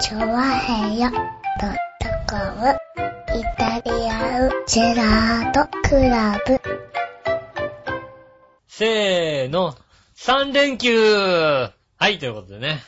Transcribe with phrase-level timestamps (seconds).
[0.00, 1.20] チョワヘヨドッ
[2.00, 2.76] トコム
[3.38, 6.60] イタリアンジェラートクラブ。
[8.66, 9.76] せーの、
[10.16, 11.72] 3連休は
[12.08, 12.82] い、ということでね。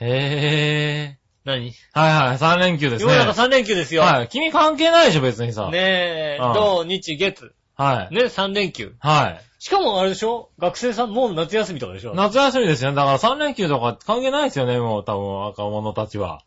[0.00, 1.70] へ何？
[1.70, 2.00] ぇー。
[2.00, 3.12] はいはい、3連休ですね。
[3.12, 4.02] 世の中3連休ですよ。
[4.02, 4.28] はい。
[4.28, 5.70] 君関係ないでしょ、別にさ。
[5.70, 7.54] ねえ、うん土、日、月。
[7.76, 8.14] はい。
[8.14, 8.94] ね、3連休。
[8.98, 9.40] はい。
[9.64, 10.50] しかもあれでしょ？
[10.58, 12.14] 学生さんもう夏休みとかでしょ？
[12.14, 12.96] 夏休みですよね。
[12.96, 16.42] だから3連休とか関係ないですよね、もう多分若者たちは。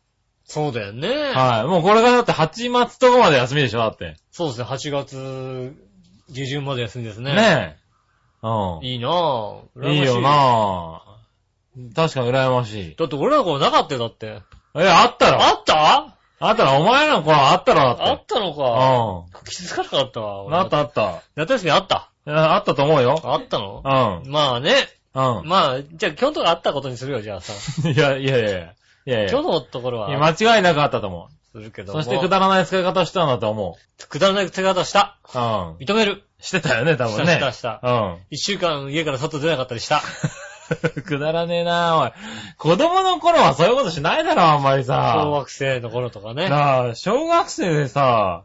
[0.45, 1.09] そうだよね。
[1.33, 1.67] はい。
[1.67, 4.17] もうこれからだって8月とかまで休みでしょ、だって。
[4.29, 5.73] そうですね、8月
[6.29, 7.33] 下旬まで休みですね。
[7.33, 7.75] ね
[8.43, 8.47] え。
[8.47, 8.85] うん。
[8.85, 9.61] いいなぁ。
[9.75, 11.95] 羨ましいいよなぁ。
[11.95, 12.95] 確かに羨ましい。
[12.95, 14.43] だって俺らの頃なかったよ、だって。
[14.75, 16.17] え、あったろあった？
[16.39, 18.03] あったろお前らの頃あったろだって。
[18.03, 19.41] あったのか。
[19.49, 20.45] 気づかなかったわ。
[20.45, 20.53] うん。
[20.53, 21.23] あったあった。
[21.35, 22.11] 夏休みあった？
[22.27, 23.19] あったと思うよ。
[23.23, 23.81] あったの？
[24.23, 24.31] うん。
[24.31, 24.73] まあね。
[25.13, 27.53] うまあ、じゃあ今日のところあったことにするよ、じゃあさ。
[27.87, 27.91] ん。
[27.91, 28.59] いや、いやいやいや。
[28.59, 29.29] いやいや。
[29.31, 31.57] 今日のところいやは、間違いなくあったと思う。
[31.57, 32.03] するけども。
[32.03, 33.77] そしてくだらない使い方をしたんだと思
[34.09, 35.17] くだらない使い方した。
[35.33, 35.37] う。
[35.37, 35.75] うん。
[35.77, 36.23] 認める。
[36.39, 37.33] してたよね、多分ね。
[37.33, 38.17] したしたうん。
[38.29, 40.03] 一週間家から外出なかったりした。
[41.05, 42.11] くだらねえなおい。
[42.57, 45.25] 子供の頃はそういうことしないだろ、あんまり小さ。
[45.31, 46.49] 学生の頃とかね。
[46.49, 48.43] なあ、小学生でさ、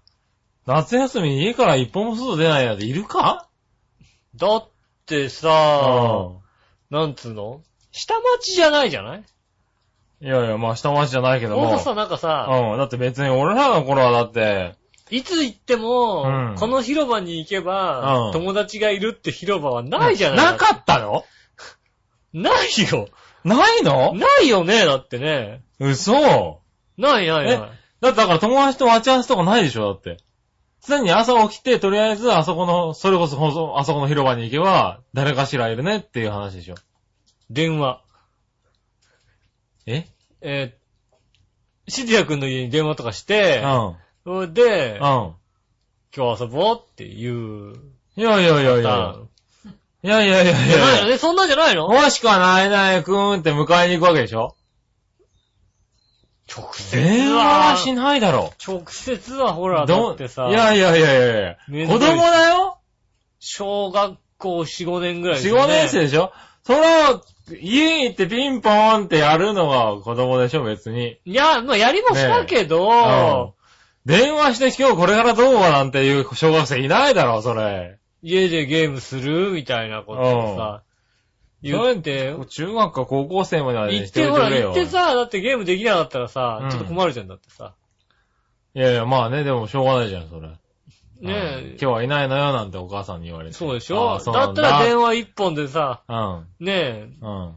[0.67, 3.48] 夏休みに家から一歩も外出ないなんているか？
[4.36, 4.69] だっ
[5.06, 6.30] てうさ、
[6.91, 7.61] なんつうの？
[7.91, 9.19] 下町じゃないじゃない？
[9.19, 9.22] ん。
[10.24, 11.66] いやいや、まあ下町じゃないけども。
[11.69, 12.78] ほんとさ、なんかさ、うん。
[12.78, 14.74] だって別に俺らの頃はだって、
[15.11, 20.52] いつ行っても、うんこの広場に行けば、うん友達がいるって広場はないじゃない？
[20.52, 21.24] なかったの？
[22.33, 22.55] ない
[22.91, 23.08] よ。
[23.44, 24.14] ないの？
[24.14, 25.62] ないよね、だってね。
[25.78, 26.61] 嘘
[26.96, 27.58] ないないない。
[28.00, 30.17] だってだから友達と待ち合わせとかないでしょ、だって。
[30.86, 33.36] 常に朝起きて、とりあえずあそこの、それこそ
[33.78, 36.74] あそこの広場に行けば、誰かしらいるねっていう話でしょ。
[37.50, 38.02] 電話。
[39.86, 40.06] え？
[40.41, 43.97] えー、シディア君の家に電話とかしてう、ん。
[44.24, 45.33] それで、うん。
[46.14, 47.74] 今日遊ぼうっていう。
[48.17, 49.17] いやいやいやいや。
[50.05, 51.89] いやいやいやいやのね、そんなんじゃないの？
[51.89, 54.57] もしくはないないくーんって迎えに行くわけでしょ？
[56.55, 58.52] 直接電話はしないだろ。
[58.67, 62.79] 直接はほら、だどってさ、いやいやいやいやいや子供だよ？
[63.40, 65.73] 小学校4、5年ぐらいです ?4、よ5ね。
[65.83, 66.33] 年生でしょ？
[66.64, 67.20] そら、
[67.61, 71.18] 家に行ってピンポーンってやるのが子供でしょ、別に。
[71.24, 73.52] いや、まあ、やりもしたけど、うん
[74.05, 77.98] 電話して今日これからどうなんていう小学生いないだろ、それ。
[78.20, 80.83] 家でゲームするみたいなことをさ、
[81.62, 84.50] 言って、中学か高校生まではね行って、ほら。
[84.50, 87.74] 行ってさ、だってゲームできなかったらさ、うんちょっと困るじゃんだってさ。
[88.74, 90.48] いやいや、まあね、でもしょうがないじゃん、それ。
[90.48, 90.56] ね
[91.20, 93.55] うんえ今日はいないのよ、なんてお母さんに言われて。
[93.55, 96.46] そうでしあょだったら電話一本でさ、うん。
[96.58, 97.55] ねえ、うん。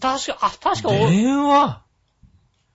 [0.00, 1.82] 確か、あ、確かお、電話？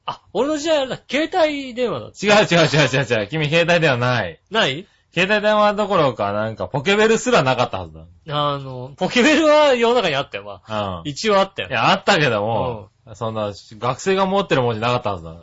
[0.06, 2.06] あ、俺の時代あれだ、携帯電話だ。
[2.08, 3.28] 違う違う違う違う違う。
[3.28, 4.40] 君携帯ではない。
[4.50, 4.88] ない？
[5.14, 8.00] 携帯電話どころか、なんかポケベルすらなかったはず
[8.30, 10.72] あの、ポケベルは世の中にあったよ、まあ。
[10.72, 10.90] だ。
[11.00, 11.08] うん。
[11.08, 11.70] い一応あったよ。
[11.70, 15.36] や、あったけども、そんな、学生が持ってる文字なかったはずだ。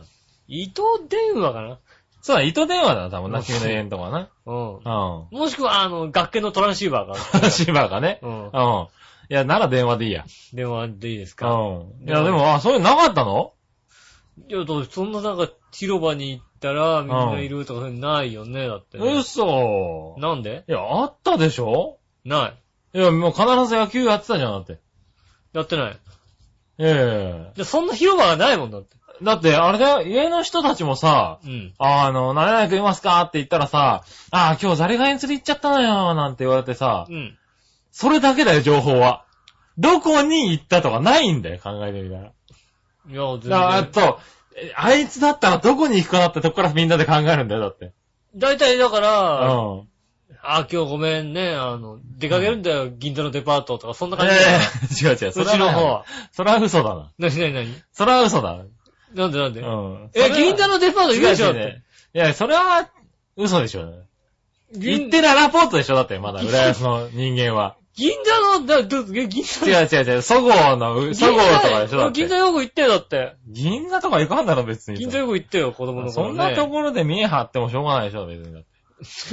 [0.46, 1.78] 糸電話かな？
[2.22, 4.28] そうだ、糸電話だな、多分な、うん君の家のとこはな。
[4.46, 4.76] うん。
[4.76, 4.82] うん。
[5.30, 7.50] もしくは、あの、学研のトランシーバーがある。
[7.50, 8.20] シーバーがね。
[8.22, 8.86] うんうん。
[9.30, 10.24] いや、なら電話でいいや。
[10.54, 11.92] 電話でいいですうかん。
[12.06, 13.52] いや、でも、あ、そういうのなかったの？
[14.48, 19.12] いや、だってそんななんか、広場に行ったら、みんないるとか、そういうのないよね、だってね。
[19.18, 20.16] 嘘。
[20.18, 20.64] なんで？
[20.68, 21.98] いや、あったでしょ？
[22.24, 22.48] な
[22.94, 22.98] い。
[22.98, 24.78] いや、もう必ず野球やってたじゃん、だって。
[25.52, 25.98] やってない。
[26.78, 28.96] ええで、そんな広場がないもんだって。
[29.20, 31.74] だって、あれだよ、家の人たちもさ、うん。
[31.78, 37.36] あの、何々くんいますかって言ったらさ、ああ、今日ザリガニ釣り行っちゃったのよ、なんて言われてさ、うん。
[37.90, 39.24] それだけだよ、情報は。
[39.76, 42.22] どこに行ったとかないんだよ、考えてみたら。
[42.26, 43.90] いや、全だからあ然。
[43.90, 44.14] と、え
[44.74, 47.92] あいつだったらどこに行くかなってとこからみんなで考えるんだよ、だって。
[48.34, 49.08] 大体だかうら、
[49.52, 49.88] ん。
[50.42, 54.28] あ、今日ごめんね、あの、出かけるんだよ、銀座のデパートとか、そんなえ感
[54.90, 55.16] じだよ。
[55.18, 56.04] え違う違う、うちの方は。
[56.32, 57.12] それは嘘だな。
[57.18, 58.64] なになになにそれは嘘だ。
[59.14, 59.60] なんでなんで？
[59.60, 60.10] うん。
[60.14, 61.82] え、銀座のデパート行くでしょだって。
[62.14, 62.88] いや、それは
[63.36, 63.80] 嘘でしょ。
[64.72, 67.77] 行銀ってるラポートでしょだって、まだ、浦安の人間は。
[67.98, 72.20] 銀座の、だ、ど、え銀座違う違う違う、そごうの、うそごうとかでしょだって。
[72.20, 73.34] 銀座よく行ってよ、だって。
[73.48, 74.98] 銀座とか行かんだろ、別に。
[74.98, 76.34] 銀座よく行ってよ、子供のそ頃ね。
[76.34, 78.64] んなところで見え張ってもしょうがないでしょ、別に。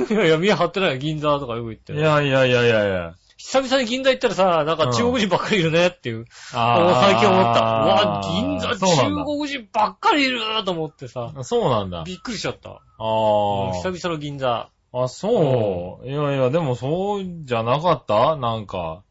[0.09, 2.07] いやいや、見え張ってないよ、銀座とかよく行ってていよ。
[2.09, 3.13] やいやいやいやいや。
[3.37, 6.25] 久々に銀座行ったらさ、なんか中国人ばっかりいるねっていう。
[6.53, 7.59] あ最近思った。
[7.59, 12.03] うわ、銀座そうなんだ中国人ばっかりいると思ってさ、そうなんだ。
[12.03, 12.69] びっくりしちゃった。
[12.69, 13.73] あうんあ。
[13.73, 14.69] 久々の銀座。
[15.03, 16.07] あ、そう。
[16.07, 18.35] いやいや、でもそうじゃなかった？
[18.37, 19.01] なんか。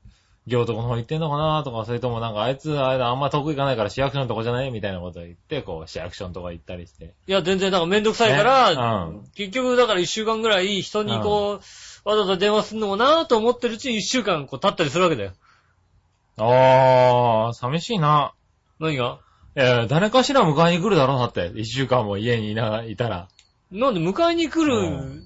[0.46, 1.62] 行徳の方行ってんのかな？
[1.64, 4.70] とか、それともなんかあいつ、あれだ、あんま得意かないから市役所のとこじゃない？
[4.70, 7.14] みたいなことを言って、こう、市役所のとこ行ったりして。
[7.26, 8.74] いや、全然なんかめんどくさいから、
[9.08, 11.60] ねうん結局だから一週間ぐらい人にこ
[12.04, 15.32] う、わざわざ電話するのもなぁと思ってるうちに一週間こう経ったりするわけだよ。
[16.36, 18.34] あー、寂しいな。
[18.80, 19.20] 何が？
[19.56, 21.52] いや、誰かしら迎えに来るだろうなって。
[21.54, 23.28] 一週間も家にいな、いたら。
[23.70, 25.22] なんで迎えに来る、うん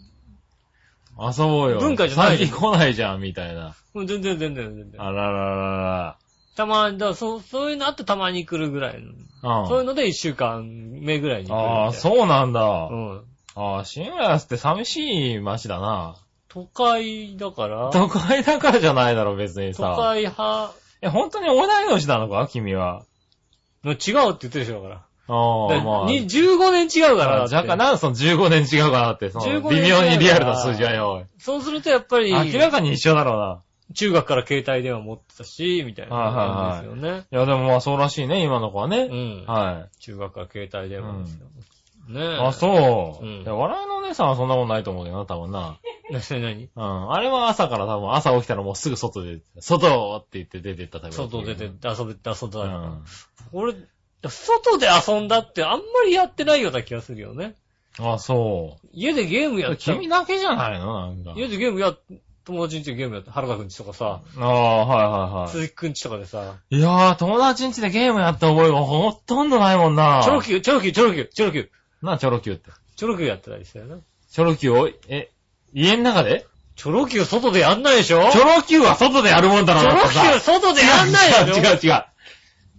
[1.19, 1.81] 遊ぼうよ。
[1.81, 3.75] 文化じゃない最近来ないじゃん、みたいな。
[3.95, 5.03] うん全然全然全然。
[5.03, 6.17] あらららら
[6.57, 9.13] たまに、だからそう、そういうのあってたまに来るぐらいの。
[9.43, 9.61] ら。
[9.61, 9.69] うん。
[9.69, 11.81] そういうので一週間目ぐらいに来るみたいな。
[11.83, 12.61] ああ、そうなんだ。
[12.61, 13.23] うん。
[13.55, 16.17] ああ、新浦安って寂しい街だな。
[16.49, 19.97] 都会だから、都会だからじゃないだろ、別に都さ。
[19.97, 20.73] 会派、
[21.03, 23.05] え、本当に同い年なのか君は。
[23.85, 25.08] の違うって言ってるでしょ、だから。
[25.29, 26.07] ああ、まあ。
[26.07, 27.55] に15年違うからだって。
[27.55, 31.27] 若干、なんでその15年違うかなって、その15年微妙にリアルな数字はよ。
[31.39, 33.63] そうするとやっぱり、明らかに一緒だろうな。
[33.95, 37.27] 中学から携帯電話持ってたし、みたいな感じですよね。
[37.31, 39.07] いや、でもまあそうらしいね、今の子はうね。
[39.07, 39.45] ん。
[39.47, 41.47] は中学から携帯電話ですよ。
[42.09, 42.25] ねい。
[42.25, 42.37] え。
[42.39, 43.51] あ、そう。
[43.51, 45.79] 笑いのお姉さんはそんなことないと思うけどな、多分な。
[46.11, 47.13] なになにうん。
[47.13, 53.05] あれは朝から多分朝起きたらもうすぐ外で、外って言って出てったタイプだ外出て遊べて遊んだうん。
[53.53, 53.75] 俺、
[54.27, 57.55] 外で遊んだってあんまりやってないような気がするよね。
[58.01, 59.73] あ、そ家でゲームやう。
[59.75, 59.93] ってた。
[59.95, 61.07] 君だけじゃないの？
[61.09, 61.35] なんか。
[61.37, 62.01] 家でゲームやっ、
[62.45, 66.79] 友達んちでゲームやって、原田くんちとかさ、ああ、はいはいは鈴木くんちとかでさ、い。
[66.79, 70.21] いやー、友達ん家でゲームやった覚えがほとんどないもんな。
[70.25, 71.71] チョロ Q、チョロ Q、チョロ Q、チョロ Q、
[72.03, 72.71] な、チョロ Q って？
[72.97, 74.03] チョロ Q やってたりしたよね。
[74.31, 75.31] チョロ Q を、え、
[75.73, 76.47] 家の中で？
[76.77, 78.31] チョロ Q 外でやんないでしょ？
[78.31, 81.61] チョロ Q は外でやるもんだろ、チョロだってさ Q 外でやんないでしょ？
[81.61, 82.05] 違う違う違う。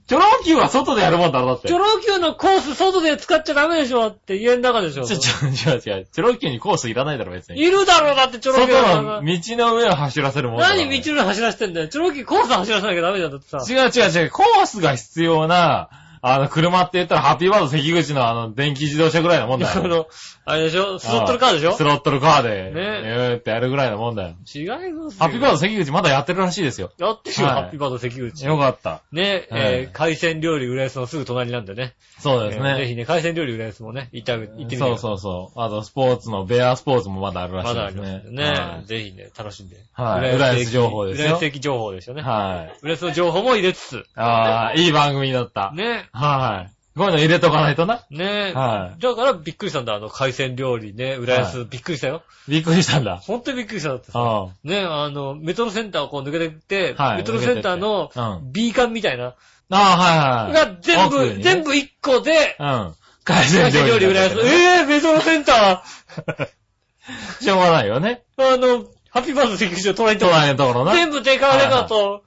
[0.10, 1.68] チョロ Q は外でやるもんだろ、だって。
[1.68, 6.08] チョロ Q のコース外で使っちゃダメでしょって家の中でしょちょ、ちょ、違う違う。
[6.12, 7.62] チョロ Q にコースいらないだろ、別に。
[7.62, 10.76] いるだろうだってチョロ Q 外の道の上を走らせるもんだろ。
[10.76, 11.88] 何道の上走らせてんだよ。
[11.90, 13.64] チョロ Q コース走らせなきゃダメだってさ。
[13.70, 14.32] 違う違う違う。
[14.32, 15.90] コースが必要な、
[16.22, 19.74] あの、車って言ったらハッピーバード関口のあの、電気自動車ぐらいのもんだよ。
[19.84, 20.08] あの、
[20.46, 21.00] あれでしょ？
[21.00, 21.74] スロットルカーでしょ？
[21.74, 24.36] スロットルカーで、ねえーってやるぐらいのもんだよ。
[24.54, 25.20] 違いますよ。
[25.20, 26.92] ハッピーバード関口まだやってるらしいですよ。
[26.98, 28.46] やってるよ、はいハッピーバード関口。
[28.46, 29.02] よかった。
[29.12, 31.94] ね、はいえー、海鮮料理浦安のすぐ隣なんでね。
[32.20, 32.70] そうですね。
[32.72, 35.02] えーぜひね、海鮮料理浦安もね、行ってあげ、行ってみてくそうださい。
[35.02, 35.62] そうそう。
[35.62, 38.08] あと、スポーツの、ベアスポーツもまだあるらしまだあいですね。
[38.08, 38.82] りますんでね。
[38.86, 39.78] ぜひね、楽しんで。
[39.94, 42.22] はい浦安情報ですよ浦安的情報ですよね。
[42.22, 42.78] はい。
[42.82, 44.06] 浦安の情報も入れつつ。
[44.16, 45.72] ああ、いい番組だった。
[45.74, 46.09] ね。
[46.12, 46.72] はい。
[46.98, 48.06] こういうの入れとかないとな。
[48.10, 52.24] ねはだからびっくりしたんだ、あの海鮮料理ね、浦安、びっくりしたよ。
[52.48, 52.52] い。
[52.52, 53.18] びっくりしたんだ。
[53.18, 54.20] ほんとにびっくりしただってさ。
[54.20, 59.36] あね、あの、メトロセンターをこう抜けてって、はいメトロセンターの抜けてってうん B 館みたいな、
[59.72, 60.72] あ、はいはい。
[60.72, 62.96] が全部、奥にね全部1個で、うん。
[63.24, 64.08] 海鮮海鮮料理浦安。
[64.08, 65.84] 料理だったけどねえぇ、メトロセンタ
[67.40, 68.24] しょうがないよね。
[68.38, 70.92] ー、あの、ハッピーバード関口の隣にとこ隣のところな。
[70.92, 72.24] はい全部デカデカと、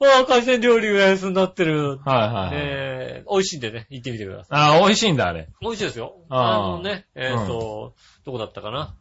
[0.00, 1.98] ああ、海鮮料理浦安になってる。
[2.04, 2.50] はいはい。
[2.52, 4.58] えー、美味しいんでね、行ってみてください。
[4.58, 5.48] ああ、美味しいんだ、あれ。
[5.62, 6.16] 美味しいですよ。
[6.28, 7.94] あのね、えっ、と、
[8.24, 8.94] どこだったかな。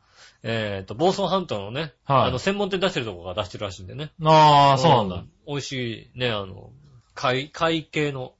[0.43, 4.11] えっ、と、房総半島のね、はいあの、専門店出してるとこが出してるらしいんでね。
[4.23, 5.23] ああ、そうなんだ。。
[5.47, 6.71] 美味しい、ね、あの、
[7.13, 8.33] 海、海系の、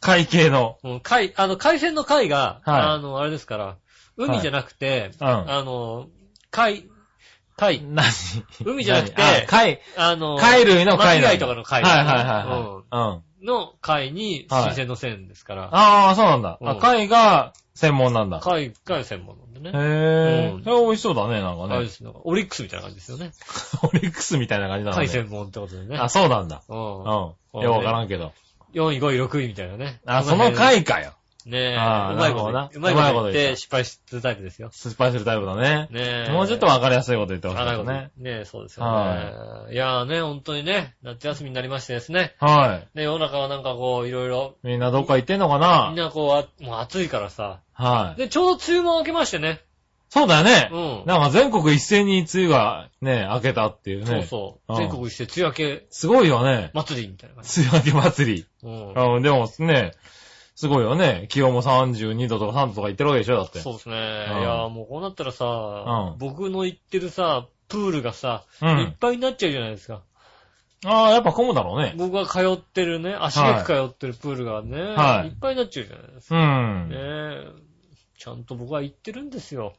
[0.00, 0.78] 海系の。
[0.84, 3.76] うん海、あの、海鮮の貝が、はいあの、あれですから、
[4.16, 6.08] 海じゃなくて、うんあの、
[6.50, 6.88] 貝、
[7.60, 8.06] 貝、 何？
[8.64, 9.42] 海じゃなくて何？
[9.42, 12.46] あ貝、あの、貝類の貝なんだ巻き貝とかの貝、はいはいはいはい。
[12.90, 13.12] うん。
[13.12, 16.58] うんの貝に新鮮の線ですから、ああ、そうなんだ。
[16.60, 18.40] あ、うん貝が専門なんだ。
[18.40, 19.70] 貝が専門なんでね。
[19.70, 20.52] へえ。
[20.54, 21.74] うんそれ美味しそうだね、なんかね。
[21.74, 22.10] あれですね。
[22.12, 23.32] オリックスみたいな感じですよね。
[23.82, 25.06] オリックスみたいな感じなのね。
[25.06, 25.96] 貝専門ってことでね。
[25.96, 26.62] あ、そうなんだ。
[26.68, 26.74] う。
[26.74, 27.32] うんん。
[27.54, 28.34] うんよくわからんけど。
[28.74, 30.00] 4位、5位、6位みたいなね。
[30.04, 31.14] あ、その貝かよ。
[31.48, 34.70] ねえ、うまいことなうまいこと言って失敗するタイプですよ。
[34.72, 35.88] 失敗するタイプだね。
[35.90, 36.30] ねえ。
[36.32, 38.10] もうちょっとわかりやすいこと言ってほしいですねね。。
[38.18, 39.72] ねえ、そうですよね。
[39.72, 42.34] いやーね、本当にね、夏休みになりましてですね。
[42.38, 42.96] はい。
[42.96, 45.54] ね、世の中はなんかこう、いろいろ、みんなどっか行ってんのか
[45.88, 47.60] みんななこうあ、もう暑いからさ。
[47.72, 48.18] はい。
[48.18, 49.60] で、ちょうど梅雨も明けましてね。
[50.10, 51.04] そうだよねう。
[51.04, 51.06] ん。
[51.06, 54.06] なんか全国一斉に梅雨がね、明けたっていうね。
[54.06, 54.72] そうそう。
[54.72, 56.70] うん全国一斉梅雨明けすごいよね。
[56.74, 57.60] 祭りみたいな感じ。
[57.60, 58.46] 梅雨明け祭り。
[58.64, 59.14] うん。
[59.16, 59.92] うん、でもね、
[60.60, 61.26] すごいよね。
[61.30, 63.60] 気温も32度とか3度とか言ってるわけでしょだって。
[63.60, 63.94] そうですね。
[63.94, 68.96] いうんやーもうこうなったらさう、ん僕の行ってるさ、プールがさ、ういっん。
[69.00, 70.02] ぱいになっちゃうじゃないですか。
[70.84, 71.94] ああ、やっぱ混むだろうね。
[71.96, 76.36] 僕が通ってるね、足げく通ってるプールがね、はいいっぱいになっちゃうじゃないですうか。
[76.38, 76.88] ねん。
[76.92, 77.46] え。
[78.18, 79.72] ちゃんと僕は行ってるんですよ。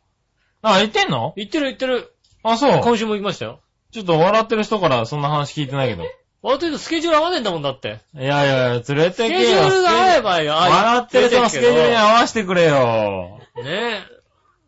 [0.64, 1.34] あ、行ってんの？
[1.36, 2.12] 行ってる行ってる。
[2.44, 2.82] あ、そう。
[2.84, 3.62] 今週も行きましたよ。
[3.92, 6.04] ちょっと笑ってる人からそんな話聞いてないけど。
[6.44, 8.00] 私とスケジュール合わねえんだもんだって。
[8.16, 9.42] いやいや、連れてスケけよ。
[9.42, 10.54] ジュールが合えばよ。
[10.56, 13.40] あ笑ってる人のスケジュールに合わせてくれよ。
[13.58, 14.02] ねえ。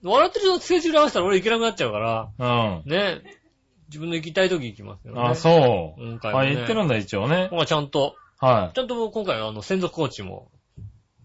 [0.04, 2.30] 笑ってる人のスケジュール合わせたら俺行けなくなっちゃうから。
[2.38, 2.90] うん。
[2.90, 3.44] ねえ。
[3.88, 5.22] 自分の行きたい時行きますよね。
[5.22, 6.02] あ、そう。
[6.02, 6.56] 今回はあ、ね。
[6.56, 7.48] 言ってるんだ、一応ね。
[7.50, 8.76] 今回ちゃんと、はい。
[8.76, 10.52] ちゃんともう今回はあの、専属コーチも、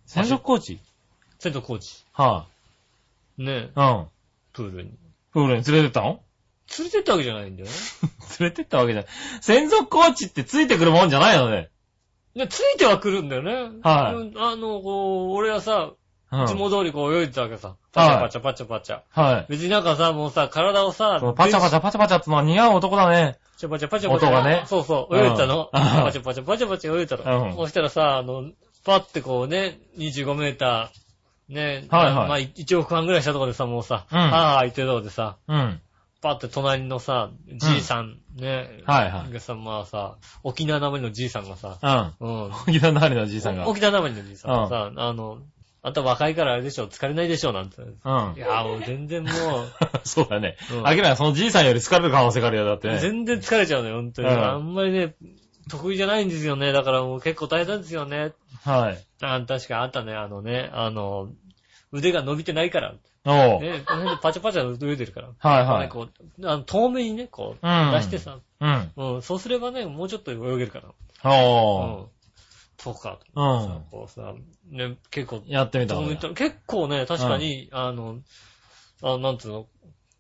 [0.07, 0.81] 専属コーチ？
[1.39, 2.47] 専属コーチ、は
[3.37, 3.57] ね、い。
[3.57, 4.07] うん。
[4.53, 4.93] プールに。
[5.33, 6.21] プールに連れてったの？
[6.79, 7.75] 連れてったわけじゃないんだよね。
[8.41, 9.11] 連れてったわけじゃない。
[9.41, 11.71] 専属コーチってついてくるもんじゃないのね。
[12.35, 13.53] で、ついては来るんだよね。
[13.83, 15.91] はいうんあの、こう、俺はさ、
[16.31, 17.77] うんいつも通りこう泳いでたわけさ。
[17.91, 19.01] パチャパチャパチャパチャ。
[19.09, 19.47] はい。
[19.49, 23.39] 別になんかさ、もうさ、体をさ、パチャパチャパチャパチャってのは似合う男だね。
[23.53, 24.29] パチャパチャパチャパチャ。
[24.29, 25.71] 音がねそうそう、泳いでたの。
[25.73, 27.47] うんパチャパチャパチャパチャ泳いでたの。
[27.47, 28.51] うんそしたらさ、あの、
[28.85, 35.81] パッてこうね、25メーター、ね、はいはいまあ、1億半ぐらいしたところでさ、もうさ、うんああ、言ってるとこでさ、うん。
[36.21, 42.29] パッて隣のさ、じいさん、ね、はいはいがさ、まあさ、沖縄なまりのじいさんがさ、うん。
[42.29, 42.53] うん。
[42.69, 43.69] 沖縄のありのじいさんが。
[43.69, 45.39] 沖縄なまりのじいさんがさ、あの、
[45.83, 47.81] あんた若いからあれでしょ、疲れないでしょ、なんて。
[47.81, 48.41] うんい。
[48.41, 49.33] や、もう全然もう、
[50.05, 50.57] そうだね。
[50.73, 52.99] うん明らかにそのじいさんより疲れる可能性があるよ、だってね。
[52.99, 54.29] 全然疲れちゃうのよ、本当に。
[54.29, 55.15] うんあんまりね、
[55.71, 56.73] 得意じゃないんですよね。
[56.73, 58.33] だからもう結構大変なんですよね。
[58.65, 58.99] はい。
[59.23, 61.29] あ確かあったね、あのね、あの、
[61.93, 62.95] 腕が伸びてないから。
[63.25, 63.61] おう。
[63.61, 65.29] ね、この辺でパチャパチャ泳いでるから。
[65.39, 65.81] はいはい。
[65.83, 66.09] ねこ
[66.41, 68.93] う、あの遠目にね、こう、うん出してさ、うん。
[68.97, 71.31] うん、そうすればね、もうちょっと泳げるから。
[71.31, 71.99] おー。
[71.99, 72.07] うん。
[72.79, 73.19] そうか。
[73.35, 73.85] うん。
[73.91, 74.35] こうさ、
[74.71, 76.35] ね、結構、やってみた遠目に方がいい。
[76.37, 78.19] 結構ね、確かに、あの、
[79.03, 79.67] あなんつうの、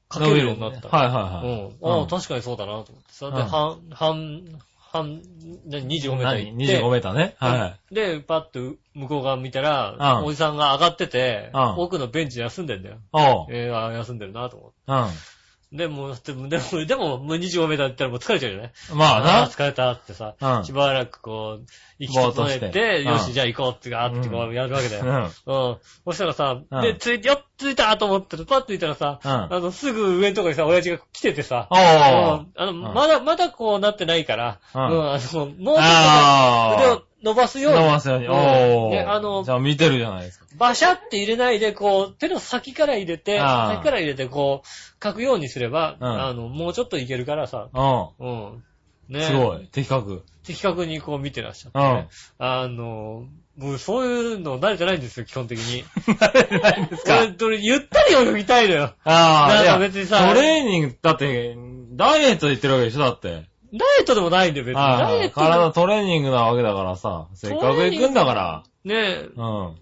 [0.08, 0.88] かけるようになった。
[0.88, 1.82] はいはいはい。
[1.82, 1.92] うん。
[1.92, 3.30] ああ、うん確かにそうだなと思ってさ。
[3.30, 4.42] で、うん半、半、
[4.90, 6.82] 半、ね25メーター何行って。
[6.82, 7.36] ?25 メーターね。
[7.38, 7.94] はい。
[7.94, 12.96] で、パッと向こう側見たら、うんおじさんが上がってて、うん奥のベンチで休んでんだよ。
[13.12, 13.46] おう。
[13.50, 14.76] えー休んでるなと思って。
[14.86, 15.37] うん。
[15.70, 18.72] でも、でも、でも、でも、もう25メーター行ったらもう疲れちゃうよね。
[18.90, 21.66] あまあー疲れたってさ、うんしばらくこう、
[21.98, 25.18] 息整えてて、よし、うんじゃあ行こうって、あーってこううやるわけだな。
[25.24, 25.30] よ。
[25.46, 25.68] うん。
[25.70, 25.76] うん。
[26.06, 28.46] そしたらさ、うんで、ついて、よっ、ついたと思ってる。
[28.46, 31.68] パッと見たらさ、うんあの、すぐ上のとこにさ、親父が来ててさ。
[31.70, 37.62] あの、んまだ、まだこうなってないから、ううんん、あの、もうちょっとあ腕を伸ばすー。
[37.62, 38.26] ように、伸ばすように。
[38.26, 38.90] うんおー。
[38.90, 40.46] ねあのじゃあ見てるじゃないですか。
[40.56, 48.62] バシャって入れないで、こう、手の先から入れて、先から入れて、こう、書くようにすれば、うんあの、もうちょっといけるからさ、ううん。
[49.08, 49.22] ねん。
[49.22, 49.68] すごい。
[49.72, 50.22] 的確。
[50.44, 52.08] 的確にこう見てらっしゃって、うんね。
[52.38, 53.24] あの、
[53.58, 55.84] もうそういうの慣れてないんですよ、基本的に。
[56.14, 57.18] 慣れないんですか？
[57.18, 58.94] 俺、俺ゆったり泳ぎたいのよ。
[59.04, 61.56] ああ、なんかいや別にさトレーニング、だって、
[61.92, 63.42] ダイエットで言ってるわけでしょだって。
[63.72, 64.82] ダイエットでもないんだよ、別に。
[64.82, 68.62] ダイエット体トレーニングなわけだからさ、せっかく行くんだから。
[68.84, 68.94] で。
[68.94, 69.76] ねえ、うん。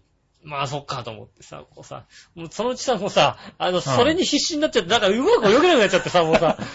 [0.44, 6.56] まあそっかと思ってさ、こうさ、もうそのうちさ、もうさ、あの、それに必死になっちゃって、なんかうまく泳げなくなっちゃってさ、もうさ。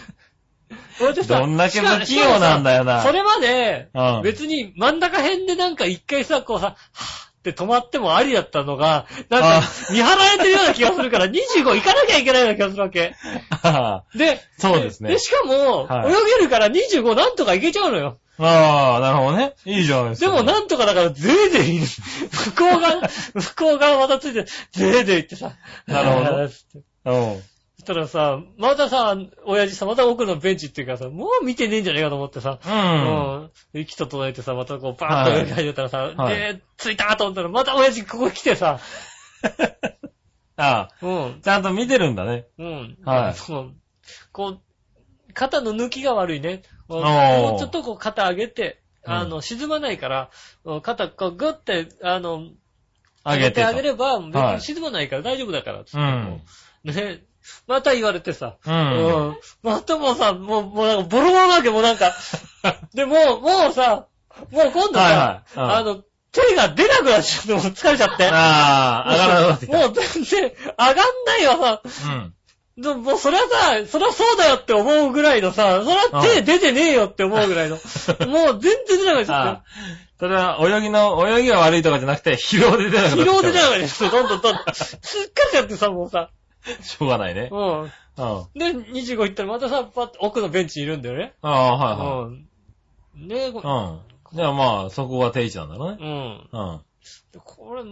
[1.00, 13.16] こうやってさどんだけ不器用なんだよなしかもさそれまでうん、別に真ん中辺でなんか一回さ、こうさ、はぁって止まってもありだったのが、なんかあ見張られてるような気がするから、25行かなきゃいけないような気がするわけ。
[14.16, 18.20] で、そうですねで、しかも、はい泳げるから25なんとかいけちゃうのよ。
[18.38, 19.54] ああ、なるほどね。
[19.66, 20.32] いいじゃないですか。
[20.32, 23.10] でもなんとかだから、ぜいぜい、向こう側、向
[23.56, 25.54] こう側またついて、ぜいぜいってさ。
[25.88, 26.50] なるほど
[27.06, 27.44] うん。
[27.82, 33.42] そしたらさ、またさ、親父さ、また奥のベンチっていうかさ、もう見てねえんじゃねえかと思ってさ、うん。
[33.42, 33.82] うん。
[33.82, 38.80] 息整えてさ、またこう、バーッと上に入ったらさ、はいで、着いたと思ったら、また親父ここ来てさ、
[40.58, 42.46] ああ、うん、ちゃんと見てるんだね。
[42.60, 42.98] うん。
[43.04, 43.74] はいそう
[44.32, 46.62] こう、肩の抜きが悪いね。
[46.88, 50.30] もうーもうちょっとこう肩上げて、うんあの、沈まないから、
[50.66, 52.44] うん肩こうグッて、あの、
[53.24, 53.68] あげてと。
[53.68, 56.42] あげれば、別はいに沈まないから大丈夫だから、つってうん。
[56.84, 57.24] ね。
[57.68, 58.70] また言われてさ、う。
[58.70, 58.76] うん
[59.32, 59.38] ん。
[59.64, 62.14] またもうさ、もう、もうなんかボロボロなわけ、もうなんか。
[62.94, 64.08] で、もう、もうさ、
[64.52, 68.30] もう今度さ、はいはいうんあの、手が出なくなっちゃって、もう疲れちゃって。
[68.32, 69.80] ああ、上がらなくな。
[69.80, 71.82] もう全然、上がんないよさ。
[72.06, 72.34] うん。
[72.78, 77.76] でももうそれはさ、それはそうだよって思うぐらいのさ、それは手出てねえよって思うぐらいの。
[78.28, 79.64] もう全然出なくなっちゃっああ。
[80.20, 83.16] それは泳ぎの、泳ぎが悪いとかじゃなくて、疲労で出なくて。
[83.18, 83.32] なった。
[83.32, 84.74] 疲労で出なくなっちゃって、どんどんどんどん。
[84.74, 86.30] すっかりちゃってさ、もうさ。
[86.82, 87.50] しょうがないね。
[87.52, 87.82] うん。
[87.82, 87.90] うん。
[88.54, 91.34] で、25行ったらまたさ、パッと奥のベンチにいるんだよね。
[91.42, 92.48] ああ、はいはうん。
[93.28, 93.64] ねえ、こい。
[93.64, 94.00] うん。
[94.34, 95.98] じゃあまあ、そこが定位置なんだろうね。
[96.00, 96.60] うん。
[96.60, 96.68] うん。
[96.68, 96.80] はい
[97.44, 97.84] これ、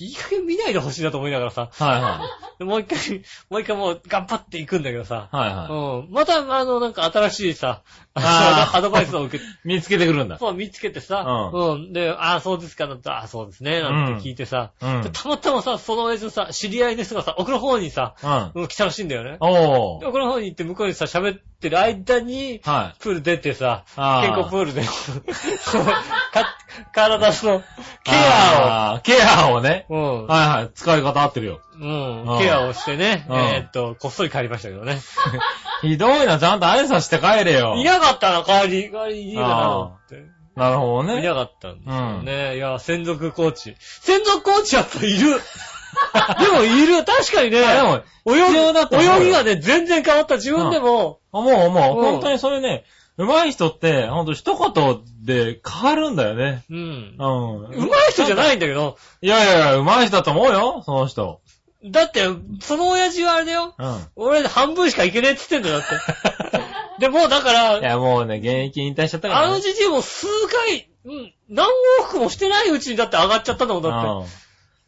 [0.00, 1.70] いい加減見ないでほしいなと思いながらさ。
[1.72, 2.20] は
[2.58, 3.18] で もう一回、
[3.50, 5.36] もう一回もう頑張っていくんだけどさい。。
[5.36, 6.08] はいはうん。
[6.10, 7.82] また、あの、なんか新しいさ、
[8.14, 9.54] アドバイスを受けて、い。
[9.64, 10.38] 見つけてくるんだ。
[10.38, 11.92] そう見つけてさ、ううん。
[11.92, 15.10] で、ああ、そうですか、だったら、ああ、そうですね、なんて聞いてさ、うんで。
[15.10, 18.14] たまたまさ、その親父のさ、知り合いの人がさ、奥の方にさ、
[18.54, 18.62] うん。
[18.62, 19.36] うん、来たらしいんだよね。
[19.40, 20.00] おー。
[20.00, 23.00] で奥の方に行って向こうにさ、喋ってる間に、はい。
[23.00, 26.57] プール出てさ、あー健康プールで、か
[26.92, 27.62] 体の
[28.04, 29.86] ケアあーケアをね。
[29.88, 30.26] を、うん。
[30.26, 30.70] はいはい。
[30.74, 31.60] 使い方合ってるよ。
[31.80, 32.38] うんうん。
[32.38, 34.98] ケアをしてね、うんえーっと、こっそり帰りましたけどね。
[35.82, 37.74] ひどいな、ちゃんと挨拶して帰れよ。
[37.76, 40.38] いなかったな、帰り、帰りいいかなって。
[40.56, 41.20] なるほどね。
[41.20, 42.56] いなかったんですよね。
[42.56, 43.76] いや、専属コーチ。
[43.78, 45.40] 専属コーチやっぱいる
[46.40, 50.36] でもいる確かにね、でも、泳必要だと思うよぎ、泳ぎがね、全然変わった。
[50.36, 51.98] 自分でも、思う思う。
[51.98, 52.84] うん本当にそれね、
[53.18, 56.64] 上手い人って、ほんと一言で変わるんだよね。
[56.70, 56.78] うん。
[56.78, 57.60] うん。
[57.70, 61.40] 上手い人じゃないんだけど、いやいやいや、上手い人だと思うよ、その人。
[61.84, 62.26] だって、
[62.60, 63.74] その親父はあれだよ。
[63.76, 64.06] うん。
[64.14, 66.60] 俺半分しかいけねえって言ってんだよ、だって。
[67.00, 69.46] で、もうだからい、や、もうね、現役引退しちゃったから、ね。
[69.48, 71.66] あのじじいも数回、うん、何
[72.00, 74.26] 往復もしてないうちにだって上がっちゃったんだもん、だうん。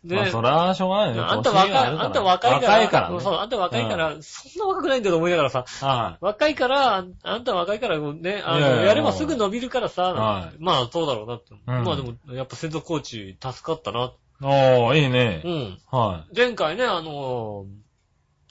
[0.07, 0.15] って。
[0.15, 1.31] まあ、それはしょうがないよ。
[1.31, 2.73] あんた若い、あんた若いから。
[2.73, 3.21] 若いからね。
[3.21, 11.55] そう、あんた若いから、そんな若くないんだと思いながらさ、は若いから、あんあんた若いからね、あの、いやればすぐ伸びるからさ、はいまあそうだろうなって。
[11.55, 14.05] うんまあでも、やっぱ専属コーチ助かったな。
[14.05, 14.11] い。
[14.43, 15.49] おー、いいねう。
[15.49, 15.79] ん。
[15.91, 17.67] は前回ね、あの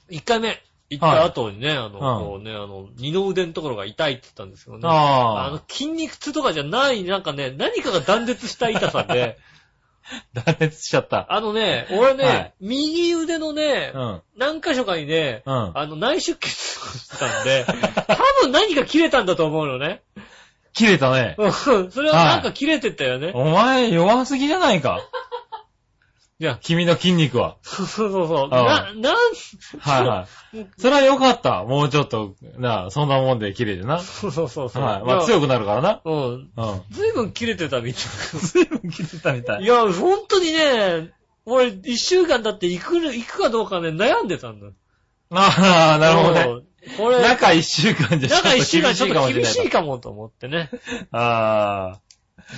[0.10, 4.80] ー、1回目行った後にね、あの、こうね、あの、二の腕のところが痛いって言ったんですよい。
[4.80, 4.88] ね。
[4.88, 9.50] ああの、筋肉痛とかじゃない、なんかね、何かが断絶した痛さで、ー、
[10.34, 11.28] 断裂しちゃった。
[11.30, 14.22] あのね、俺ね、はい右腕のね、うん。
[14.38, 15.72] 何箇所かにね、うん。
[15.74, 16.52] あの、内出血を
[16.98, 20.02] したんで、多分何か切れたんだと思うのね。
[20.74, 21.36] 切れたね。
[21.38, 23.32] うんそれはなんか切れてったよね。
[23.34, 25.02] お前、弱すぎじゃないか。
[26.42, 27.58] いや、君の筋肉は？
[27.64, 28.48] そうそうそう。
[28.48, 30.68] んな、なん、はいはい。
[30.78, 31.66] それは良かった。
[31.66, 33.96] もうちょっと、な、そんなもんで切れてな。
[33.96, 34.04] はい。
[34.06, 34.82] そうそうそうそう。
[34.82, 36.02] まあ強くなるからな。
[36.06, 36.14] うん。
[36.16, 36.50] うん。
[36.92, 38.00] ずいぶん切れてたみた
[38.38, 39.64] 随分切れたみたい。
[39.64, 39.68] いい。
[39.68, 41.12] や、ほんとにね、
[41.44, 44.68] 俺、一週間だって行く、行くかどうかね、悩んでたんだ。
[45.32, 46.64] ああ、なるほど。
[46.98, 50.70] これ、中一週間じゃ中一週間ちょっと厳厳しいかもと思ってね。
[51.12, 52.00] あ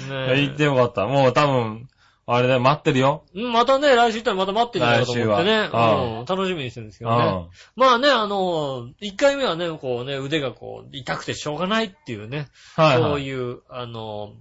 [0.10, 1.08] あ、ね言ってよかった。
[1.08, 1.88] もう多分、
[2.28, 3.25] あれだよ、待ってるよ。
[3.34, 5.51] うん、またね、来週行ったらまた待ってるんだと思ってね。
[5.51, 6.25] 来週はうん。
[6.25, 7.25] 楽しみにしてるんですけどね。
[7.25, 7.48] うん。
[7.75, 13.24] まあね、あの、一回目はね、こうね、腕がこう、痛くてしょうがないっていうね、そうはいはい。
[13.24, 14.34] いう、あの、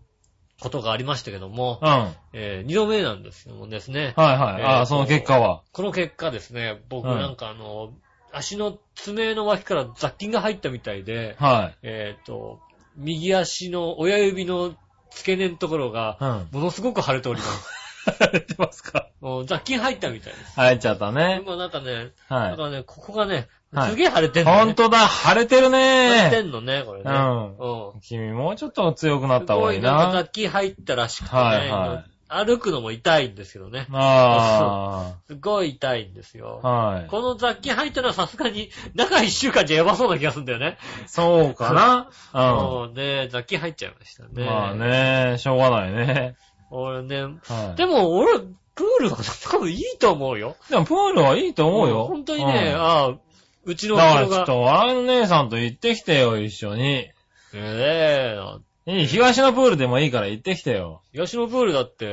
[0.60, 1.88] ことがありましたけども、うん。
[1.88, 4.60] はいえー二度目なんですけどもですね、はい。
[4.60, 5.62] えーああ、その結果は。
[5.72, 7.92] この結果ですね、僕うんなんかあの、
[8.32, 11.78] 足の爪の脇から雑菌が入ったみたいで、はい。
[11.82, 12.60] えっ、と、
[12.96, 14.74] 右足の親指の
[15.10, 16.48] 付け根のところが、うん。
[16.52, 17.79] ものすごく腫れております。
[18.18, 19.08] 腫れてますか？
[19.20, 20.56] もう雑菌入ったみたいです。
[20.56, 21.42] 入っちゃったね。
[21.44, 22.48] 今なんかね、はい。
[22.48, 24.58] なんかね、ここがね、はいすげえ腫れてんの、ね。
[24.58, 26.42] ほんとだ、腫れてる腫れてね。
[26.42, 27.10] んのね、これね。
[27.10, 28.00] うんうん。
[28.00, 30.12] 君もうちょっと強くなっすた方がいいなんかな。
[30.12, 33.88] 雑菌入ったらしくてね、はいは歩くのも痛いんですけどね。
[33.92, 36.68] あ すごい痛いんですよあ、。
[36.68, 37.06] はい。
[37.08, 40.78] この雑菌入ったのはさすがに中一週間じゃやばそうな気がするんだよね。
[41.06, 42.08] そうかな？
[42.32, 44.34] そうね、雑菌入っちゃいましたうん。
[44.34, 44.44] ね。
[44.44, 44.74] まあ。
[44.74, 46.36] ね、しょうがないね。
[46.70, 47.76] 俺ね、はい。
[47.76, 48.38] でも俺、
[48.74, 49.18] プールは
[49.50, 50.56] 多分いいと思うよ。
[50.70, 52.06] でもプールはいいと思うよ。
[52.06, 53.18] 本当にね、うんああ、
[53.64, 54.26] うちのだから。
[54.28, 57.10] ちょっと、笑いの姉さんと行ってきてよ、一緒に。
[57.52, 61.02] ええいい、東のプールでもいいから行ってきてよ。
[61.12, 62.06] 東のプールだって、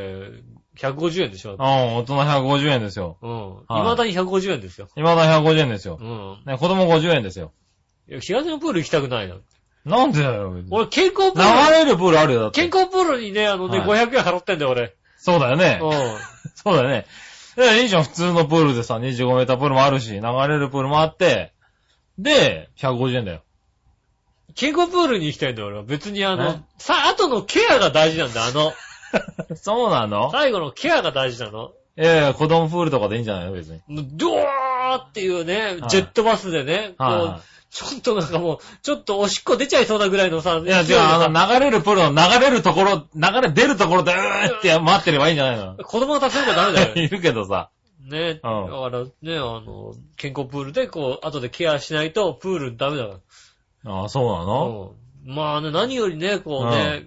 [0.78, 3.18] 150円でしょうん、大人150円ですよ。
[3.22, 3.56] うん。
[3.56, 4.90] はい未だに150円ですよ。
[4.96, 6.04] 今だ150円ですよう。
[6.04, 6.44] ん。
[6.46, 7.52] ね、子供50円ですよ。
[8.10, 9.36] いや東のプール行きたくないな。
[9.88, 10.54] なんでだよ。
[10.54, 12.62] 流俺、健康プール、れるプールあるよ、だって。
[12.62, 14.96] 健康プールにね、あのね、はい500円払ってんだよ、俺。
[15.18, 15.80] そうだよね。
[15.82, 15.92] う
[16.56, 17.06] そうだよね。
[17.58, 21.54] いや、いいじゃん、普通のプールでさ、25メータープールもあるし、流れるプールもあって、
[22.20, 23.38] で、150円だよ。
[23.38, 24.54] ん。
[24.54, 25.84] 健康プールに行きたいんだよ、俺は。
[25.84, 28.74] 別にあのね、さ、後のケアが大事なんだ、あの。
[29.56, 30.32] そうなの？
[30.32, 31.72] 最後のケアが大事なの。
[31.98, 33.82] いやいや、子供プールとかでいいんじゃないの別に。
[33.88, 40.64] ドワーっていうね、はいジェットバスでね、こうは、ちょっとなんかもう、ちょっとおしっこ出ちゃいそうなぐらいのさ、い。
[40.64, 45.76] いや、じゃあ、あの、流れるプールの流れるところ、流れ出るところで、うーって待ってればいいんじゃないの？
[45.76, 46.96] 子供が助けるからダメだよ。
[47.04, 47.70] いるけどさ。
[48.02, 48.36] ね。
[48.36, 48.50] だか
[48.90, 53.16] らね、あの、健康プールでこう、後でケアしないと、プールダメだか
[53.84, 53.94] ら。
[53.94, 54.92] ああ、そうなの？
[54.92, 57.06] うんまあね、何よりね、こうね、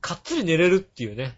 [0.00, 1.36] かっつり寝れるっていうね。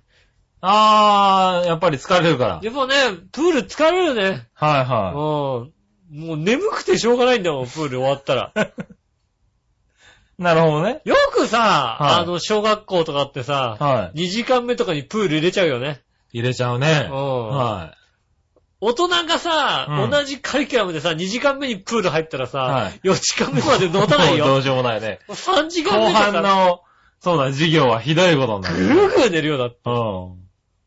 [0.61, 2.61] ああ、やっぱり疲れるから。
[2.63, 2.95] やっぱね、
[3.33, 4.47] プール疲れるね。
[4.53, 4.85] はい
[5.17, 5.73] うん。
[6.21, 8.53] はもう眠くてしょうがないんだもん、 プール終わったら。
[8.57, 10.43] い。
[10.43, 11.01] なるほどね。
[11.05, 14.25] よくさ、はいあの、小学校とかってさ、はい。
[14.27, 16.01] 2時間目とかにプール入れちゃうよね。
[16.33, 17.09] 入れちゃうね。
[17.11, 17.95] うんは
[18.81, 24.57] 大人がさ、うん同じカリキュラムでさ、2時間目にプール入ったらさ、はい4時間目まで持たないもうどよ。
[24.59, 25.21] うしようもないね。
[25.29, 26.83] 3時間後目とか半の、
[27.21, 28.89] そうだ、授業はひどいことになぐる。
[28.89, 29.79] るぐる寝るようだって。
[29.85, 30.42] うん。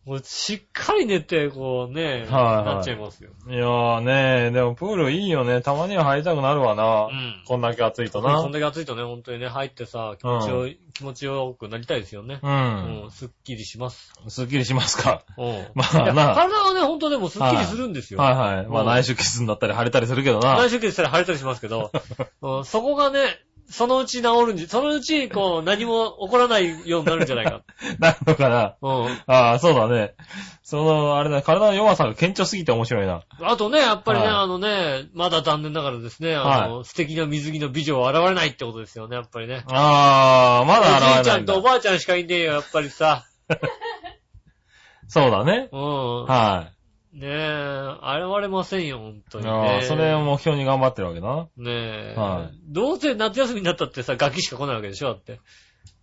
[0.06, 3.32] もうしっかり寝て、こうね、はいはいなっちゃいますよ。
[3.50, 5.62] いやーねでもプールいいよね。
[5.62, 7.06] たまには入りたくなるわな。
[7.06, 8.40] うんこんだけ暑いとな。
[8.40, 12.40] こんだけ暑いとね、本当にね、入ってさ、気持ちよい、気持ちよくなりたいですよね。
[12.44, 12.48] う。
[12.48, 14.14] うんん、すっきりします。
[14.28, 15.24] すっきりしますか。
[15.40, 15.68] うん。
[15.74, 16.36] まあいやな。
[16.36, 18.20] 体はね、本当でもすっきりするんですよ。
[18.20, 18.68] はいはい。
[18.68, 20.56] まあうん内出血になったり腫れたりするけどな。
[20.58, 21.92] 内出血したら腫れたりしますけど、
[22.44, 27.62] うんそこがね、そのうち治るんじ、そのうち、こう、何も起こらないようになるんじゃないか。
[28.00, 28.76] なるのかな。
[28.82, 29.22] うん。
[29.28, 30.16] ああ、そうだね。
[30.62, 33.24] その、あれだ、体の弱さが顕著すぎて面白いな。
[33.42, 39.64] あとね、やっぱりね、はいあのね、まだ残念ながらですね、あの、素敵な水着の美女は現れないってことですよね、やっぱりね。
[39.72, 43.26] ああ、まだおじいちゃんとおばあちゃんしかいねえよ、やっぱりさ。
[45.08, 45.70] そうだね。
[45.72, 46.26] うん。
[46.26, 46.75] は
[47.16, 49.42] ねえ、現れませんよ、本当い。
[49.42, 49.88] にあねあ、。
[49.88, 51.48] それを目標に頑張ってるわけだな。
[51.58, 55.40] ねえ、はいどうせ夏休みになったってさ、ガキしか来ないわけでしょ、だって。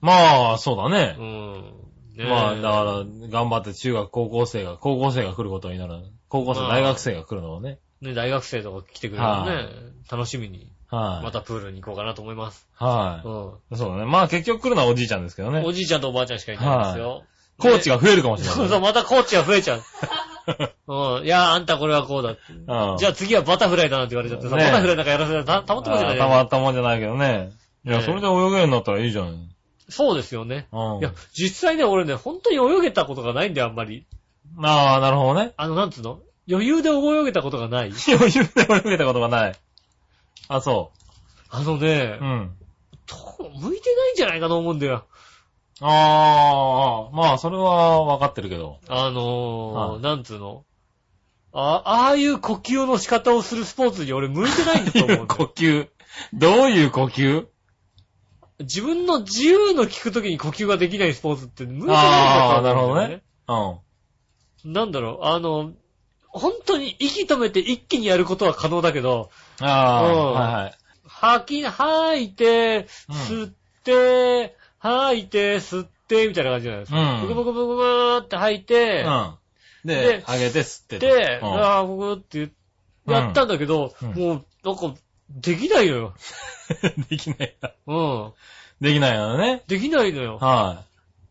[0.01, 1.23] まあ、そうだねう。
[1.23, 1.93] ん。
[2.17, 6.03] ねえまあ、だから、頑張って中学、高校生が、高校生が来ることになる。
[6.29, 7.79] 高校生、まあ大学生が来るのをね。
[8.01, 9.67] ね、大学生とか来てくれるのね、はい
[10.11, 11.25] 楽しみに、はい。
[11.25, 12.67] またプールに行こうかなと思います。
[12.75, 13.77] はうい。
[13.77, 14.07] そうだね。
[14.07, 15.55] まあ結局来るのはおじいちゃんですけどん。
[15.55, 15.73] ねお。
[15.73, 17.25] じいちゃんとおばあちゃんしかいないんですよ。
[17.59, 18.57] コーチが増えるかもしれない。
[18.57, 19.83] そうそう、またコーチが増えちゃう。
[20.87, 21.25] うん。
[21.25, 22.41] いや、あんたこれはこうだって。
[22.53, 27.53] うんじゃあ次はバタフライだなって言われちゃってさ、ねえバタフライなんかやらせたらたたまってもんじゃないたまったもんじゃないけどね。
[27.85, 29.49] いや、それで泳げるようになったらいいじゃん。
[29.89, 30.69] そうですよね。
[30.73, 30.99] うん。
[30.99, 34.07] いや、実際ね、俺ね、本当に泳げたことがないんだよ、あんまり。
[34.63, 35.53] ああ、なるほどね。
[35.57, 36.21] あの、なんつうの？
[36.51, 37.93] 余裕で泳げたことがない。
[38.09, 39.55] 余裕で泳げたことがない。
[40.49, 40.91] あ、そ
[41.51, 42.25] あのねう。
[42.25, 42.51] う、ん。
[43.07, 43.17] と
[43.61, 45.05] 向いてないんじゃないかと思うんだよ。
[45.81, 48.79] ああ、まあ、それは分かってるけど。
[48.89, 50.65] あのー、はいなんつうの？
[51.53, 55.53] あ、ああいう呼吸の仕方をするスポーツに俺向いてないんだと思うんだ 呼よ。
[55.55, 55.89] 吸。
[56.33, 57.47] どういう呼吸？
[58.61, 63.83] 自分の自由の聞くときに呼吸ができないスポーツって向いてないんだああ、と思うんだよ、なるほどね。
[64.65, 64.73] うん。
[64.73, 65.73] なんだろう、あの、
[66.29, 69.31] 本当に息止めて一気にやることは可能だけど、
[69.61, 70.75] ああ、うんはいはい。
[71.07, 73.55] 吐き、吐いて、うん吸っ
[73.85, 77.15] て、吐いて、吸って、みたいな感じじゃないですか。
[77.15, 79.35] うんブクブクブクブクって吐いて、うん。
[79.85, 82.53] でで、上げて吸ってとで、うんああ、ブクって
[83.07, 84.95] やったんだけど、うんもう、なんか、
[85.31, 86.15] できないのよ。
[87.09, 87.71] できないな。
[87.87, 87.95] う
[88.29, 88.33] ん。
[88.81, 89.63] できないのね。
[89.69, 90.39] できないのよ。
[90.41, 90.83] は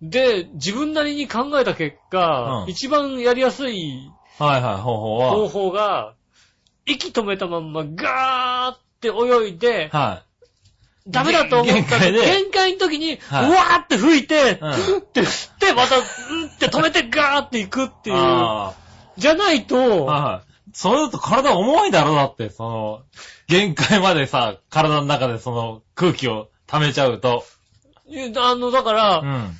[0.01, 4.11] で、自分なりに考えた結果、うん一番やりやすいい。
[4.39, 5.49] はいはい、方法方は。
[5.49, 6.13] 法が、
[6.85, 10.23] 息止めたまんまガーって泳いで、は
[11.07, 16.03] ダメだと思った限界で限界の時に、はいうわーって吹いて、うんふって吸って、また、うん
[16.47, 18.13] って止めてガーっていくってい。
[18.13, 18.19] いう。
[18.19, 18.73] あ
[19.17, 19.79] じゃないと、あ。
[19.79, 20.51] はいはい。
[20.73, 23.01] それだと体重いだろ、だって、その、
[23.47, 27.43] 限界までさ、体の中でその空気を溜めちゃうと。
[28.37, 29.57] あの、だから、うん。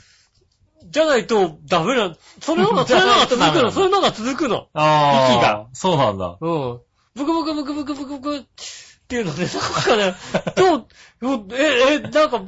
[0.90, 4.68] じゃないとダメな、それのが、 それのが続くの、それのが続くの。
[4.74, 5.34] ああ。
[5.34, 5.68] 息が。
[5.74, 6.38] そうなんだ。
[6.40, 6.80] うん。
[7.16, 8.46] ブクブクブクブクブクブク
[9.12, 10.16] っていうのね、なんかね、
[10.56, 12.42] どう、もうえ、え、なんか、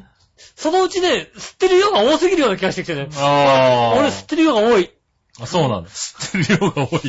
[0.56, 3.10] そのうちね、吸ってる量が多すぎるような気がしてきてね。
[3.18, 4.00] ああ。
[4.00, 4.90] 俺吸ってる量が多い。
[5.42, 5.90] あそうなんだ。
[5.90, 7.00] 吸ってる量が多い。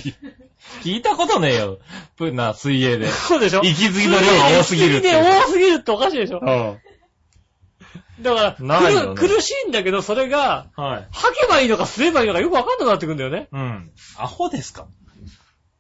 [0.83, 1.79] 聞いたことねえよ。
[2.17, 3.09] プな、水泳で。
[3.09, 3.61] そうでしょ？
[3.63, 6.41] 息継ぎの量が多すぎるって息継ぎで多すぎるっておかしいでしょ？
[6.43, 8.23] うん。
[8.25, 11.09] だから、ないよね苦苦しいんだけど、それが、はい。
[11.13, 13.47] 吐けばいいのか吸えばいいのかよくわかんなくなってくんだよね。
[13.53, 13.91] うん。
[14.19, 14.87] アホですか？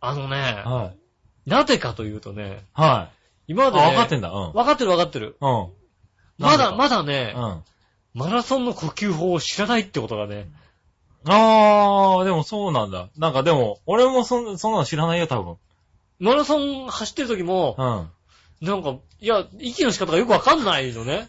[0.00, 0.92] あのね、は
[1.46, 1.50] い。
[1.50, 2.88] なぜかというとね、はい。
[2.90, 3.08] あ、
[3.46, 4.30] 今までね、分かってんだ。
[4.30, 4.52] うん。
[4.52, 5.36] わかってるわかってる。
[5.40, 5.68] うん。
[6.38, 6.96] まだ、まだ。
[6.96, 7.62] だねう、ん。
[8.14, 10.48] マラソンの呼吸法を知らないってことがね、
[11.26, 13.08] あー、でもそうなんだ。
[13.16, 15.56] なんかでも、俺もそんそんなの知らないよ、多分。
[16.18, 18.66] マラソン走ってる時も、うん。
[18.66, 21.28] なんか、いや、息の仕方がよくわかんないのね。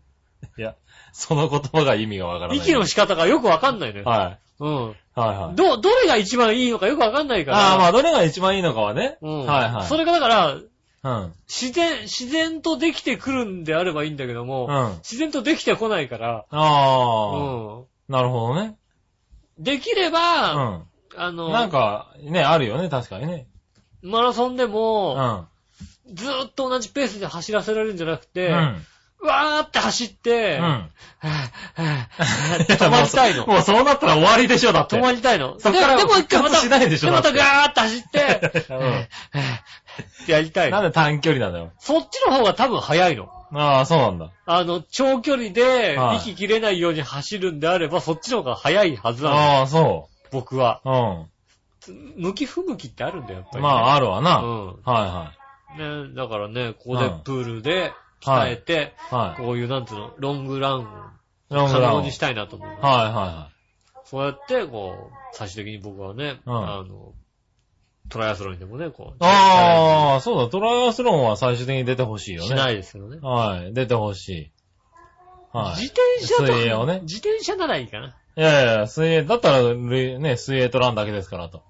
[0.56, 0.76] いや、
[1.12, 2.58] その言葉が意味がわからない。
[2.58, 4.04] 息の仕方がよくわかんないのよ。
[4.06, 4.38] はい。
[4.60, 4.86] うん。
[4.86, 5.56] はいはい。
[5.56, 7.74] ど、どれが一番いいのかよくわかんないから。
[7.74, 9.18] あー、まあ、どれが一番いいのかはね。
[9.20, 9.46] うん。
[9.46, 9.86] はいはい。
[9.86, 10.56] それがだから、
[11.04, 11.34] うん。
[11.46, 14.96] 自然、自然とできてくるんであればいいんだけども、うん。
[14.98, 17.82] 自然とできてこないから、あー。
[17.82, 18.68] うなるほどね。
[18.68, 19.62] ん。
[19.62, 20.88] できれうば、ん。
[21.16, 23.46] あの、なんか、ね、あるよね、確かにね。
[24.00, 26.14] マラソンでうも、ん。
[26.14, 28.86] ずーっと同じペースで走らせられるんじゃなくて、うん。
[29.24, 30.62] うわーって走って、うん。
[30.62, 33.46] はぁはぁ止まりたいの。
[33.48, 34.96] もうそうなったら終わりでしょ、だって。
[34.96, 35.58] 止まりたいの。
[35.58, 39.08] そっからででも一回また、しないでしょでまたガーって走って、 うん
[40.22, 40.76] ってやりたいの。
[40.76, 41.72] なんで短距離なんだよ。
[41.78, 43.30] そっちの方が多分早いの。
[43.54, 44.30] ああ、そうなんだ。
[44.44, 49.36] あの、長距離ではい息切れないように走るんであれば、そっちの方が早いはずなの。
[49.36, 50.82] ああ、そ僕は。
[50.84, 50.90] う。
[50.90, 51.26] うん。
[52.16, 54.38] 向き不向きってあるんだよ、やっぱり、まあ、あるわな。
[54.38, 54.66] うん。
[54.66, 55.32] はいは
[55.76, 57.92] ね、だからね、ここでうんプールで
[58.24, 59.14] 鍛えて、い。
[59.14, 59.42] はい。
[59.42, 60.84] こういう、なんつうの、ロングランを
[61.50, 62.68] 可能にしたいなと思う。
[62.68, 63.50] はいは
[64.04, 67.12] そうやって、こう、最終的に僕はね、うんあの、
[68.10, 72.48] トライアスロンにでもね、こう、ああ、そうだ、トライアスロンは最終的に出てほしいよね。
[72.48, 73.18] しないですけどね。
[73.22, 74.50] はい、出てほしい。
[75.52, 75.80] はい。
[75.80, 78.16] 自転車と水泳をね自転車ならいいかな。
[78.36, 81.62] いやいや、水泳、だったら、ね、水泳とランだけですからと。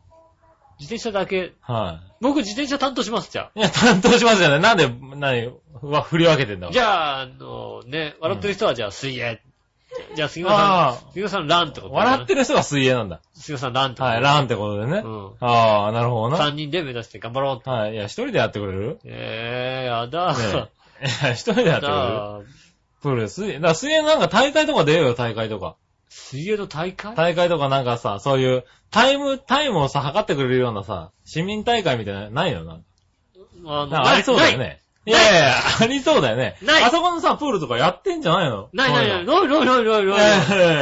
[0.80, 1.52] 自転車だけ。
[1.60, 3.60] は僕自転車担当します、じゃい。
[3.60, 4.58] いや、担当しますよね。
[4.58, 6.70] なんで、何、うわ、振り分けてんだ？
[6.70, 9.40] じゃあ、あの、ね、笑ってる人はじゃあ水泳。
[10.16, 13.20] じゃあ杉村さあん、杉村さんランってこあ、と笑ってる人が水泳なんだ。
[13.34, 15.02] 杉村さんランってことはい、ランってことでね。
[15.04, 15.30] うん。
[15.40, 16.38] ああ、なるほどな。
[16.38, 17.70] 三人で目指して頑張ろう。
[17.70, 17.92] はい。
[17.92, 18.98] いや、一人でやってくれる？
[19.04, 20.37] ええー、やだ。
[20.37, 21.06] ねえ。
[21.06, 22.02] いや、一人でやってくれる？
[22.02, 22.40] だ
[23.02, 25.76] プール、水泳、だ水泳なんか大会とか出ようよ、大会とか。
[26.08, 27.14] 水泳の大会？
[27.14, 32.30] 大会とかなんかさ、そういう、タイム、タイムをさ、測ってくれるようなさ、市民大会みたいなの？
[32.30, 32.80] ないのな
[33.66, 34.58] あありそうだよ。
[34.58, 34.80] ね。
[35.06, 36.56] いやいやいや、ありそうだよね。
[36.62, 38.68] ないあそこのさ、プールとかやってんじゃないの？
[38.72, 39.26] ないないない。
[39.26, 40.08] ないないないないいい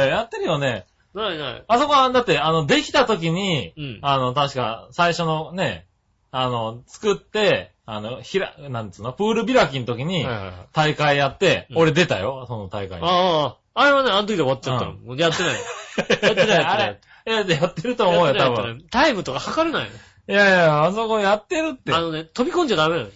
[0.09, 0.85] やってるよね。
[1.13, 1.63] ないない。
[1.67, 5.85] あそこは、だって、あの、できた時に、うんあの、確か、最初のね、
[6.31, 13.07] あの、作って、あの、ひら、なんつうの、プール開きの時にはい、はいはい大会やって、うん俺出たよ、その大会に。
[13.07, 14.91] ああ、あれはね、あの時で終わっちゃったの。
[14.93, 15.55] うもうやってない。
[15.97, 16.99] やってないやってないあれ、
[17.45, 18.85] いや、やってると思うよ、多分。
[18.91, 19.89] タイムとか測れない
[20.27, 21.97] いやいや、あそこやってるっての。
[21.97, 22.01] あ。
[22.01, 23.09] のね、飛び込んじゃダメなの。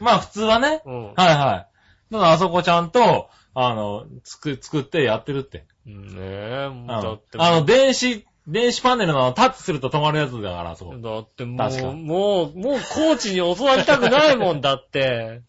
[0.00, 0.82] まあ、普通はね。
[0.84, 1.04] うん。
[1.06, 1.66] はいは
[2.10, 2.12] い。
[2.12, 5.64] ただ、あそこちゃんと、あの、つく、作ってやってるって。
[5.86, 10.94] うんねえ、うんもうだってあの、も電子、電子パネルのタッチすると止まるやつだから、あそこ。
[10.96, 15.42] う、だってもう、もう、もうコーチに教わりたくないもんだって。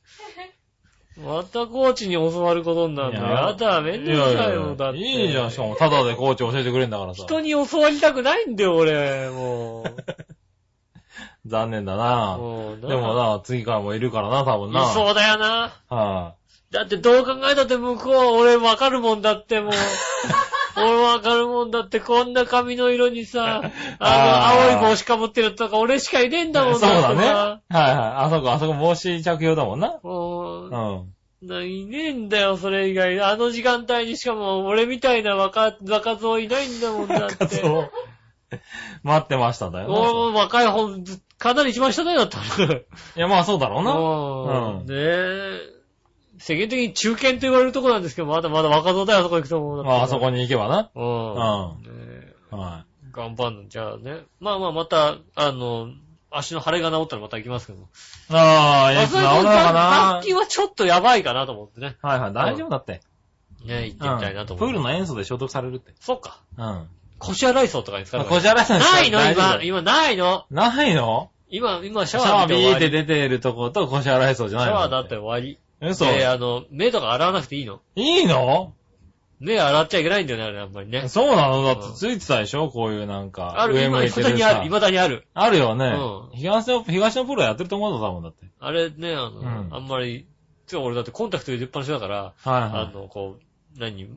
[1.25, 3.27] またコーチに教わることになるの？
[3.27, 4.99] いややだ、めんどくさいよ、だって。
[4.99, 7.23] いいじゃん、しかも、ただでコーチ教えてくれんだからさ。
[7.23, 9.84] 人に教わりたくないんだよ、俺、も
[11.45, 11.97] 残念だう。
[11.97, 12.38] な
[12.88, 14.84] でもな、次からもいるからな、多分な。
[14.84, 15.73] いそうだよな。
[15.89, 16.34] は
[16.71, 19.73] だってどう考えたって向こうは俺わかるもんだってもう。
[20.77, 23.62] 俺わかるもんだってこんな髪の色にさ、
[23.99, 26.51] あの、青い帽子かぶってるとか俺しかいねえんい。
[26.51, 27.23] だもんそうだね。
[27.23, 27.95] さはいはい。
[27.95, 29.99] あそこ、あそこ帽子着用だもんな。
[30.03, 31.47] もう、うん。
[31.49, 33.19] ないねえんだよ、それ以外。
[33.21, 37.47] あの時間帯にしかも俺みたいな若、若造いないんだもんだって。
[37.47, 37.91] そう。
[39.03, 39.93] 待ってましただよな。
[39.99, 41.03] 俺も若い本、
[41.38, 42.73] かなり一番下だよ、だったら。
[42.75, 42.84] い
[43.15, 43.91] や、まあそうだろうな。
[43.93, 44.79] うん。
[44.79, 45.79] うんねえ。
[46.39, 49.84] 世間的に中堅と言われるとこなんですけど、まだまだ若造だよ、あそこ行くと思う。
[49.84, 50.89] まあ、あそこに行けばな。
[50.95, 51.34] うん。
[51.34, 53.67] うんねえは頑張んの。
[53.67, 54.21] じゃあね。
[54.39, 55.89] まあまあ、また、あの、
[56.32, 57.80] 足の腫れが治ったらまた行きますけど。
[58.30, 61.97] ああ、いや、治るのか楽な器はちょっとやばいかなと思ってね。
[62.02, 63.02] はいはい、大丈夫だって。
[63.65, 64.73] ね行ってみたいなとうん思う。
[64.73, 65.93] プールの塩素で消毒されるって。
[65.99, 66.39] そっか。
[66.58, 66.88] うん。
[67.17, 70.45] 腰洗い槽とかに使うこじゃらさんないの今、今ないの？
[70.49, 71.32] ないの？
[71.49, 72.89] 今、今シシャワーャワービーって。
[72.89, 75.60] 出てるとこと腰洗いそうじゃないのシャワーだって終わり。
[75.82, 76.06] 嘘。
[76.06, 77.82] で、あの、目とか洗わなくていいの？
[77.96, 78.74] いいの？
[79.39, 81.08] 目洗っちゃいけないんだよね、あれ、やっぱりね。
[81.08, 81.63] そうなの？
[81.63, 82.70] だってついてたでしょ？
[82.70, 83.62] こういうなんか。
[83.62, 85.28] ある、上今、向いてるさ未だにある、未だにある。
[85.34, 85.86] あるよね。
[85.86, 88.46] うん東の、東のプロやってると思うぞ、多分だって。
[88.60, 90.28] あれね、あの、うんあんまり、
[90.68, 94.10] つか俺だってコンタクト入れっぱなしだから、はいあはの、こう、何、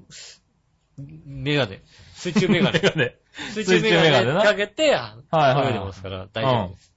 [0.99, 1.83] メガネ。
[2.15, 2.63] 水中メい。
[2.63, 2.81] ガネ。
[2.81, 3.17] ネ。
[3.55, 6.93] 水中メガ水中メガネかけて、はいはい泳いでますから、大丈夫です。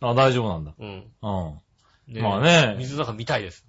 [0.00, 0.74] あ、大丈夫なんだ。
[0.78, 1.04] うん。
[1.22, 2.22] うん。
[2.22, 3.66] まあね水の中見たいです。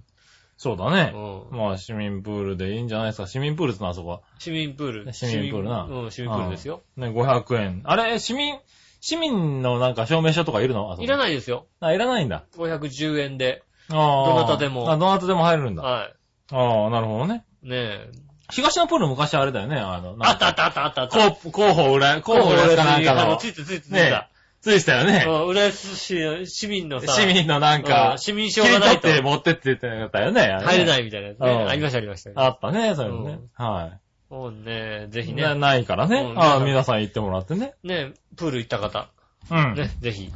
[0.61, 1.11] うそうだね。
[1.11, 1.57] ん。
[1.57, 3.27] まあ、市民プールでいいんじゃないですか。
[3.27, 4.21] 市民プールってのはそこは。
[4.37, 5.13] 市民プール。
[5.13, 6.83] 市民プールなうん、市民プールですよ。
[6.97, 7.81] ね、500円。
[7.85, 8.55] あれ、市民、
[8.99, 10.95] 市民のなんか証明書とかいるの？
[11.01, 11.17] いらい。
[11.17, 11.65] ないですよ。
[11.79, 12.45] あ、いらないんだ。
[12.55, 13.63] 510円で。
[13.89, 14.27] ああ。
[14.27, 15.83] どなたでもあ、どなたでも入れるんだ。
[15.83, 16.11] は
[16.51, 17.43] ああ、なるほどね。
[17.63, 17.69] い。
[17.69, 18.11] ねえ。
[18.51, 21.31] 東のプール昔あれだよね、あの、あったああったあったあったあった。
[21.31, 24.27] 候候補裏、候補裏かなんかのあつ、いてついてついてね、
[24.61, 25.25] ついてたよね。
[25.27, 30.41] うん、浦安市、市民のさ、市民のなんうかん、市民証がないと取って持ってってって言ったよね。。
[30.63, 31.49] 入れないいみたいなやつね。
[31.49, 32.31] うんありましたありました。
[32.35, 33.39] あったね、それもね。
[33.55, 33.97] は
[34.29, 35.23] もうね、ぜい。
[35.23, 36.33] ひなね、ないからねう。
[36.35, 37.73] んああ、皆皆さん行ってもらってね。
[37.83, 39.09] ね、プール行った方、
[39.49, 39.75] うん。
[39.75, 40.31] ね、ぜひ、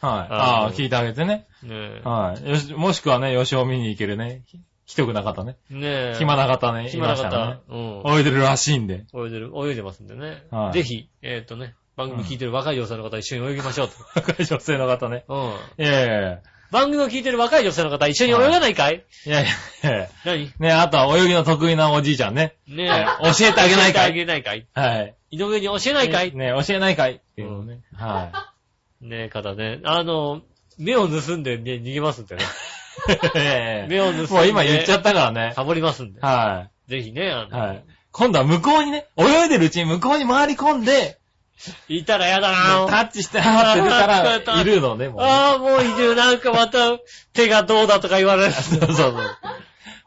[0.00, 0.10] はい。
[0.10, 1.46] あああ、の聞いてあげてね。
[1.62, 2.48] ね、はい。
[2.48, 4.42] よし、もしくはね、吉尾見に行けるね。
[4.46, 5.56] ひ一な方ね。
[5.68, 8.16] ね、暇な方ね、い暇なましたらね方。、うん。
[8.18, 9.04] 泳いでるらしいんで。
[9.14, 10.70] 泳いでる、泳いでますんでねは。
[10.70, 13.94] いぜひ、えっとね、番組聞いてる若い女性の方一緒に泳ぎましょうと。
[14.14, 15.24] 若い女性の方ね。
[15.28, 15.38] うん。
[15.38, 16.38] いやいやいや。
[16.70, 19.04] 番組を聞いてる若い女性の方一緒に泳がないかい？
[19.26, 19.46] いやい
[19.82, 20.08] やいや。
[20.24, 20.52] 何？
[20.60, 22.54] ね、あとは泳ぎの得意なおじいちゃんね。
[22.68, 23.06] ねはい
[23.36, 24.66] 教えてあげないかい教えてあげないかい？
[24.74, 25.14] はい。
[25.32, 26.32] 井上に教えないかい？
[26.36, 27.14] ね、教えないかい？
[27.14, 27.80] っていうのね。
[27.96, 28.52] は
[29.02, 29.80] ねえ、方ね。
[29.82, 30.42] あの、
[30.78, 32.44] 目を盗んで、ね、逃げますんでね。
[33.88, 34.32] 目を盗んで。
[34.34, 35.52] もう今言っちゃったからね。
[35.56, 36.20] サボりますんで。
[36.20, 37.48] はぜひね、あい。
[37.48, 37.84] の、はい。
[38.10, 41.17] 今度は向こうにね、泳いでるうちに向こうに回り込んで、
[41.88, 45.24] いたらやだなタッチして、はーって出たら、いるのね、もうね。
[45.24, 46.14] ああ、もういる。
[46.14, 46.98] なんかまた、
[47.32, 48.52] 手がどうだとか言われる。
[48.52, 49.14] そうそうそう。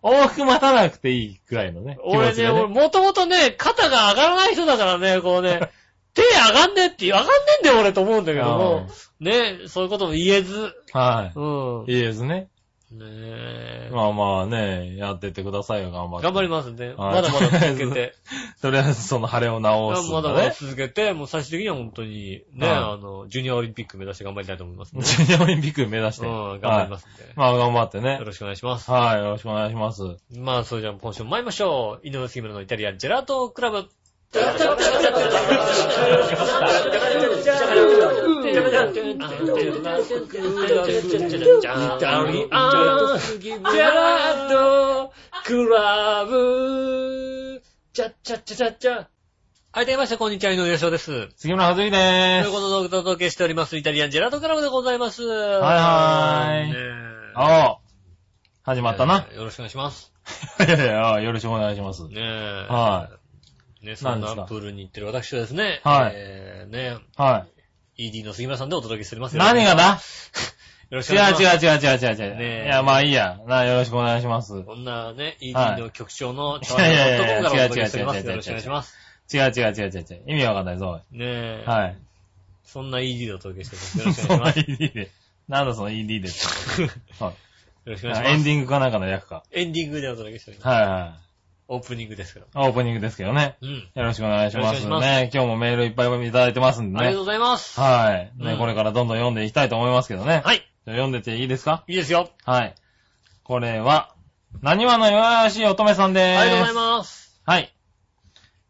[0.03, 1.97] 往復待たなくていいくらいのね。
[2.03, 5.59] 俺ね、気持ちが俺もともとね、肩が上がらない人だからね、こうね、
[6.13, 8.87] 手上がんねえって、上がんねえんだよ俺と思うんだけども、
[9.19, 11.85] ね、そういうことも言えず、はうん。
[11.87, 11.93] い。
[11.95, 12.47] いいですね。
[12.91, 13.89] ねえ。
[13.93, 16.23] まあまあね、やってってくださいよ、頑張って。
[16.25, 16.87] 頑張りますね。
[16.87, 18.15] はいまだまだ続けて。
[18.61, 20.55] とりあえずその晴れを直すんまだまだだね。
[20.59, 25.01] 続けて、もう最終的には本当に、ね、はいあの、ジュニアオリンピック目指して頑張りたいと思いますね。
[25.03, 26.27] ジュニアオリンピック目指して。
[26.27, 27.23] うん、頑張りますんで。
[27.23, 28.25] はいまあ頑張ってねよ。
[28.25, 28.91] ろしくお願いします。
[28.91, 30.03] はい、よろしくお願いします。
[30.35, 32.07] まあ、それじゃあ今週も参りましょう。
[32.07, 33.87] 井上杉村のイタリアンジェラートクラブ。
[34.31, 34.45] イタリ
[38.77, 39.03] アンジェ
[43.81, 45.11] ラート
[45.43, 47.61] クラブ。
[47.91, 49.07] チャッチャッチャチャッチャ。
[49.73, 51.27] はい、どうもみなさん、こんにちは、井上洋です。
[51.35, 52.47] 杉村はずきでーす。
[52.47, 55.23] いうことでお届けしております、イタリアンジェラートクラブでございます。
[55.23, 56.79] はいはーいねえ
[57.35, 57.79] ああ、
[58.63, 59.27] 始まったな。
[59.35, 60.13] よろしくお願いします。
[60.65, 62.03] いやいや、よろしくお願いします。
[62.03, 62.21] ねえ。。
[62.69, 63.20] はい
[63.81, 64.41] ね、そん何ですか？
[64.41, 65.81] なプールに行ってる私はですね。
[65.83, 67.45] はいえー、ね、は
[67.97, 69.37] ED の杉村さんでお届けしております。
[69.37, 69.99] 何がだ？
[70.89, 71.65] よろしく違うお願いします。
[71.65, 72.35] 違う違う違う違う違う。
[72.37, 73.39] ねえいや、まあいいや。
[73.47, 74.61] な、よろしくお願いします。
[74.63, 78.19] こんなね、は ED いの局長のいやいやいやところからお届けしております。
[78.19, 78.97] 違う違う違う違う違うよろしくお願いします。
[79.33, 80.23] 違う違う違う違う違う。
[80.27, 81.01] 意味わかんないぞ。
[81.11, 81.63] ねえ。
[81.65, 81.97] はい。
[82.65, 84.27] そんな ED でお届けしております。
[84.27, 85.11] よろしくお願いし ED で。
[85.47, 86.81] なんだその ED です。
[86.81, 86.89] はい
[87.19, 87.35] ます。
[87.85, 88.33] よろしくお願いします。
[88.33, 89.43] エンディングかなんかの役か。
[89.51, 90.67] エンディングでお届けしております。
[90.67, 91.30] はいはい。
[91.73, 92.65] オープニングですから。
[92.67, 93.55] オープニングですけどね。
[93.61, 93.69] うん。
[93.95, 94.85] よろしくお願いします。
[94.85, 97.19] ね、今日もメールいっぱいいただいてますんでねありがとう。
[97.21, 97.79] ございます。
[97.79, 98.31] はい。
[98.43, 100.41] ね、うんこれからどんどん読んでいきたいと思いますけどね。
[100.43, 100.57] はい。
[100.57, 101.85] じゃあ読んでていいですか？
[101.87, 102.29] いいですよ。
[102.43, 102.75] はい。
[103.43, 104.13] これは、
[104.61, 106.41] 何話の弱々しい乙女さんでーす。
[106.41, 107.41] ありがとうございます。
[107.45, 107.73] はい。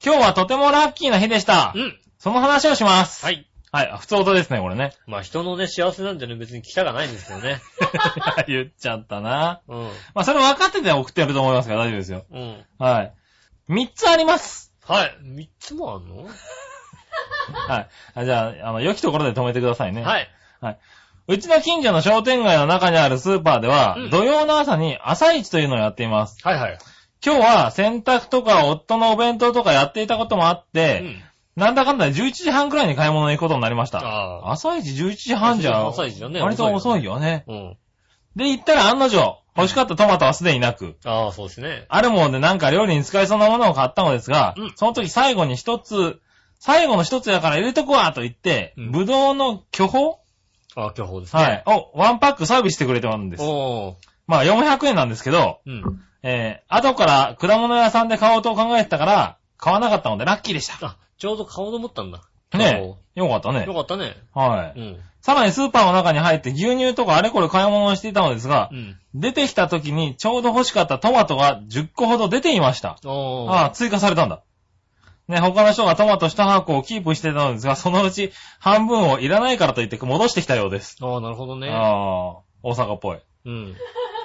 [0.06, 1.74] 今日はとてもラッキーな日でした。
[1.76, 1.98] うん。
[2.20, 3.26] その話をします。
[3.26, 3.48] はい。
[3.72, 3.90] はい。
[3.90, 4.94] あ普通音ですね、これね。
[5.08, 7.62] まあ人のね、幸せなんてね、別に来たがないんですよね。
[8.48, 9.62] 言っちゃったな。
[9.68, 9.84] うん。
[10.14, 12.26] まあ、それ分かってて送ってると思いますから大丈夫ですよ。
[12.32, 12.66] うん。
[12.80, 13.14] はい。
[13.68, 14.74] 三つあります。
[14.86, 15.18] はい。
[15.22, 16.28] 三つもあんの？
[17.68, 17.88] はい。
[18.16, 20.04] あじゃあ、あの、良きところで止めてくださいね。
[20.04, 20.30] はい。
[21.28, 26.38] うちの近所の商店街の中にあるスーパーでは、うん土曜の朝に朝市というのをやっています。
[26.46, 26.78] はいはい。
[27.24, 31.24] 今日は洗濯とか夫のお弁当とかやっていたこともあって、うん。
[31.56, 34.50] なんだかんだで11時半くらいに買い物に行くことになりました。
[34.50, 36.42] 朝市11時半じゃ、朝一だね。
[36.42, 37.14] 割と遅いよ。
[37.14, 37.44] よね。
[37.48, 37.78] うん。
[38.36, 41.86] で、行ったら案の定、欲しかったトマトはすでになく、ああ、そうですね。
[41.90, 46.22] あるものでなんか料理に使えそうなものを買ったのですが、うんその時最後に一つ、
[46.60, 50.16] 最後の一つやから入れとくわと言って、うんぶどうの巨峰？
[50.76, 51.42] ああ、巨峰ですね。
[51.42, 51.64] はい。
[51.66, 53.44] をワンパックサービスしてくれてるんです。
[53.44, 53.96] おー。
[54.26, 55.84] まあ400円なんですけど、うん。
[56.24, 60.86] えー、後から果物屋さんで買おうと考えてたから、買わなかったのでラッキーでした。
[60.86, 62.24] あ、ちょうど買おうと思ったんだ。
[62.58, 63.20] ねえ。
[63.20, 63.76] よかったねよ。
[63.76, 64.16] かったね。
[64.34, 64.80] はい。
[64.80, 65.00] うん。
[65.22, 68.98] さらにスーパーの中に入って牛乳とかあれこれ買い物をしていたのですがう、ん。
[69.14, 72.98] 出てきた時にちょうど欲しかったトマトが10個ほど出ていました。
[73.06, 73.52] おー。
[73.52, 74.42] ああ、追加されたんだ。
[75.28, 80.98] ね、他の人がトマト1箱をキープしてたのですが、そのうち半分をいらないからと言って戻してきたようです。
[81.02, 81.70] ああ、なるほどね。
[81.70, 81.82] ああ、
[82.64, 83.20] 大阪っぽい。
[83.46, 83.76] うん。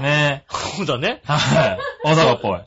[0.00, 0.46] ね
[0.78, 1.20] そうだね。
[1.24, 1.78] はい。
[2.04, 2.60] 大阪っぽい。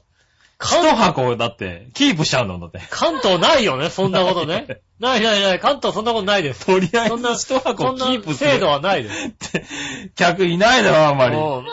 [0.60, 2.82] 関一箱だって、キープしちゃうんだもんだって。
[2.92, 4.82] 関東ないよね、そんなことね。
[5.00, 6.66] ないないない、関東そんなことないです。
[6.66, 9.28] とりあえそんな、ず一箱そんなキープする制度はないです。
[9.28, 9.66] って、
[10.16, 11.38] 客いないだろ、あんまり。
[11.38, 11.66] うん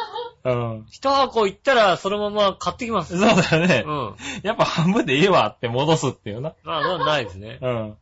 [0.44, 0.86] うん。
[0.92, 3.18] 一箱行ったら、そのまま買ってきます。
[3.18, 3.90] そうだよねう。
[3.90, 4.14] ん。
[4.44, 6.54] やっぱ半分でいいわって戻すっていうな。
[6.62, 7.58] まあ、まあないですね。
[7.60, 7.96] うん。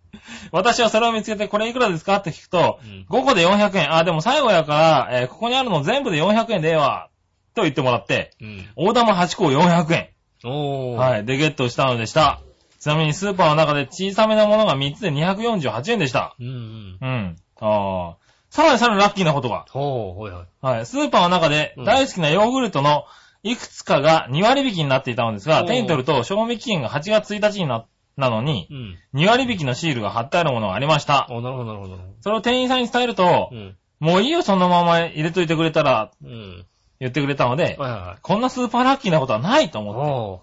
[0.52, 3.06] 私はそれを見つけて、これいくらですかって聞くと、うん。
[3.08, 3.94] 5個で400円。
[3.94, 7.08] あ、でも最後やから、えーここにあるの全部で400円でええわ。
[7.54, 8.68] と言ってもらって、うん。
[8.76, 10.08] 大玉8個400円。
[10.44, 10.96] おー。。
[10.96, 11.24] はいい。
[11.24, 12.40] で、ゲットしたのでした。
[12.80, 16.36] ちなみにスーパーの中で小さめなものが3つで248円でした。
[16.38, 16.98] うんうん。
[17.00, 17.36] うん。
[17.60, 18.16] ああ。
[18.50, 19.64] さらにさらにラッキーなことが。
[19.70, 20.44] ほう、ほいほい。
[20.60, 20.86] はい。
[20.86, 23.04] スーパーの中でうん大好きなヨーグルトの
[23.42, 29.20] いくつかが2割引きになっていたのですが、手に取ると賞味期限が8月1日にな、なのに、うん。
[29.20, 31.26] 2割引きのシールが貼ってあるものがありました。
[31.30, 31.98] おなるほど、なるほど。
[32.20, 33.76] それを店員さんに伝えるとう、ん。
[33.98, 36.66] もういいよ、そのまま入れといてくれたら、うん。
[37.04, 38.18] 言ってくれたので、はいはいはい。
[38.22, 40.40] こんなスーパーラッキーなことはないと思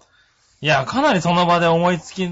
[0.60, 0.66] て。
[0.66, 2.28] いや、かなりその場で思いつき、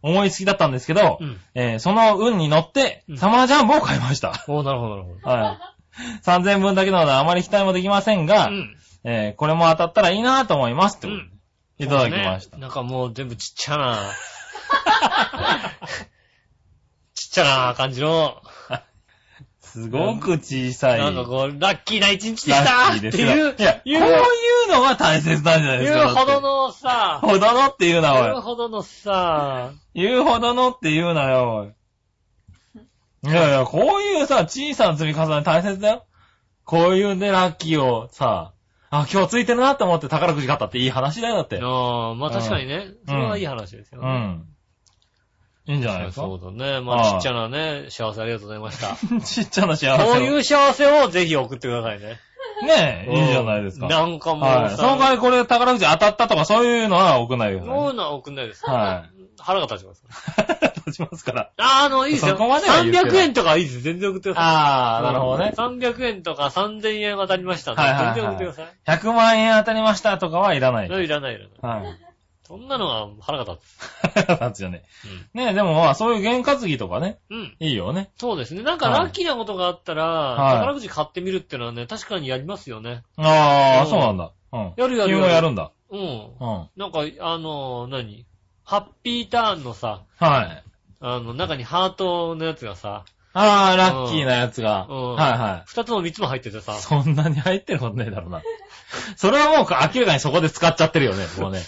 [0.00, 1.40] 思いつきだったんですけど、うん。
[1.54, 4.44] えーその運に乗ってう、んサマージャンボを買いました。
[4.46, 5.28] おー、なるほど、なるほど。
[5.28, 5.58] はい。
[6.24, 8.76] 3000分だけなのであまり期待もできませんが、うん。
[9.02, 12.56] えーこれも当たったらいいなと思いますってことでいただきました。
[12.56, 13.98] ねなんかもう全部ちっちゃな、
[17.14, 18.40] ちっちゃな感じの、
[19.74, 21.00] すごく小さい。
[21.00, 24.08] なんかこう、ラッキーな一日でしラたっていう、いや、こう言う、い
[24.68, 25.98] うのが大切なんじゃないですか。
[25.98, 28.40] 言うほどだのさほどのって言うな、言うおい。
[28.40, 33.32] ほどのさ、言うほどのって言うなよ、おい。
[33.32, 36.04] いやいや、こういうさ、小さな積み重ね大切だよ。
[36.64, 38.52] こういうね、ラッキーをさ、
[38.90, 41.58] あ、今日ついてるなって思って宝くじ買ったっていい話だよ、だって。
[41.60, 42.92] ああ、まあ確かにね。
[43.08, 44.08] それはいい話ですよね。
[44.08, 44.53] うん。
[45.66, 46.22] いいんじゃないですか？
[46.22, 46.80] そうだね。
[46.80, 48.96] まあちっちゃなね、幸せありがとうございました。
[49.24, 50.06] ちっちゃな幸せを。
[50.06, 52.18] こういう幸せをぜひ送ってくださいね。
[52.62, 53.88] ねえ、いいじゃないですか。
[53.88, 54.70] なんかもうはい。
[54.70, 58.64] さ、その代わりこれ宝くじ当たったとかそういうのは送んないでくださそういうのは送んないです。
[58.64, 59.04] は
[59.40, 60.04] 腹が立ちます。
[60.38, 60.76] い。
[60.86, 61.50] 立ちますから。
[61.58, 62.32] あー、あの、いいですよ。
[62.34, 63.80] そこまでは言ってない300円とかいいです。
[63.80, 64.50] 全然送ってください。
[64.50, 65.52] ああ、なるほどね。
[65.56, 67.74] 300円とか3000円当たりました。
[67.74, 68.98] はいはいはい全然送ってください。
[68.98, 70.86] 100万円当たりましたとかはいらない。
[70.86, 71.82] いらないいらない。
[71.84, 71.98] はい。
[72.46, 74.84] そんなのは腹が立立つよね。
[75.32, 77.32] ねえ、でもまあそういう験担ぎとかね、つ。
[77.32, 77.40] うん。
[77.40, 77.56] うん。
[77.58, 78.10] いいよね。
[78.18, 78.62] そうですね。
[78.62, 83.02] なんかはいラッキーなことがあったら、はい宝くじ買ってみるってのはね、確かにやりますよね。
[83.16, 84.32] ああ、うんそうなんだ。
[84.52, 84.72] うん。
[84.76, 85.72] やるやる君もやるんだ。
[85.90, 86.00] うん。
[86.00, 86.68] うん。
[86.76, 88.26] なんか、あの、何？
[88.64, 90.62] ハッピーターンのさ、はい。
[91.00, 94.86] あの、中にハートのやつがさ、ああ、ラッキーなやつが。
[94.88, 95.62] うんはいはい。
[95.66, 98.42] 二つも三つも入っててさ、そんなに入ってることねえだろうな。
[99.16, 101.60] それはもう明らかにそこで使っちゃってるよね、もうね。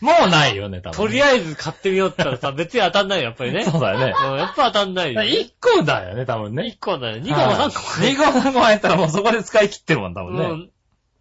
[0.00, 0.96] もうないよね、多分。
[0.96, 3.64] とりあえず買ってみようって言ったらさ、 別に当たんないよ、やっぱりね。
[3.64, 4.14] そうだよね。
[4.30, 5.22] うん、やっぱ当たんないよ。
[5.22, 6.64] 1個だよね、多分ね。
[6.64, 7.16] 1個だよ。
[7.16, 10.44] 2個も3個も2個3個入ったらもうそこで使い切ってるもん、多分ね。
[10.44, 10.70] うん。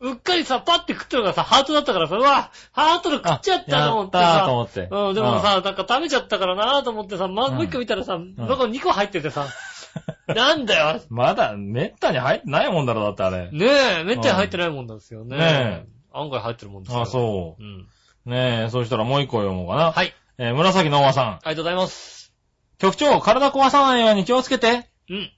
[0.02, 4.88] うっかりさ、パッて食ってるのがさ、ハートだったからさ、うわ、ハートの食っちゃったと思ってさと、思って。
[4.92, 9.48] うん、でもさ、なんか食べちゃったからなーと思ってさ、ま、うんもう一個見たらさ、なんか2個入っててさ、
[10.28, 11.02] なんだよ。
[11.10, 13.50] まだ、めったに入ってないもんだろ、だってあれ。
[13.52, 13.66] ね
[14.02, 15.38] え、めったに入ってないもんなんですよね。
[15.38, 17.02] ね案外入ってるもんですよ。。
[17.02, 17.88] あ、そううん。
[18.26, 18.30] う。
[18.30, 19.92] ねえ、そうしたらもう一個読もうかな。
[19.92, 20.14] はい。
[20.38, 21.26] えー紫のおばさん。
[21.26, 22.34] ありがとうございます。
[22.80, 24.90] 局長、体壊さないように気をつけて。
[25.10, 25.32] うん。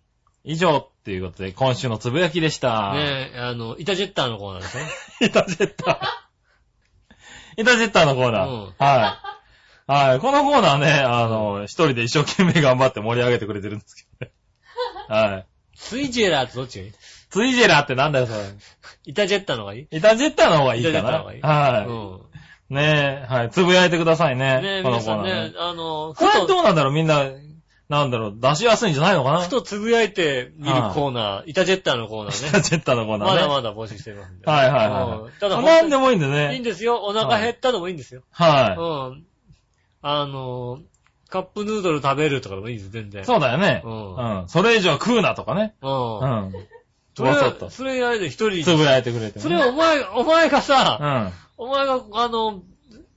[0.44, 2.94] 以上、っていうことで、今週のつぶやきでした。
[2.94, 4.84] ねえ、あの、イタジェッターのコーナーですね。
[5.28, 5.98] イタジェッター。
[7.62, 8.50] イタジェッターのコーナー。
[8.50, 9.90] うんはい。
[10.10, 10.20] はい。
[10.20, 14.32] このコーナーね、あの、一人で一生懸命頑張って盛り上げてくれてるんですけどね。
[15.08, 15.46] はい。
[15.76, 16.94] スイジェラーとどっちがいい？
[17.30, 18.40] ツイジェラーってなんだよ、それ。
[19.06, 19.88] イタジェッターの方がいい？
[19.92, 21.18] イタジェッターの方がいいかイタジェッターな。
[21.20, 21.86] の方がいいはい。
[21.86, 22.22] うん。
[22.70, 23.50] ねえ、はい。
[23.50, 24.62] つぶやいてくださいね。
[24.62, 26.94] ねえ、この皆さんコーナーねね。、あの、これどうなんだろう？
[26.94, 27.24] みんな、
[27.88, 28.34] なんだろう？
[28.36, 29.40] 出しやすいんじゃないのかな？
[29.40, 32.52] ふとつぶやいて見るコーナー、イタジェッターのコーナイーね。
[32.52, 33.36] タジェッターのコーナーね。
[33.36, 34.46] まだまだ募集してますんで。
[34.46, 36.60] はいはいはいうんただ、なんでももいいんでいいんね。
[36.62, 37.02] ですよ。
[37.04, 38.24] お腹減ったでもいいんですよ。
[38.32, 38.76] は
[39.12, 39.26] うん。
[40.02, 40.80] あの、
[41.30, 43.22] カップヌードル食べるとかでもいいです、全然。
[43.22, 43.26] い。
[43.26, 43.82] そうだよね。
[43.86, 44.50] ううんん。
[44.50, 45.74] それ以上食うなとかね。
[45.82, 45.88] う。
[45.88, 45.94] うん
[46.50, 46.54] ん。
[47.16, 47.70] それそうそうと。
[47.70, 49.42] それやれで一人つぶやいてくれてね。
[49.42, 51.47] それお前、お前がうさ、ん。
[51.58, 52.62] お前が、あの、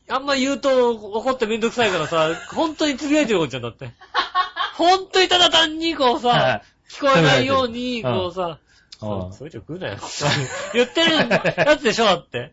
[0.09, 3.91] あんま言うと怒ってめんどくさいからさ、 本当につぶやいてることじゃんだって。
[4.77, 8.59] 本当にただ単にこうはさ、聞こえないように、こうさ、
[9.03, 9.97] うんそれ以上食うなよ。
[10.75, 11.17] 言ってる
[11.57, 12.53] やつでしょ、だって。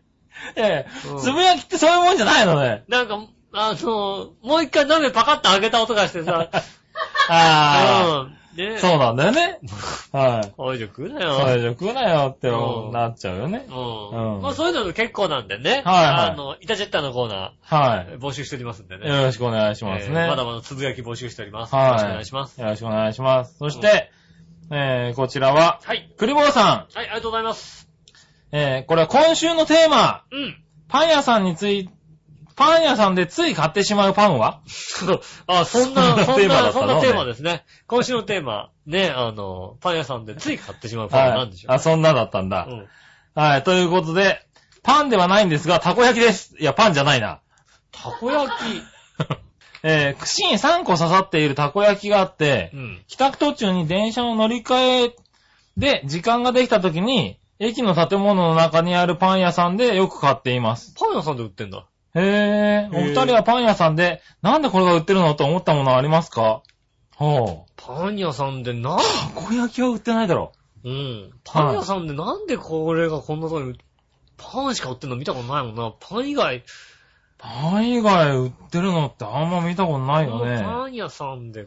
[0.56, 2.84] えうんえ、つぶやきってそういうもんじゃないのね。
[2.88, 3.20] なんか、
[3.52, 6.48] あの、もう一回鍋パカッと開けた音がしてさ、
[7.28, 8.38] あうん。
[8.58, 9.58] ねあ、そうなんだよね。
[10.12, 10.52] はい。
[10.56, 11.70] それ以上食うなそれ以よ。
[11.70, 13.66] 上食うなよってうんなっちゃうよね。
[13.68, 14.34] うん。
[14.36, 15.82] うんまあそういうのも結構なんでね。
[15.84, 18.98] はいはいあの、イタジェッターのコーナはー、募集しておりますんでい。
[18.98, 19.08] ね。
[19.08, 20.20] よろしくお願いしますね。
[20.20, 21.74] えーまだまだつぶやき募集しております。
[21.74, 21.86] はい。
[21.86, 22.60] よろしくお願いします。
[22.60, 23.56] よろしくお願いします。
[23.58, 24.10] そして、
[24.70, 26.10] えー、こちらは、はい。
[26.18, 26.66] クリボーさん。
[26.66, 27.88] はい、ありがとうございます。
[28.52, 30.56] えー、これは今週のテーマ、うん。
[30.88, 31.90] パン屋さんについ、
[32.58, 34.60] パン屋さんでつい買ってしまうパンは？
[35.46, 37.64] あ、そんな、そんなそんなテーマですね。
[37.86, 42.66] 今週のテーマ、ね、あの、パン屋さんでつい買ってしまうパンは何でしょう、あ、そんなだったんだ。
[42.68, 42.88] うん。
[43.36, 44.44] はい、ということで、
[44.82, 46.56] パンではないんですが、たこ焼きです。
[46.58, 47.38] いや、パンじゃないな。
[47.92, 48.82] たこ焼き？
[49.84, 53.04] えー、串に3個刺さっているたこ焼きがあってう、ん。
[53.06, 55.16] 帰宅途中に電車を乗り換え
[55.76, 60.96] で時間ができた時に、駅の建物の中にあるパン屋さんでよく買っています。
[60.98, 61.86] パン屋さんで売ってんだ。
[62.18, 66.62] へー、お二人はパン屋さんで、なんでこれが売ってるのと思ったものはありますか？
[67.14, 67.72] ほう。
[67.76, 69.04] パン屋さんでなん、た
[69.34, 70.52] こ焼きは売ってないだろ
[70.84, 71.30] うん。
[71.44, 73.78] パン屋さんでなんでこれがこんなとこに、
[74.36, 75.92] パンしか売ってんの見たことないもんな。
[75.98, 76.62] パン以外、
[77.38, 80.62] パン以外売ってるのってあんま見たことないよね。
[80.62, 81.66] パン屋さんで、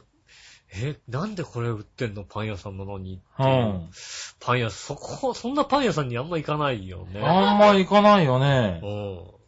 [0.73, 2.23] え、なんでこれ売ってんの？
[2.23, 3.21] パン屋さんなのに。
[3.39, 3.89] うん。
[4.39, 7.21] パン屋、そこ、そんなパン屋さんにあんま行かないよね。
[7.21, 8.87] あんま行かないよねう。
[8.87, 9.40] ん。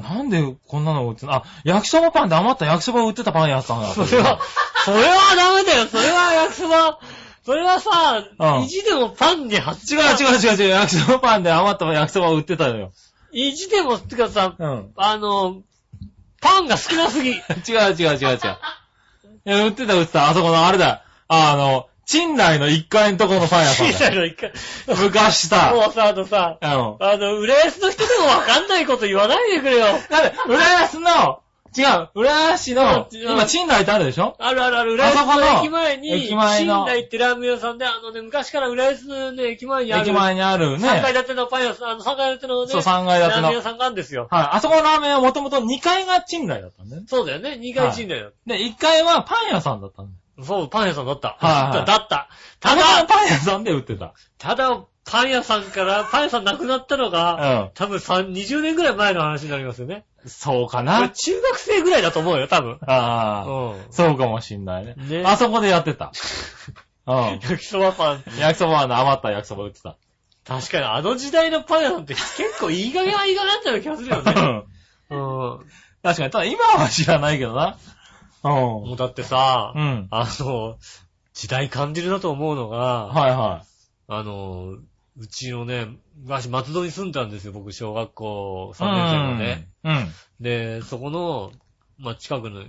[0.00, 1.34] なんでこんなの売ってんの？
[1.34, 3.88] あ、焼きそばパンで余った焼きそば売ってたパン屋さんが。
[3.88, 4.40] それは、
[4.84, 5.86] それはダメだよ。
[5.86, 6.98] それは焼きそば、
[7.44, 12.92] それはさ、うん意地でもパンに発違う違う違う違う、焼きそばパンで余った焼きそば売ってたのよ。
[13.32, 14.92] 意地でも、ってかさ、うん。
[14.96, 15.62] あの、
[16.40, 17.30] パンが好きなすぎ。
[17.34, 17.40] 違う
[17.98, 18.38] 違う違う違う。
[19.46, 20.28] いや、売ってた売ってた。
[20.28, 21.02] あそこのあれだ。
[21.28, 24.16] ああの、賃内の1階のところのパン屋さん小さいだ。
[24.20, 24.52] の一回。
[24.86, 25.72] 昔さ。
[25.74, 29.86] もうさ、あのさ、あの、あの、浦安の人でもわかんないこと言わないでくれよ。
[29.86, 31.40] なんで、浦安の
[31.76, 34.34] 違う、浦安市の、うん今、賃来ってあるでしょ？
[34.38, 40.02] あるあるある、浦安あそこのの駅前に、駅前の新来ってラーメン屋さんで、あのね、昔から浦安のね、駅前にある。
[40.02, 41.12] 駅前にある3階ね。
[41.12, 43.34] 建てのパン屋さん、あの、3階建てのね、そう、3階建て。
[43.34, 44.28] ラーメン屋さんがあるんですよ。
[44.30, 47.08] あそこのラーメンはもともと2階が賃来だったんだよね。
[47.10, 48.30] そうだよね、2階賃だよ。
[48.46, 50.16] で、1階はパン屋さんだったんだよ。
[50.42, 51.36] そう、パン屋さんだった。
[51.40, 52.28] はいはいだった。
[52.60, 54.14] たただ、だ、パン屋さんで売ってた。
[54.38, 57.70] ただ、パン屋さんから、パン屋さんなくなったのが、うん。
[57.74, 60.04] 多分3、20年ぐらい前の話になりますよね。
[60.26, 61.08] そうか俺な？
[61.08, 62.78] 中学生ぐらいだと思うよ、多分。
[62.86, 63.86] ああ、うん。
[63.90, 64.94] そうかもしんないね。
[64.96, 66.12] ねあそこでやってた。
[67.06, 67.16] うん。
[67.40, 68.24] 焼きそばパン。
[68.38, 69.96] 焼きそばの余った焼きそば売ってた。
[70.46, 74.32] 確かにあの時代のパン屋さんって結構いい加減はいい加減だったような気がするようね。
[74.32, 74.64] ん。
[75.10, 75.66] うん。
[76.02, 76.30] 確かに。
[76.30, 77.78] ただ今は知らないけどな。
[78.50, 78.88] うん。
[78.88, 80.08] もうだってさ、うん。
[80.10, 80.78] あの、
[81.34, 83.64] 時代感じるなと思うのが、はいは
[84.08, 84.76] あの、
[85.18, 85.88] うちのね、
[86.22, 88.78] 昔松戸に住んでたんですよ、僕、小学校い。
[88.78, 89.68] 3年生のね。
[89.84, 90.08] うん。
[90.40, 91.52] で、そこの、
[91.98, 92.62] まあ、近くの、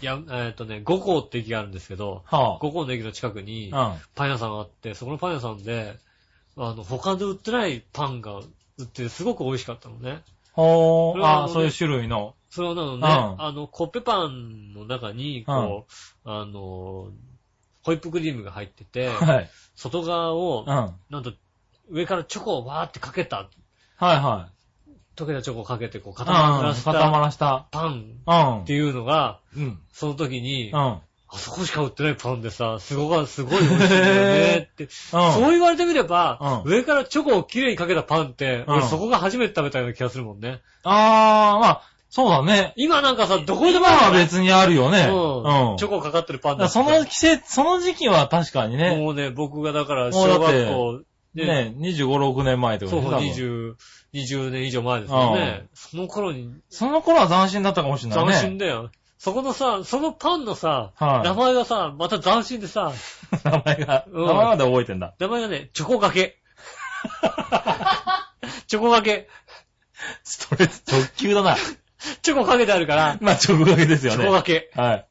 [0.00, 3.96] や、えっ、とね、五校って駅があるんですけど、は五校の駅の近くにあ。
[4.14, 5.96] パン屋さんがあって、そこのパン屋さんで、
[6.56, 8.42] あの、他で売ってないパンが売
[8.82, 10.22] ってて、すごく美味しかったのね。
[10.58, 11.22] ほー。
[11.22, 12.34] あ、あそういう種類の。
[12.50, 15.92] それはなのね、うんあの、コッペパンの中に、こう、
[16.28, 17.12] あの、
[17.84, 19.50] ホイップクリームが入ってて、はい。
[19.76, 21.32] 外側をうん。、はいなんと、
[21.90, 23.48] 上からチョコをわーってかけた、
[23.96, 24.52] はい。
[25.16, 26.16] 溶けたチョコをかけて、こう、うん。
[26.16, 27.68] 固まらせ固またらした。
[27.70, 28.72] パンうんって。
[28.72, 29.78] いうのが、うん。
[29.92, 30.98] その時に、うん。
[31.30, 31.38] うん。
[31.38, 34.84] あそこしか売ってないパンでさ、すごが、すごい美味しいんだよねって。
[34.84, 40.60] うんそう言われてみれば、うん上からチョコをきれいにかけたパンって、うん俺そこが初めて食べたような気がするもんね。
[40.84, 42.72] あー、まあ、そうだね。
[42.76, 45.08] 今なんかさ、どこで今もあるは別にあるよね。
[45.10, 45.72] うん。
[45.72, 45.76] うん。
[45.76, 51.00] チョコかかってるパンだその季節、その時期は確かにね、もうね、僕がだから、も小学校、
[51.34, 53.74] ね、25、6年前ってことそうそう、でしょ
[54.14, 55.66] 多分20、20年以上前ですよね。
[55.74, 58.40] その頃に、その頃は斬新だったかもしれない斬ね。
[58.40, 58.90] 新だよ。
[59.18, 62.92] そこのさ、そのパンのさ、はい名前がさ、また斬新でさ、
[63.44, 65.14] 名前が、うん名前まで覚えてんだ。
[65.18, 66.38] 名前がね、チョコがけ。
[68.68, 69.28] チョコがけ。
[70.22, 71.56] ストレス直球だな。
[72.22, 74.24] チョコかけてあるから、まあ、直掛けですよチね。
[74.24, 74.70] ョコがけ。
[74.76, 75.06] はい。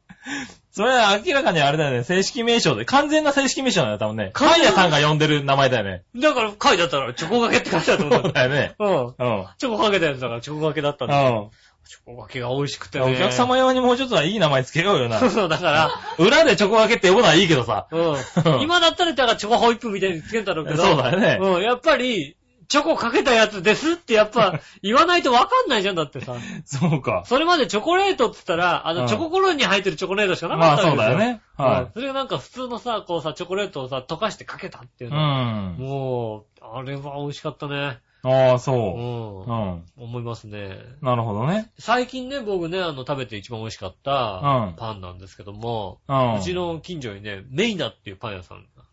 [0.72, 2.04] それは明らかにあれだよね。
[2.04, 2.86] 正式名称で。
[2.86, 4.30] 完全な正式名称だよ、多分ね。
[4.34, 6.04] 完全パン屋さんが呼んでる名前だよね。
[6.16, 8.76] だから書いてあったら、チョコがけって書いてあったと思そうだよね。
[8.78, 8.86] う。
[8.86, 9.06] うん。
[9.08, 9.14] うん。
[9.58, 11.30] チョコかけたやつだから、チョコがけだったんだ。
[11.30, 11.50] うん。
[11.88, 13.06] チョコがけが美味しくてね。
[13.06, 15.30] お客様用にもうちょっとはいい名前つけようよなそう。
[15.30, 17.88] そう、だから、 裏でチョコ分けって呼ぶのはいいけどさ。
[17.92, 18.62] うん。
[18.62, 20.84] 今だったら、だからチョコホイップみたいにつけたろうけど。
[20.84, 26.36] そうだよねうん、やっぱり、チョコかけたやつですってやっぱ 言わないとわかんないじゃんだってさ。
[26.66, 27.24] そうか。
[27.26, 31.12] それまでチョコレートって言ったら、あの、うんチョココロンに入ってるチョコレートしかなかまあったわけですよ。
[31.12, 31.42] そうだよね。
[31.60, 35.10] うんはそれがなんか普通のさ、こうさ、チョコレートをさ、溶かしてかけたっていい。
[35.10, 35.44] ううのは。
[35.44, 35.76] ん。
[35.78, 38.00] もう、あれは美味しかったね。
[38.24, 38.60] ああ、う。
[38.60, 39.86] そうんうん。
[39.98, 40.80] 思いますね。
[41.02, 41.72] なるほどね。
[41.80, 46.36] 最近ね、僕ね、あの、食べて一番美味しかったうんパンなんですけども、うん。
[46.36, 48.84] うちの近所にね、メイナっていうパン屋さんが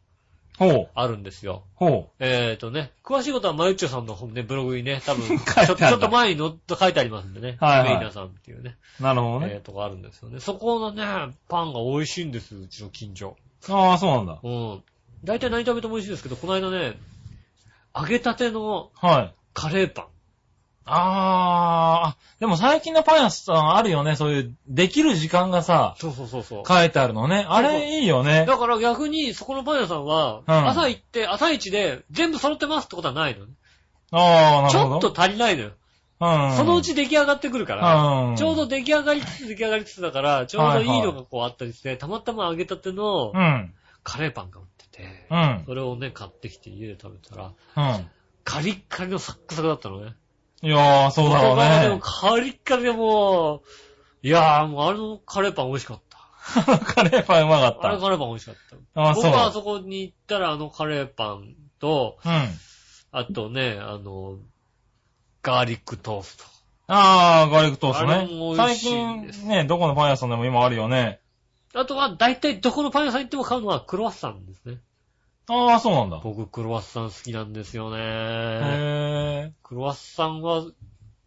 [0.58, 0.88] ほう。
[0.94, 1.64] あるんですよ。
[1.74, 7.56] ほえーとね、詳しいことはマユッチョさんの本ね、ブログにね、多分、 ちょちょっと前にのっと書いてありますんでね。
[7.60, 9.02] はいはいメイナさんっていうね、う。
[9.02, 9.48] なるほどね。
[9.54, 10.38] えーとこあるんですよね。
[10.38, 11.04] そこのね、
[11.48, 13.36] パンが美味しいんです、うちの近所。
[13.68, 14.38] ああ、そうなんだ。
[14.42, 14.82] うん。
[15.24, 16.98] 大体何食べても美味しいですけど、この間ね、
[17.94, 19.34] 揚げたてのはい。
[19.52, 20.04] カレーパン。
[20.86, 24.16] ああ、でも最近のパン屋さんあるよね。
[24.16, 26.62] そういう、できる時間がさ、そうそうそうそう。
[26.66, 27.46] 書いてあるのね。
[27.48, 28.44] あれいいよね。
[28.46, 33.52] だから逆に、そこのパン屋さんは、うん朝行って、朝一で全部揃ってますってことはないのね。
[34.10, 34.94] ああ、なちるほど。
[34.96, 35.70] ょっと足りないのよ。
[36.20, 36.56] うん。
[36.56, 38.36] そのうち出来上がってくるから、うん。
[38.36, 43.72] ちょうど出来上がりつつ出来上がりつつだから、ちょうどいいのがこうあったりして、たまたま揚げたてのうん。
[44.02, 45.62] カレーパンが売ってて、うん。
[45.66, 48.06] それをね、買ってきて家で食べたら、うん。
[48.44, 50.14] カリッカリのサックサクだったのね。
[50.62, 52.00] いやー、そうだろう外側でもね。
[52.02, 53.62] カリッカリでもう、
[54.22, 56.14] いやーもうあのカレーパン美味しかった。
[56.78, 57.88] カレーパンうまかった。
[57.88, 58.54] あれカレーパン美味しかっ
[58.94, 59.00] た。
[59.00, 59.24] ああ、そう。
[59.24, 62.48] 僕はあそこに行ったらあのカレーパンと、うん。
[63.12, 64.38] あとね、あの、
[65.42, 66.44] ガーリックトースト。
[66.86, 68.56] ああ、ガーリックトーストね。
[68.56, 71.20] 最近ね、どこのパン屋さんでも今あるよね。
[71.74, 74.78] あとは、大体どこのパン屋さん行っても買うのはクロワッサンですね。
[75.48, 76.20] ああ、そうなんだ。
[76.22, 77.98] 僕、クロワッサン好きなんですよね。
[78.00, 80.64] へクロワッサンは、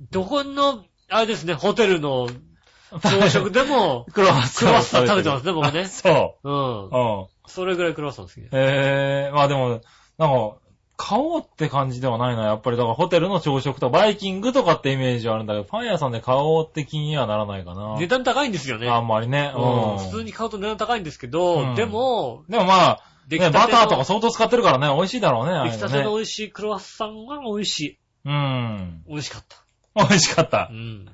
[0.10, 4.60] どこの、あれですね、ホテルのぇ朝食でも、 クロワッサン。
[4.60, 6.90] クロワッサン食べてますね僕ねあそうんう。。
[6.92, 7.28] うん。
[7.48, 8.56] それぐらいクロワッサン好きです。
[8.56, 9.82] へぇまあでも、
[10.18, 10.58] なんか、
[10.98, 12.46] 買おうって感じではないな。
[12.46, 17.98] やっぱりだからホテルの朝食とかバイキングとかってイメージはあるんだけど、パン屋さんで買おうって気にはならないかな。
[18.00, 18.90] 値段高いんですよね。
[18.90, 19.54] あんまりね。
[19.56, 19.98] うんうん。
[20.00, 26.16] 普通に買うと値段高いんですけど、うんでも、でもまあ、ね、バターとか相当使ってるからね、美味しいだろうね、出来たての。
[26.16, 28.00] 美味しいクロワッサンは美味しい。
[28.26, 29.04] うん。
[29.08, 29.64] 美味しかった。
[29.96, 30.74] 美味しかったう。
[30.74, 31.06] ん。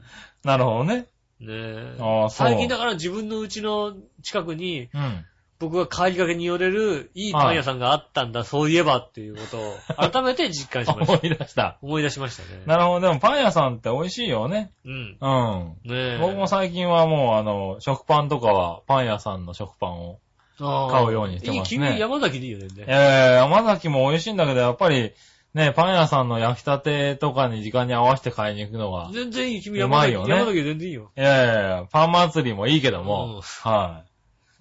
[0.44, 1.08] なるほどね。
[1.42, 1.98] え。
[2.00, 5.26] ああそう最近だから自分の家の近くに、うん。
[5.64, 9.76] 僕が帰りがけに寄れるいいパン屋さんがあったんだ、そういえばっていうことを、
[10.12, 11.28] 改めて実感しまし思た。
[11.28, 11.78] い出した。
[11.82, 12.64] 思い出しましたね。
[12.66, 13.08] なるほど。
[13.08, 14.72] でもパン屋さんって美味しいよね。
[14.84, 15.18] うん。
[15.22, 15.76] うん。
[15.86, 16.18] ねえ。
[16.20, 20.20] 僕も最近はもう、あの、食パンとかは、パン屋さんの食パンを。
[20.60, 22.68] 買うようにしてますねいい君、山崎でいいよね。
[22.86, 25.14] ええ山崎も美味しいんだけど、やっぱり、
[25.54, 29.10] ね、パン屋さんの焼きたてとかに時間に合わせて買いに行くのが。
[29.14, 30.14] 全然いい、君う山崎。
[30.14, 31.12] まいよね山崎で全然いいよ。
[31.16, 34.13] いやいやいや、パン祭りもいいけどうんも、はい。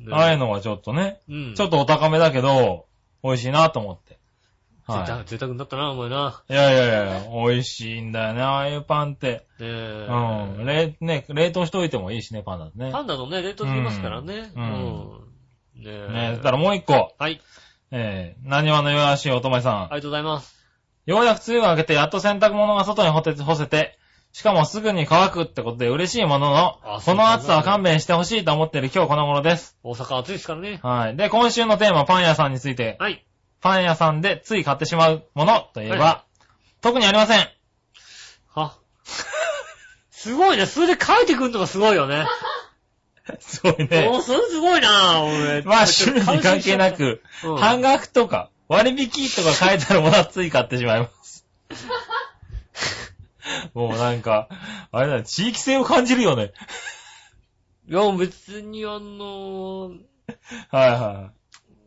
[0.07, 1.55] ねああいうのはちょっとね、うん。
[1.55, 2.87] ちょっとお高めだけど、
[3.23, 4.19] 美味しいなと思って。
[4.87, 6.43] は贅沢贅沢になったな、お前な。
[6.49, 6.53] い。
[6.53, 9.47] いやいやいや、美味しいんだよね、ああいうパンって。
[9.59, 10.07] ねえ。
[10.09, 10.67] うん。
[10.67, 12.91] 冷、ね、冷凍しといてもいいしね、パンだとね。
[12.91, 14.53] パンダのね、冷凍できますからね。
[14.57, 15.33] ううんん。
[15.77, 16.09] ねえ。
[16.13, 17.15] ね、だからもう一個。
[17.19, 17.41] はい。
[17.93, 19.83] えー、何話の弱しいおとめさん。
[19.83, 20.57] ありがとうございます。
[21.05, 23.99] ようやく梅雨が明けて、やっと洗濯物が外に干て干せて、
[24.33, 29.77] しかもすぐに乾くってことで嬉しいもののこの暑さは勘弁してほしいと思っている今日この頃です。
[29.83, 30.81] 大阪暑いですからね。
[30.83, 31.17] はい。
[31.17, 32.97] で、今週のテーマ、パン屋さんについて。
[32.99, 33.25] はい。
[33.61, 36.25] パン屋さんでつい買ってしまうものといえば、は
[36.81, 37.47] 特にありません。
[38.55, 38.75] は？
[40.11, 40.65] すごいね。
[40.65, 42.27] それで書いてくんのがすごいよね。
[43.39, 44.09] すごいね。
[44.09, 45.63] おー、それすごいな俺。
[45.63, 51.47] まあ、趣味に関係なく、うん半額とか、割引とか書いてあるものはつい買ってしまいます。
[53.75, 54.49] もうなんか、
[54.91, 56.53] あれだね、地域性を感じるよね。
[57.89, 59.99] いや、別にあのー、
[60.71, 61.31] はいは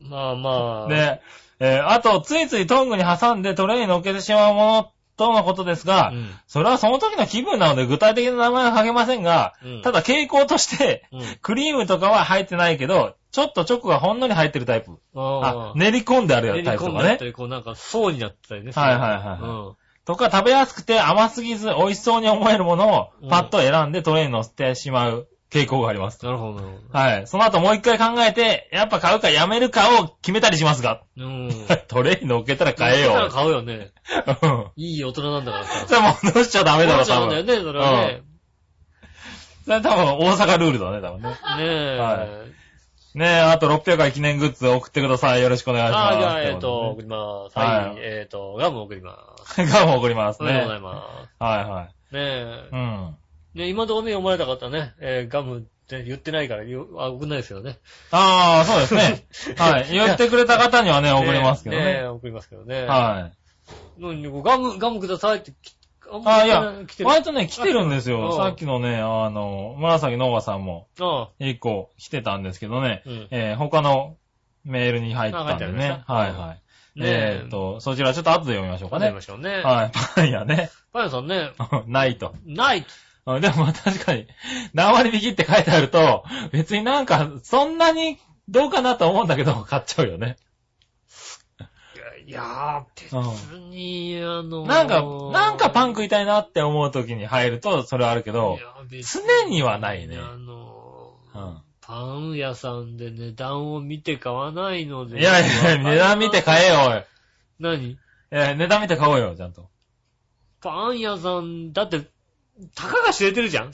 [0.01, 0.93] まあまあ。
[0.93, 0.95] い。
[0.95, 1.21] で、
[1.59, 6.29] えーあと、ついついトングに挟んでトレイに乗っけてしまうものとのことですが、うん。
[6.47, 11.21] それはその時の気分なので具体的な名前は書けませんが、うんただ傾向として、うん。
[11.41, 14.99] クリームとかは入ってないけど、ちょっとチョコがほんのり入ってるタイプ。
[15.15, 17.17] ああ、練り込んである練りタイプとかね込んだっ。
[17.17, 18.71] て、こうなんか層になってたりね。
[18.73, 19.84] はいはいはい。
[20.05, 26.23] とか食べやすくて甘すぎず美味しそうに思えるものうんをパッと選んでトレイに乗せてしまう傾向があります。
[26.25, 27.27] なるほど、はい。
[27.27, 31.01] その後もう一回考えて、やっぱ買うかやめるかを決めたりしますが。
[31.15, 31.25] ど。
[31.25, 31.49] うん。
[31.87, 33.13] トレイに乗っけたら買えよ。
[33.13, 33.91] だから買うよね。
[34.41, 35.87] うんいい大人なんだからさ。
[35.87, 37.05] そ れ戻しちゃダメだろ、多分。
[37.05, 38.21] そうなんだよね、それはね。
[39.63, 41.29] それ多分大阪ルールだね、多分ね。
[41.29, 41.97] ねえ。
[41.97, 42.27] は
[43.15, 45.41] ねえ、あと600回記念グッズ送ってください。
[45.41, 46.01] よろしくお願いします。
[46.01, 47.57] ああ、じゃあ、えっと、送ります。
[47.57, 47.99] ははいい。
[48.01, 49.55] えっと、ガム送ります。
[49.71, 50.83] ガム送りますありがとうございね。
[51.39, 51.89] まはいはい。
[52.09, 52.13] す。
[52.13, 52.75] ねえう。
[52.75, 53.17] ん。
[53.53, 57.77] ね今のところね、読まれた方ね、えーガムって言ってないからあ、送んないですよね。
[58.11, 59.25] ああ、そうですね。
[59.57, 59.87] はい。
[59.89, 61.99] 言ってくれた方にはね、送りますけどね。
[62.01, 62.83] え送りますけどね。
[62.83, 63.37] はい。
[63.97, 65.77] 何ガム、ガムくださいってき、
[66.11, 67.09] あんああ、いや来て、る。
[67.09, 68.29] 割とね、来てるんですうよ。
[68.29, 74.17] んさっきのね、あの、紫のおばさんも、あ一個来てたんですけどね、うんえー他の
[74.63, 76.55] メールに入ったんでねはいは
[76.95, 76.99] い。
[76.99, 79.21] ねえーっと、そちらちょっと後で読みましょうかねわかりま。
[79.21, 79.61] しょうね。
[79.61, 79.91] はい。
[80.15, 80.71] パン屋ね。
[80.93, 81.51] パン屋さんね、
[81.87, 82.33] ないと。
[82.45, 82.85] ない。
[83.25, 84.27] あでもまあ確かに、
[84.73, 90.37] 何割引きって書いてあると、別になんか、そんなにどうかなと思うんだけど、買っちゃうよね。
[92.27, 98.57] いやー、別に、あのーなんか、なんかパン食いたいなって思う時に入ると、それはあるけど
[98.89, 105.19] 常にはないねあのーうんパン屋さんで値段を見て買わないので。
[105.19, 107.03] いやいや、値段見て買えよ、おい。
[107.59, 107.99] 何？
[108.31, 109.69] えー値段見て買おうよ、ちゃんと。
[110.61, 112.01] パン屋さん、だって、
[112.73, 113.69] たかが知れてるじゃん？
[113.69, 113.71] い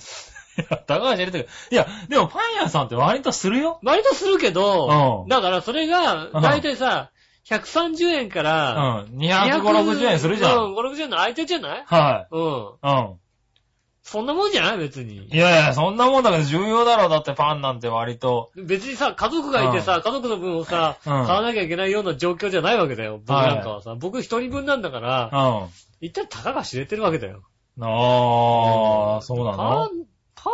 [0.69, 1.47] や、高橋入れてる。
[1.71, 3.79] いや、でもパン屋さんって割とするよ。
[3.81, 7.11] 割とするけどう、んだからそれが、うんだいたいさ、
[7.49, 9.17] 130円かうら、ん。
[9.17, 10.55] 250、60円するじゃ。
[10.55, 11.83] うんん、5、60円の相手じゃない？
[11.85, 12.43] はうん。
[12.43, 12.47] い。
[12.83, 13.17] うん。
[14.03, 15.27] そんなもんじゃない別に。
[15.27, 17.09] いやいや、そんなもんだけど重要だろう。
[17.09, 18.51] だってパンなんて割と。
[18.55, 23.19] 別にさ、家族がいてさ、家族の分をさ、うん買わなきゃいけないような状況じゃないわけだよ。
[23.19, 25.69] 僕なんかはさ、僕一人分なんだから、うん。
[26.01, 27.43] 一体たかが知れてるわけだよ。
[27.79, 29.89] ああ、そうなパのン、
[30.35, 30.49] パ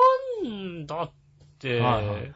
[0.46, 1.12] ンだっ
[1.60, 2.34] て、はいはい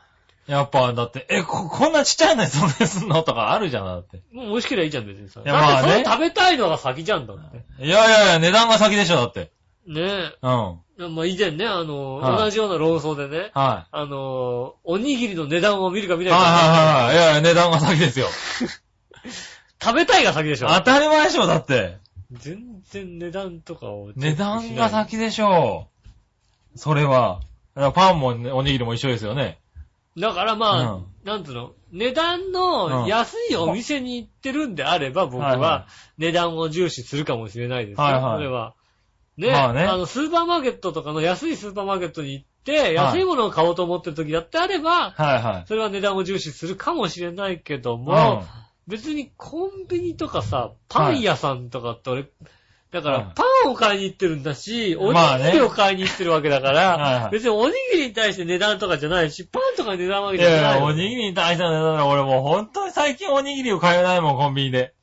[0.48, 4.22] やっぱ、だって、え、こ、こんなちっちゃいのにそんなにすんのとかあるじゃん、だって。
[4.32, 5.42] もう美味しければいいじゃん、別にさ。
[5.42, 7.86] いやまあねだってそれ食べたいのが先じゃんだって。
[7.86, 9.52] いやいやいや、値段が先でしょ、だって。
[9.88, 10.80] ねうん。
[11.00, 11.08] え。
[11.08, 16.26] まあ以前ね、あの、はい同じような論争でね、はあの、おにぎりの値段を見るか見い。
[16.26, 17.16] ないか、はいはいはい。
[17.16, 18.28] いやいや、値段が先ですよ。
[19.82, 20.68] 食べたいが先でしょ。
[20.68, 21.98] 当たり前でしょ、だって。
[22.32, 24.12] 全然値段とかを。
[24.16, 25.88] 値段が先でしょ
[26.76, 26.78] う。
[26.78, 27.42] それは。
[27.76, 29.61] だからパンもねおにぎりも一緒ですよね。
[30.18, 31.06] だからまあ、うん。
[31.24, 32.52] なんつうの、値段うん。
[32.52, 35.88] の安いお店に行ってるんであれば、僕はいはは
[36.18, 38.04] 値段を重視するかもしれないですよ。
[38.04, 38.36] はいはい。
[38.38, 38.76] それは。
[39.38, 39.84] ね、まあね。
[39.84, 42.96] あの、スーパーマーケットとかの安いスーパーマーケットに行って、い。
[42.96, 45.68] 安いものを買おうと思ってる時だってあれば、はいはい。
[45.68, 48.44] それは値段を重視するかもしれないけどうも、
[48.88, 52.26] 別にコンビニとかさ、パン屋さんとかって俺、
[52.92, 60.86] だから、うんパンを買いに行ってるんだし、おにぎりを買いに行ってるわけだかはいらは、い別におにぎりに対して値段とかじゃないし、パンとかに値段わけいやいや、じゃないの。
[60.88, 64.94] おにぎりに対しての値段だ俺もう本当に最近おにぎりを買えないもん、コンビニで。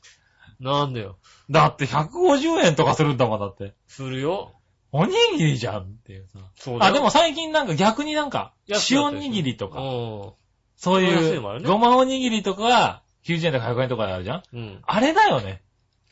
[0.60, 1.16] なんだよ。
[1.50, 3.74] だって150円とかするんだもん、だって。
[3.86, 4.52] するよ。
[4.92, 6.40] おにぎりじゃんっていうさ。
[6.56, 8.52] そうだよあ、でも、最近なんか逆になんか、
[8.90, 10.34] 塩にぎりとか、う
[10.76, 14.42] そう安いうごまおにぎりとかが、90円とか100円とかであるじゃんん。
[14.52, 14.78] うん。
[14.86, 15.62] あれだよね。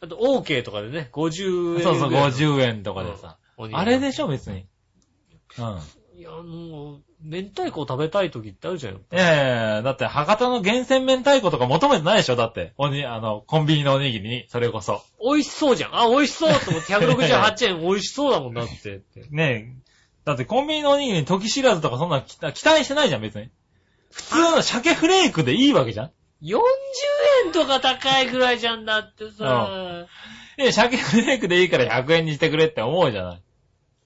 [0.01, 1.83] あと、OK とかでね、50円。
[1.83, 3.39] そうそう、50円とかでさ。
[3.57, 4.67] おにぎりあれでしょ、別に。
[5.59, 6.19] うん。
[6.19, 9.01] いや、もう、明太子を食べたい時ってあるじゃんよ。
[9.13, 12.73] いやいやいや、だって博多の厳選明太子とか求めてないでしょだって。
[12.77, 15.03] おに、あの、コンビニのおにぎりに、それこそ。
[15.21, 15.97] 美味しそうじゃん。
[15.97, 19.03] あ、美味しそうと思って168円美味しそうだもんだって。
[19.31, 19.87] ねえ。
[20.25, 23.51] だってコンビニのおにぎりに時知らずとかそんな期待してないじゃん、別に。
[24.11, 26.11] 普通の鮭フレークでいいわけじゃん
[26.43, 26.59] 40
[27.47, 30.07] 円とか高いぐらいじゃんだってさ。
[30.59, 33.43] いや、鮭フレークでいいから100円にしてくれって思うじゃない。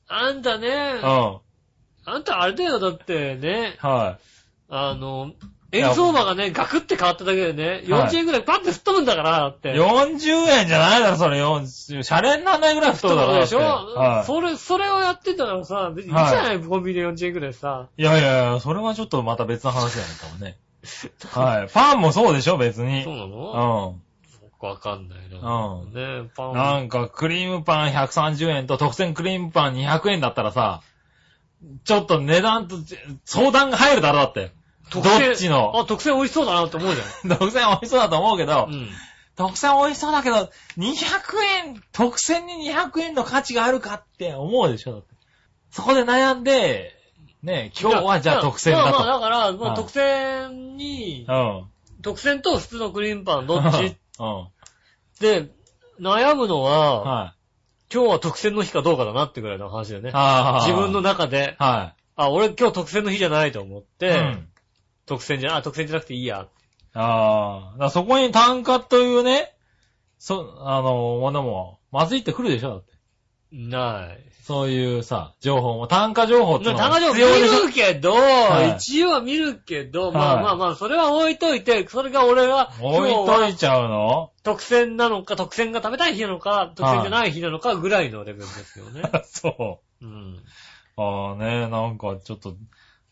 [0.09, 1.41] あんたねうん。、は
[2.05, 3.79] あんたあれだよ、だってね、い。
[3.83, 4.19] あ
[4.69, 5.33] の、
[5.73, 9.73] 円相場がね、ガクって変わっただけでね、40円ぐらいパッて吹っ飛ぶんだから、だって。
[9.73, 11.41] 40円じゃないだろ、それ。
[11.41, 13.41] 40シャレにならないぐらい太そうるだろ。
[13.41, 17.87] でしょ、それ、それをやってたらさ、別にいいじゃない、コンビニで40円ぐらいさ。
[17.97, 20.59] いやいやいや、それはちょっとまた別の話じゃないかもね。
[21.33, 21.69] はい。
[21.73, 23.05] パンもそうでしょ、別に。
[23.05, 23.97] そうなの？
[24.63, 24.67] うん。
[24.67, 25.39] わかんないな。
[25.39, 25.93] うん
[26.25, 26.55] ねパン。
[26.55, 30.83] なんか、クリームパン130円と特選クリームパン200円だったらさ、
[31.85, 32.77] ちょっと値段と
[33.25, 34.53] 相談が入るだろ、だって。
[34.93, 35.33] ど特選？
[35.33, 35.73] っちの？
[35.79, 38.73] あ、特選美味しそうだなって思うじ 特選美味しそうだと思うけどゃん。
[38.73, 38.91] う、ん。
[39.37, 40.93] 特選美味しそうだけど、200
[41.67, 45.15] 円、特選に200円の価値があるかって思うでしょ、だって。
[45.71, 46.95] そこで悩んで、
[47.43, 49.07] ね、今日はじゃあ特選だまあまあ、と。
[49.07, 51.65] だから、もはいう特選に、うん。
[52.03, 53.97] 特選と普通のクリームパンどっち？
[54.19, 54.49] うん。
[55.21, 55.51] で、
[56.01, 57.93] 悩むのは、はい。
[57.93, 60.11] 今日は特選の日かどうかだなってぐらいの話だよね。
[60.13, 60.67] ああ。
[60.67, 61.01] 自分の。
[61.01, 63.85] 中で、はあ、俺今日特選の日じゃないと思っい。
[63.99, 64.49] て、うん。
[65.07, 66.47] 特選じゃ、あ、特選じゃなくていいや。
[66.93, 67.91] ああ。
[67.91, 69.55] そこに単価というね、
[70.19, 72.93] そ、あの、ものも、まずいってくるでしょだって。
[73.53, 74.30] ない。
[74.43, 77.67] そういうさ、情報も、単価情報ってのは必要でしょ？
[77.67, 84.33] るけど、はい一応は見るけど、まあはいまあまあ、それは置いといて、それが俺は、今置いといちゃうの？
[84.43, 89.03] 特選なのか、特選が食べたい日なのか、特選じゃない日なのかぐらいのレベルですよね。
[89.25, 90.35] そうん。
[90.97, 91.03] う。
[91.03, 92.55] ああね、なんかちょっと、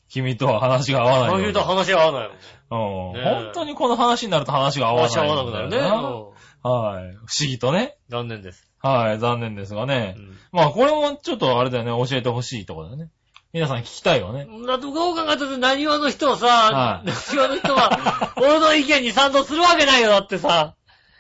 [0.09, 1.33] 君とは話が合わないような。
[1.35, 2.29] そういうと話が合わない
[2.71, 3.11] もん。
[3.13, 3.21] うん。
[3.21, 5.11] ね本当にこの話になると話が合わない。
[5.11, 5.77] 話が合わなくなるね。
[5.77, 6.29] うん
[6.61, 7.15] はい。
[7.15, 7.97] 不思議とね。
[8.09, 8.68] 残念です。
[8.81, 10.21] はい、残念ですがねう。
[10.21, 13.11] んまあこれもちょっとあれだよね、教えてほしいところだよね。
[13.53, 14.47] 皆さん聞きたいよね。
[14.67, 20.75] だってどう考えたって何話の人はさ、はい何話の人は、 俺の意見に賛同するわけないよ、だってさ。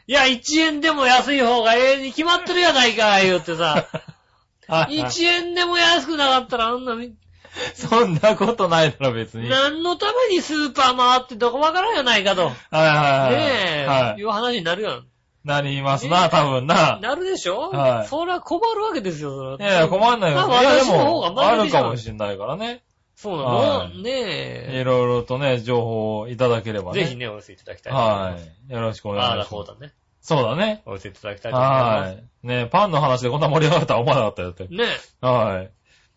[0.06, 3.86] いや、1円でも安い方が永遠に決まってるやないか、言ってさ。
[4.68, 7.14] はいはい1円でも安くなかったらあんなみ、
[7.74, 9.48] そんなことないだろ、別に。
[9.48, 12.50] はい何のためにスーパー回ってどこわからんやないかと。
[12.50, 13.34] ねはいはい。
[13.34, 14.24] え、はいい。
[14.24, 15.06] う話になるやん。
[15.44, 16.98] なりますな、多分な。
[17.00, 17.70] なるでしょ？
[17.70, 19.56] はいそりゃ困るわけですよ、それは。
[19.58, 20.46] いやいや、困んないよ。
[20.48, 22.82] まあいや、で私の方がも、あるマシでしょかもしれないからね。
[23.14, 24.78] そうなはいのねえ。
[24.80, 27.04] いろいろとね、情報をいただければね。
[27.04, 28.44] ぜひね、お寄せいただきたいと思います。
[28.44, 28.72] はい。
[28.72, 29.50] よろしくお願いします。
[29.50, 29.92] こうだね。
[30.20, 30.82] そうだね。
[30.86, 32.24] お寄せいただきたいと思いまはい。
[32.42, 34.72] ねパンの話でこんな盛り上がるとは思わなかったよってす。。
[34.72, 34.84] ね
[35.20, 35.70] はい。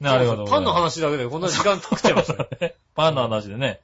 [0.04, 0.52] ね、ありがとうございます。
[0.52, 2.76] パンの話だけでこんな時間食っちゃ いましたね。
[2.96, 3.80] パンの話でね。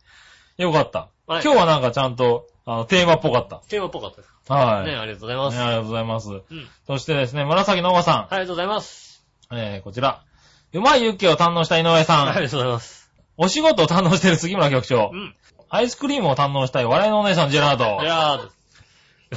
[0.57, 1.09] よかった。
[1.27, 3.57] はい今日はなんかちゃんと、あの、テーマっぽかった。
[3.69, 4.29] テーマっぽかったです。
[4.47, 4.85] はい。
[4.85, 5.57] ねありがとうございます。
[5.57, 6.29] ねありがとうございます。
[6.29, 6.43] うん。
[6.85, 8.15] そしてですね、紫のおばさん。
[8.15, 9.23] ありがとうございます。
[9.51, 10.23] えー、こちら。
[10.73, 12.29] うまいユッケを堪能した井上さん。
[12.29, 13.11] ありがとうございます。
[13.37, 15.15] お仕事を堪能している杉村局長う。
[15.15, 15.35] ん。
[15.69, 18.03] アイスクリームを堪能したい笑いのお姉さんジェラード。
[18.03, 18.49] いやー、よ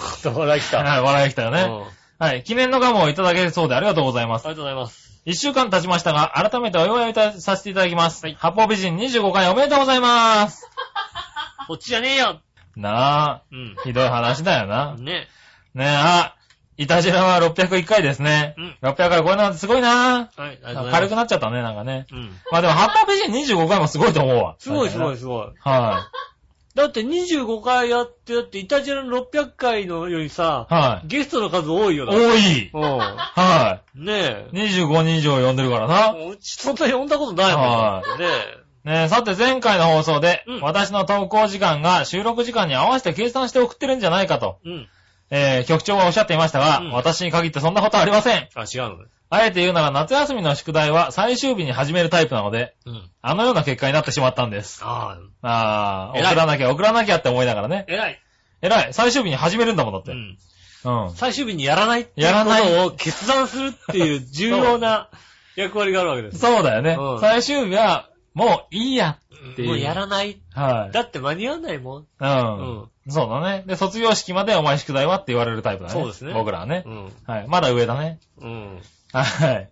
[0.00, 0.78] かった、笑い来た。
[0.84, 2.00] はい、笑い来たようんね。
[2.18, 4.46] はい、記念のガムをいただけるそうでありがとうございます。
[4.46, 5.20] ありがとうございます。
[5.24, 8.24] 一週間経ちましたが、改めてお祝いいたさせていただきます。
[8.24, 10.68] はい八方美人25回おめでとうございます。
[11.66, 12.40] こっちじゃねえよ。
[12.76, 13.82] なうんあ、。
[13.84, 14.96] ひどい話だよな。
[14.96, 15.28] ね。
[15.74, 16.34] ねえ、あ、
[16.76, 18.54] いたじらは601回ですね。
[18.56, 20.90] うん600回超えるなんてすごいなはい、ありがとうございます。
[20.92, 22.06] 軽くなっちゃったね、なんかね。
[22.10, 22.30] うん。
[22.50, 24.56] まあでも、八方美人25回もすごいと思うわ。
[24.58, 25.18] すごいすごいい。
[25.18, 25.48] すごい。
[25.60, 26.08] は
[26.74, 31.08] だって25回やって、だってイタジラの600回のよりさい。、はい。
[31.08, 32.26] ゲストの数多いよだって。
[32.26, 32.70] 多い。
[32.72, 34.04] うはん。
[34.04, 34.56] ねい。
[34.56, 36.14] 25人以上呼んでるからな。
[36.16, 36.30] え。
[36.30, 38.24] うちそんな呼んだことないもんはだって
[38.84, 38.92] ね。
[38.92, 44.88] ねえ、さて前回の放送で、うん私の投稿時間が収録時間に合わせて計算して送ってるんじゃないかと、うん。
[45.30, 48.48] えー、局長はおっしゃっていましたが、うん私に限ってそんなことはありません。
[48.54, 49.04] あ、違うのね。
[49.32, 53.10] あえて言うなら夏休みの宿題は最終日に始めるタイプなので、うん。
[53.22, 54.80] あのような結果になってしまったんです。
[54.82, 57.84] ああ、あー、偉い送らなきゃ送らなきゃって思いながらね。
[57.88, 58.20] 偉い。
[58.60, 58.92] 偉い。
[58.92, 60.12] 最終日に始めるんだもんだって。
[60.12, 60.38] うん。
[60.84, 61.14] うん。
[61.14, 65.10] 最終日にやらないっていうやらないことを決断するっていう重要な
[65.54, 66.38] 役割があるわけです。
[66.40, 67.16] そうだよねう。
[67.16, 69.18] ん最終日は、もういいや
[69.52, 69.68] っていう。
[69.68, 70.40] もうやらない。
[70.54, 70.92] はい。
[70.92, 72.06] だって間に合わないもん。
[72.18, 72.88] うん。
[73.08, 73.64] そうだね。
[73.66, 75.94] で、卒業式までお前宿題はって言われるタイプだね。
[75.94, 76.90] そうですね僕らはねう。
[76.90, 77.12] ん。
[77.26, 77.48] はい。
[77.48, 78.20] まだ上だね。
[78.40, 78.80] うん。
[79.12, 79.70] はい。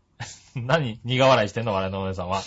[0.57, 1.73] 何苦笑いしてんの？
[1.75, 2.41] 我のお姉さんは。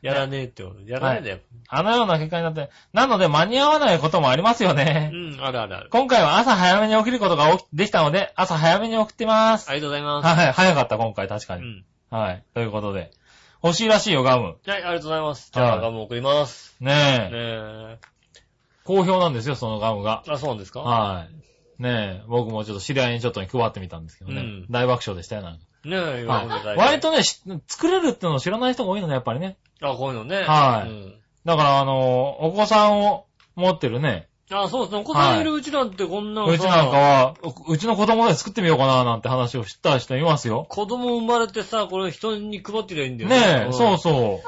[0.00, 0.80] やらねえってこと。
[0.86, 1.38] やらねえんだよ。
[1.68, 5.10] あのような結果になって、なので間に合わないこともありますようね。
[5.12, 5.88] ん、あるあるある。
[5.90, 9.68] 今回は朝早めに起きることができたので、朝早めに送ってます。
[9.70, 10.40] ありがとうございます。
[10.40, 11.62] はい、早かった今回確かに。
[11.62, 11.84] うん。
[12.10, 12.44] はい。
[12.54, 13.10] ということで。
[13.62, 14.44] 欲しいらしいよ、ガム。
[14.44, 15.50] はい、ありがとうございます。
[15.52, 16.76] じゃあ、はいガム送ります。
[16.80, 17.98] ねねえ。
[17.98, 17.98] え。
[18.84, 20.22] 好評なんですよ、そのガムが。
[20.28, 20.80] あ、そうなんですか？
[20.80, 21.26] は
[21.78, 21.82] い。
[21.82, 24.40] ねえ、僕もちょっと知り合いにちょっとに配ってみたんですけどね。
[24.40, 25.64] うん大爆笑でしたよ、なんか。
[25.84, 26.74] ねえ、喜んで。
[26.76, 29.56] 割とね、し作れるってのを知らない人が多いのね、やっぱりね。
[29.80, 30.36] あ、こういうのね。
[30.42, 35.00] はいうんだから、あの、お子さんを持ってるね、あ、そうですね。
[35.00, 40.66] お子さんいるうちなんてこんなのさうちなんかは、ううちの子供で作ってみようかななんて話をした人いますよ。
[40.68, 44.40] 子供生まれてさ、これ人に配ってりゃいいんだよねえ、そううそ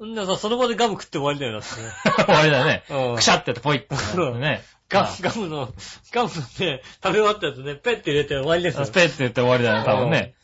[0.00, 0.04] う。
[0.06, 0.12] ん。
[0.12, 1.90] んでさ、その場でガム食って終わりだよなってね。
[2.26, 2.82] 終わりだよね。
[2.90, 3.94] うんくしゃってやってポイって
[4.38, 4.64] ね。
[4.88, 5.68] ガム、ガムの、
[6.12, 8.84] ガムのね、食べ終わったやつね、ペッて入れて終わりですよ。
[8.86, 10.34] スペッて言って終わりだよね、多分ね。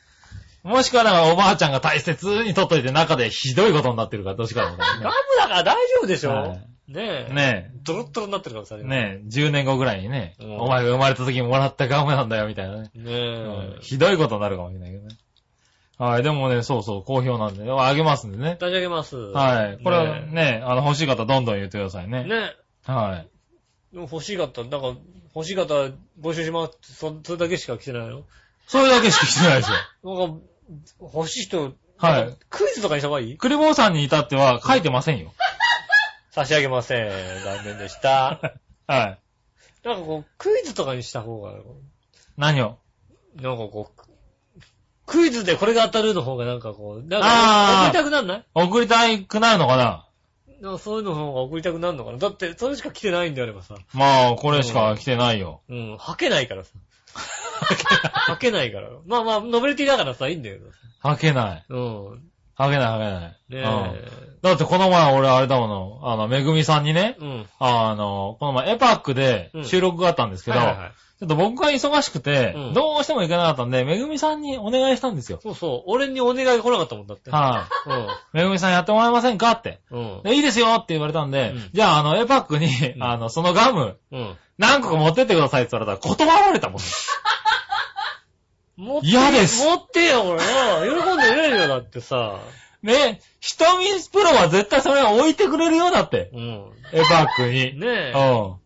[0.62, 7.32] もしくはなんかおばあちゃんが大切に取っといて中でひどいことになってるから、どっちかだと思うガムだから大丈夫でしょ、はいねえ。
[7.32, 8.82] ねドロッドロになってるかもしれえ。
[8.84, 9.00] ない。
[9.00, 12.90] ねえ、10年後ぐらいにね、うんお前が生まれた時にもらったガムなんだよ、みたいなね。
[12.94, 13.82] ねうんえ。
[13.82, 15.16] ひどいことになるかもしれないけどね。
[15.98, 18.58] はい、でもね、そうそう、好評なんで、あげますんでね。
[18.60, 19.16] 差し上げます。
[19.16, 19.78] はい。
[19.82, 22.06] これはねね、あの、欲しい方どんどん言ってくださいえ。
[22.08, 22.24] ね。
[22.24, 23.94] ねはい。
[23.94, 24.94] でも欲しい方、なんか、
[25.34, 25.74] 欲しい方
[26.20, 26.94] 募集します。
[26.94, 28.24] そ、それだけしか来てないの？
[28.66, 29.76] それだけしか来てないですよ。
[30.18, 30.44] なんか、
[31.00, 33.36] 欲しい人、はいクイズとかにした方がいい？
[33.38, 35.32] クリボーさんに至っては書いてませんよ。
[36.36, 37.08] 差し上げません。
[37.44, 38.38] 残念でした。
[38.86, 39.18] はい。
[39.82, 41.54] なんかこう、クイズとかにした方が、
[42.36, 42.76] 何を？
[43.36, 44.60] なんかこう、
[45.06, 48.44] クイズでこれが当たるの方がなんかこう、なんあーか送りたくなんない？
[48.52, 50.06] 送りたくなるのかな？
[50.60, 52.18] なんかそういうの方が送りたくなるのかな？
[52.18, 53.76] だって、それしか来てないんであればさ。
[53.94, 55.62] まあ、これしか来てないよ。
[55.70, 56.72] うん、吐けないからさ。
[58.12, 58.90] 吐けないから。
[59.06, 60.76] まあまあ、ノベルティだからさ、いいんだけどさ。
[61.00, 61.64] 吐けない。
[61.70, 62.30] うん。
[62.56, 63.22] 吐けない吐けない。
[63.22, 63.62] ねうん
[63.96, 64.26] え。
[64.42, 67.46] だってこの前俺あれだもの、あの、めぐみさんにね、うん。
[67.58, 75.40] あの、この前エパックで収録があったんですけど、はいはいはいちょっと僕が忙しくて、うんどうしても行けなかったんで、めぐみさんにお願いしたんですよ。
[75.42, 75.82] そうそう。
[75.86, 77.30] 俺にお願い来なかったもんだって。
[77.30, 78.06] はい、うん。
[78.34, 79.80] めぐみさんやってもらえませんかって。
[79.90, 80.20] うん。
[80.24, 82.66] でいいですよって言われたんで、うんじゃああの、エパックに、
[82.98, 84.36] んあの、そのガム、うん。
[84.58, 86.80] 何個か持ってってくださいって言われたら断られたもん。
[88.76, 91.02] 持って嫌です持ってよ、俺な。
[91.02, 92.40] 喜んでくれるよ、だってさ。
[92.82, 96.30] ね、ひとみプロは絶対それを置いてくれるよ、だって。
[96.32, 96.72] うん。
[96.92, 97.78] エパックに。
[97.78, 98.12] ねえ。
[98.14, 98.58] う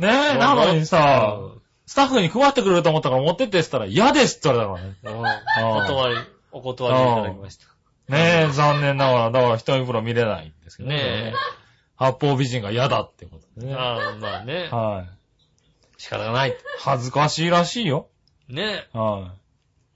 [0.00, 0.06] ん。
[0.06, 1.38] ねえ、なのにさ、
[1.86, 5.30] スタッフに配ってくれると思ったから持ってってって言ったら嫌ですって言われたからね。
[5.60, 5.76] うん。
[5.76, 6.16] お断り、
[6.50, 7.66] お断りいただきました。
[8.08, 11.34] ねえ、残念ながら、だからひとみプロ見れないんですけどねね。
[11.96, 13.74] 八方美人が嫌だってことでね。
[13.74, 14.68] ああ、まあね。
[14.70, 15.22] はい。
[15.98, 16.56] 仕方がない。
[16.80, 18.08] 恥ずかしいらしいよ。
[18.48, 19.32] ねは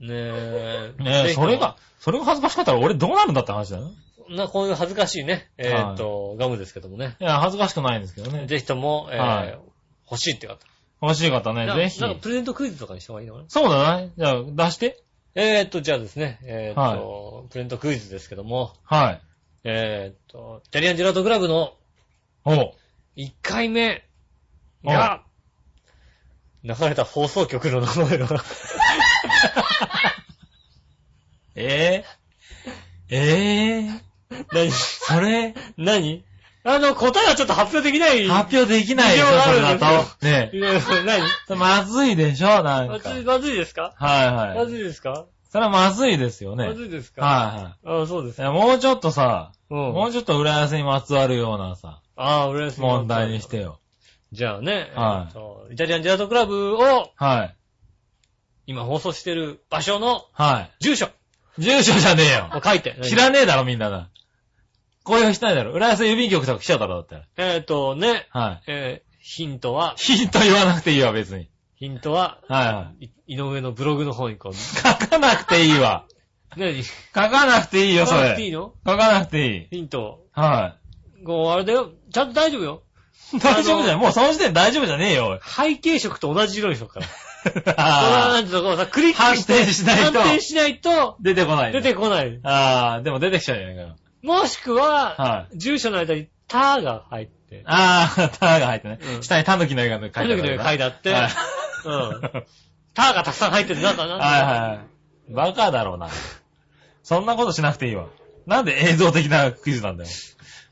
[0.00, 0.04] え。
[0.04, 0.92] ねえ。
[1.00, 1.04] い。
[1.04, 3.90] ねえ、ぜひともそれが、それが恥ずかしかったら俺どうなるんだって話だよ。
[4.28, 7.16] な、こういう恥ずかしいね、えーっと、ガムですけどもね。
[7.20, 8.46] いや、恥ずかしくないんですけどね。
[8.46, 9.58] ぜひとも、えーはい
[10.08, 10.58] 欲しいって方。
[11.02, 12.08] 欲しい方ね、なぜひな。
[12.08, 13.44] んかプレゼントクイズとかにした方がいいのかな？
[13.48, 14.12] そうだね。
[14.16, 15.02] じゃあ、出して。
[15.34, 19.20] えーっと、じゃあですね、えーっと、プレゼントクイズですけども、はい。
[19.64, 21.74] えーっと、イタリアンジェラートクラブの
[22.44, 22.72] おう。
[23.16, 24.04] 1回目
[24.84, 25.24] が、
[26.66, 28.26] 流れた放送局の名前が、
[31.54, 32.04] え
[33.08, 33.90] えええ
[34.52, 34.70] 何？
[34.72, 36.24] それ、何？
[36.64, 38.26] あの、答えはちょっと発表できない。
[38.26, 40.26] 発表できないでしょ、事情があそれだるんですよと。
[40.26, 40.72] ねいや
[41.04, 41.22] 何？
[41.50, 41.54] え。
[41.54, 42.92] まずいでしょ、なんか。
[42.94, 43.94] まずい、まずいですか？
[43.96, 44.68] はいまはい。
[44.68, 45.26] ずいですか？
[45.52, 46.66] それはまずいですよね。
[46.66, 47.24] まずいですか？
[47.24, 47.52] は
[47.86, 48.02] いはい。
[48.02, 48.44] あそうですい。
[48.44, 49.78] や、もうちょっとさ、うん。
[49.92, 53.78] もうちょっと浦安にまつわるようなさ、ああ、浦安問題にしてよ。
[54.32, 57.56] じゃあね、はいえーとイタリアンジェラートクラブをはい。
[58.66, 61.62] 今放送してる場所のは住所い。
[61.62, 62.50] 住所じゃねえよ。
[62.54, 62.96] を書いて。
[63.02, 64.10] 知らねえだろ、みんなな。
[65.04, 65.72] 公表しないだろ。
[65.72, 67.24] 浦安郵便局とか来ちゃうだろ、だったら。
[67.36, 68.62] えっ、とね、はい。
[68.66, 71.48] えーヒントは、ヒント言わなくていいわ、別に。
[71.74, 74.54] ヒントは、はいはい井上のブログの方にこう、い。
[74.54, 76.04] 書かなくていいわ。
[76.56, 76.84] 何？
[76.84, 78.56] 書かなくていいよ、そ書かなくていいれ。
[78.56, 78.72] の？
[78.86, 79.66] 書かなくていい。
[79.68, 80.20] ヒント。
[80.32, 80.76] は
[81.24, 81.90] こう、あれだよ。
[82.12, 82.82] ちゃんと大丈夫よ。
[83.32, 83.38] い。
[83.40, 83.98] 大丈夫じゃん。
[83.98, 85.40] もうその時点で大丈夫じゃねえよ。
[85.42, 87.06] 背景色と同じ色にしとくから。
[87.76, 91.72] ああなんていうのこうさ、クリック反転しないと反転しないと、出てこない。
[91.72, 92.40] 出てこない。
[92.42, 93.96] ああ、でも出てきちゃうじゃないかよ。
[94.22, 95.58] もしくは、はい。
[95.58, 98.98] 住所の間にタが入って、ああ、 ターが入ってね。
[99.00, 100.28] うん下にタヌキの絵が書いてある。
[100.28, 101.30] タヌキの絵が書いてあってはい
[101.84, 101.96] う
[102.38, 102.44] ん。
[102.94, 103.82] ターがたくさん入ってる。
[103.82, 104.24] なんだ、なんだ。
[104.24, 105.32] はいはい。
[105.32, 106.08] バカだろうな。
[107.02, 108.06] そんなことしなくていいわ。
[108.46, 110.10] なんで映像的なクイズなんだよ。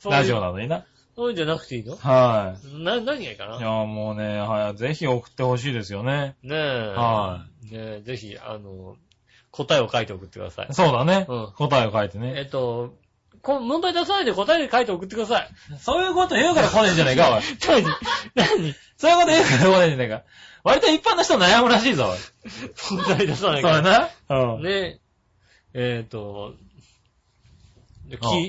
[0.04, 0.84] ラジオなのにな。
[1.16, 1.96] そういうんじゃなくていいの？
[1.96, 3.46] はな、何がいいかい。
[3.46, 4.76] いなや、もうね、はい。
[4.76, 6.36] ぜひ送ってほしいですよね。
[6.42, 6.94] ねえ。。
[6.96, 8.96] はいねえ、ぜひ、あの、
[9.50, 10.68] 答えを書いて送ってください。
[10.74, 11.26] そうだね。
[11.28, 12.40] うん答えを書いてえね。
[12.42, 12.94] っと、
[13.42, 15.48] こ問題出さないで答えで書いて送ってください。
[15.78, 17.42] そういうこと言うから来ねえんじゃねえか、おい。
[17.64, 17.84] 何？
[18.34, 18.74] 何？
[18.96, 20.22] そういうこと言うから来ねえんじゃねえか。
[20.64, 22.18] 割と一般の人悩むらしいぞ、おい。
[23.04, 23.82] 問題出さないそうから。
[23.82, 24.54] だな。
[24.54, 24.62] うん。
[24.62, 24.98] ねえ。
[25.74, 26.54] えっと、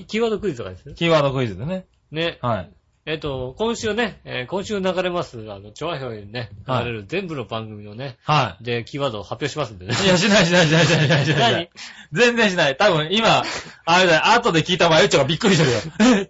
[0.07, 0.87] キーワードクイズとかです？
[0.87, 0.95] ね。
[0.95, 1.85] キーワードクイズでね。
[2.15, 2.39] ね。
[2.41, 2.69] はい。
[3.07, 9.93] えっと、今週ね、えー今週流れます、あの、調和表にね、流はいれる全部の番組のね、はで、キーワードを発表しますんでね。
[10.01, 10.05] い。
[10.05, 11.51] いや、しないしないしないしないしないしない。
[11.53, 11.69] 何？
[12.13, 12.75] 全然しない。
[12.77, 13.43] 多分今、
[13.85, 16.27] あれだよ、後で聞いたまゆっちょがびっくりしてるよ。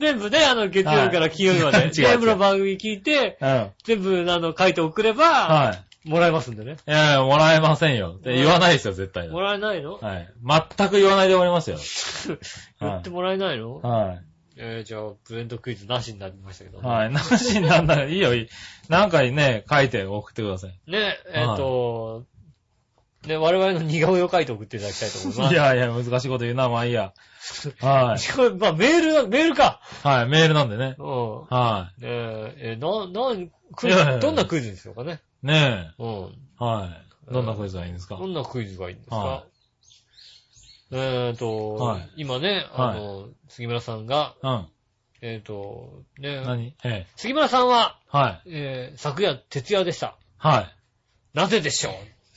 [0.00, 3.48] 全部ね、あの、月曜日から金曜日まはいで、 違う違う全部の番組聞いて、うん。
[3.48, 6.08] は全部、あの、書いて送れば、い。
[6.08, 6.78] もらえますんでね。
[6.88, 8.18] いやいや、もらえませんよ。
[8.24, 9.28] 言わないですよ、絶対。
[9.28, 9.98] もらえないの？
[10.02, 10.28] はい。
[10.76, 11.78] 全く言わないでおりますよ。
[12.82, 13.76] 言ってもらえないの？
[13.76, 14.16] は
[14.56, 16.82] えー、じゃあ、ブレンドクイズなしになりましたけどい。
[16.82, 16.88] ね。
[16.88, 17.10] はい。
[17.12, 18.48] なしになんだらいいよ、いい。
[18.88, 20.90] なんかにね、書いて送ってください。
[20.90, 22.24] ね、えっ、と、
[23.26, 25.52] ね、我々の似顔絵を描いて送っていただきたいと思います。
[25.54, 27.12] いやいや、難しいこと言うな、まあいいや。
[27.80, 28.20] はい。
[28.34, 29.80] これまあ、メールだ、メールか。
[30.02, 30.96] はい、メールなんでね。
[30.98, 31.40] うん。
[31.44, 33.46] はねえ、えー、な、な、
[33.76, 35.20] クイズ、どんなクイズにしようかね。
[35.42, 35.46] い。
[35.46, 36.08] ねうん。
[36.60, 36.64] え。
[36.64, 37.12] はい。
[37.32, 38.16] どんなクイズがいいんですか？
[38.16, 39.44] どんなクイズがいいんですか、は
[40.92, 44.66] えっ、と、はい今ね、あの、杉村さんが、うん。
[45.22, 46.74] えっ、と、ね、何？
[46.84, 47.06] ええ。
[47.16, 48.50] 杉村さんは、はい。
[48.50, 50.16] えー、昨夜徹夜でした。
[50.36, 50.76] はい。
[51.34, 51.90] なぜでしょ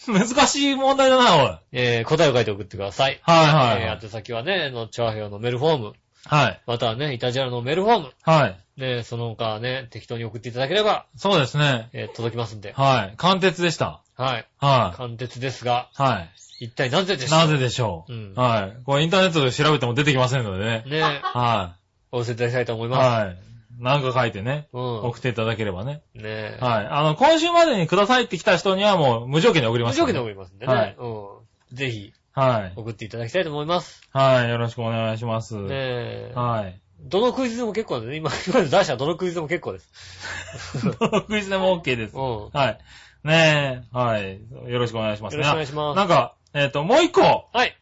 [0.08, 0.14] う？
[0.14, 1.42] 難しい問題だな、おい。
[1.46, 3.20] はいえー、答えを書いて送ってください。
[3.24, 5.94] はいえー、宛先はね、の、チョアヘヨのメールフォーム、
[6.26, 6.62] はい。
[6.66, 8.82] またはね、イタジラのメールフォーム、はい。
[8.82, 11.90] ね、その他ね、適当に送っていただければ、そうですね。
[11.94, 12.74] えー、届きますんで。
[12.74, 13.18] はい。
[13.18, 14.02] 貫徹でした。
[14.16, 14.48] はい。
[14.60, 16.02] は貫徹ですが、い。
[16.02, 16.32] はい。
[16.60, 17.40] 一体なぜでしょう？
[17.40, 18.14] なぜでしょう？
[18.14, 18.78] うんはい。
[18.86, 20.84] これインターネットで調べても出てきませんのでね。
[20.88, 21.76] ね、は
[22.12, 22.90] お寄せいただきたいと思いい。
[22.90, 23.38] まはい。
[23.80, 24.78] なんか書いてね、す。
[24.78, 25.04] うん。
[25.04, 26.02] 送っていただければね。
[26.14, 26.88] ねはい。
[26.88, 30.74] あの、今週までにくださいって来た人にはもう無条件で送ります、無条件で送りますんでね。
[30.74, 31.08] はいう
[31.74, 31.76] ん。
[31.76, 32.74] ぜひ、はい。
[32.76, 34.02] 送っていただきたいと思います。
[34.14, 34.50] はい。
[34.50, 35.56] よろしくお願いします。
[35.56, 36.32] ねえ。
[36.36, 36.80] はい。
[37.02, 38.16] どのクイズでも結構でね。
[38.16, 39.92] 今、今出したどのクイズでも結構です。
[41.00, 42.22] どのクイズでも OK ですうん。。
[42.22, 42.80] よはい。
[43.26, 44.40] ねえ、はい。
[44.72, 45.44] よろしくお願いしますね。
[45.44, 45.98] ろしくお願いします。
[45.98, 47.78] なんか、えっ、と、もう一個、はい。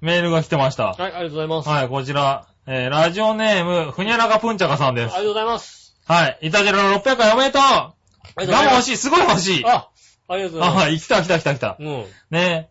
[0.00, 0.94] メールが来てました。
[0.94, 1.68] はい、ありがとうございます。
[1.68, 5.24] はい、こちら、えー、ラジオネーム、ふにゃらかぷんちゃかさんですありが。
[5.24, 5.94] とうございます。
[6.06, 6.38] はい。
[6.40, 7.94] いたじらの600回おめでとうあ
[8.38, 8.74] りがとうございます。
[8.74, 9.64] 欲しい、すごい欲しい。
[9.66, 9.90] あ、
[10.28, 10.84] ありがとうございます。
[10.84, 11.76] はい、来た来た来た来た。
[11.78, 11.86] うん。
[12.30, 12.70] ね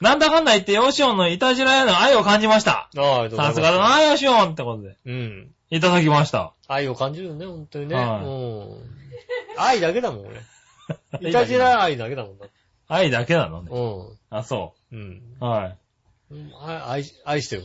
[0.00, 2.72] なんだかんだ言って、ヨシオンのいたじらへの愛を感じました。
[2.72, 3.46] ああ、ありがとうございます。
[3.48, 4.96] さすがだな、ヨシオンってことで。
[5.04, 5.50] うん。
[5.70, 6.52] いただきました。
[6.68, 7.96] 愛を感じるよね、本当にね。
[7.96, 8.96] はいうん。
[9.58, 10.36] 愛だけだもん、俺。
[11.28, 12.46] いたじら愛だけだもんだ。
[12.88, 13.70] 愛だけなのね。
[13.72, 15.22] うあ、そん。
[15.40, 15.44] う。
[15.44, 15.78] はい。
[16.30, 16.52] うん。
[16.62, 17.62] 愛、愛愛してる。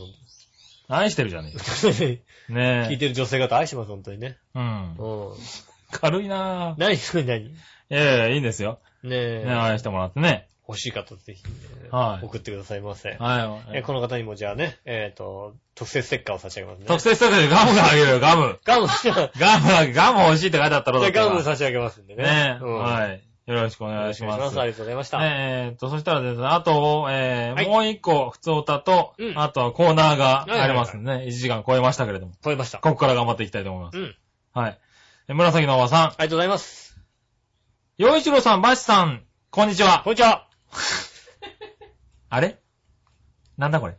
[0.88, 2.20] 愛してるじゃねえ。
[2.52, 2.92] ねえ。
[2.92, 4.38] いてる女性方愛してます、本当にね。
[4.54, 4.96] うん。
[4.96, 5.36] うん。
[5.90, 6.74] 軽いなぁ。
[6.78, 7.46] 何、何、何？
[7.48, 8.80] いやいや、いいんですよ。
[9.02, 9.44] ねえ。
[9.44, 10.48] ね愛してもらってね。
[10.68, 11.50] 欲しい方ぜひ、ね
[11.90, 13.16] はい送ってくださいませ。
[13.18, 13.78] はい。
[13.78, 16.86] えこの方にもじゃあね、えっ、と、特製ステッカーを差し上げますね。
[16.86, 18.58] 特製スタッフでガムがあげるよ、ガム。
[18.64, 22.22] ガム、ガム、ガム欲しいって書いてあったろ、だガム差し上げますんでね。
[22.22, 22.64] ねえ。
[22.64, 23.20] うんはい。
[23.46, 24.60] よろしくおお願いします。
[24.60, 25.18] ありがとうございました。
[25.18, 32.78] ねえーっと、そしたらですね、あと、えはいー、もう一個、普通歌とう、んあとはコーナーがありますんでね、1時間超えましたけれども、超えました。
[32.78, 33.98] ここから頑張っていきたいと思います。
[33.98, 34.16] うん。
[34.54, 34.78] はい。
[35.28, 36.98] え紫のおばさん、ありがとうございます。
[37.98, 40.10] 洋一郎さん、バチさん、こんにちはこ。
[40.10, 40.48] んにちは。
[42.30, 42.58] あれ？
[43.58, 43.96] なんだこれ？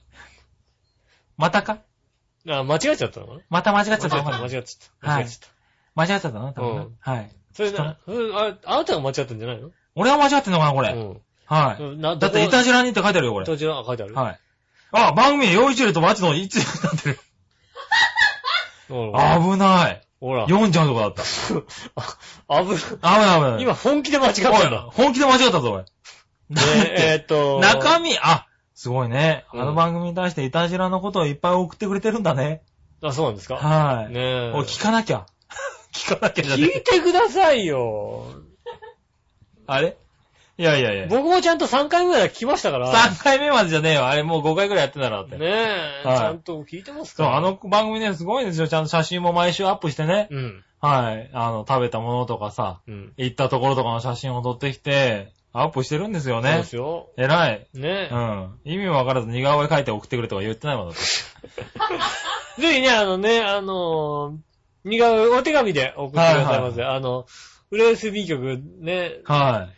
[1.37, 1.79] またか？
[2.47, 3.39] あ、間違えちゃったのかな？
[3.49, 4.37] また間違っちゃった間違えた、のかな？
[4.39, 5.11] 間違えちゃった。
[5.11, 5.51] はい間違えちゃっ
[5.95, 6.53] 間違っちゃったの？
[6.53, 7.31] 多分なうんはい。
[7.53, 7.57] た。
[7.57, 9.69] それな、うんあれ、あなたが間違ったんじゃないの？
[9.95, 10.89] 俺は間違ってんのかなこれ。
[10.89, 11.21] うん。
[11.45, 11.97] はい。
[11.97, 13.45] なだって、いたじらにって書いてあるよ、これ。
[13.45, 14.13] どちら書いてある？
[14.15, 14.39] はい。
[14.91, 17.19] あ、番組、洋一郎とバチのいつになってる。
[18.89, 20.01] うん危ない。
[20.19, 20.43] ほら。
[20.47, 21.23] 読んじゃうとこだった。
[22.47, 23.61] あぶ、危ない危ない。
[23.63, 24.81] 今本気で間違ったんおいだ。
[24.91, 25.83] 本気で間違ったぞ、おい。
[26.49, 26.61] ね
[26.97, 28.45] えーっと、 中身、あ、
[28.75, 29.45] すごいね。
[29.53, 32.61] うんあの番組に対していたじらのことをいっぱい送ってくれてるんだね。
[33.01, 33.55] あ、そうなんですか？
[33.55, 34.13] はい。
[34.13, 34.51] ねえ。
[34.53, 35.25] おい、聞かなきゃ。
[35.93, 38.25] 聞かなきゃじゃね聞いてくださいよ。
[39.67, 39.97] あれ？
[40.57, 41.07] いやいやいや。
[41.07, 42.91] 僕もちゃんと3回ぐらい聞きましたから。
[42.93, 44.07] 3回目までじゃねえよ。
[44.07, 45.37] あれもう5回くらいやってんだろうって。
[45.37, 48.67] ねえ、はいちゃんと聞いてますそう、かあの番組ね、すごいんですよ。
[48.67, 50.27] ちゃんと写真も毎週アップしてね。
[50.29, 50.63] うん。
[50.79, 51.29] はい。
[51.33, 53.13] あの、食べたものとかさ、うん。
[53.17, 56.75] 行ったところとかの写真を撮ってきて、アップしてるんですよねそうです。
[56.75, 57.09] よ。
[57.15, 57.67] 偉い。
[57.73, 58.59] ねうん。
[58.65, 60.95] 意味もわからず似顔絵描いて送ってくれとか言ってないもんだっ
[62.55, 62.61] て。
[62.61, 64.35] ぜひね、あのね、あの、
[64.85, 66.83] 似顔絵、お手紙で送ってくださいませ。
[66.83, 67.25] あの、
[67.69, 69.75] フレース郵便局ね、はい。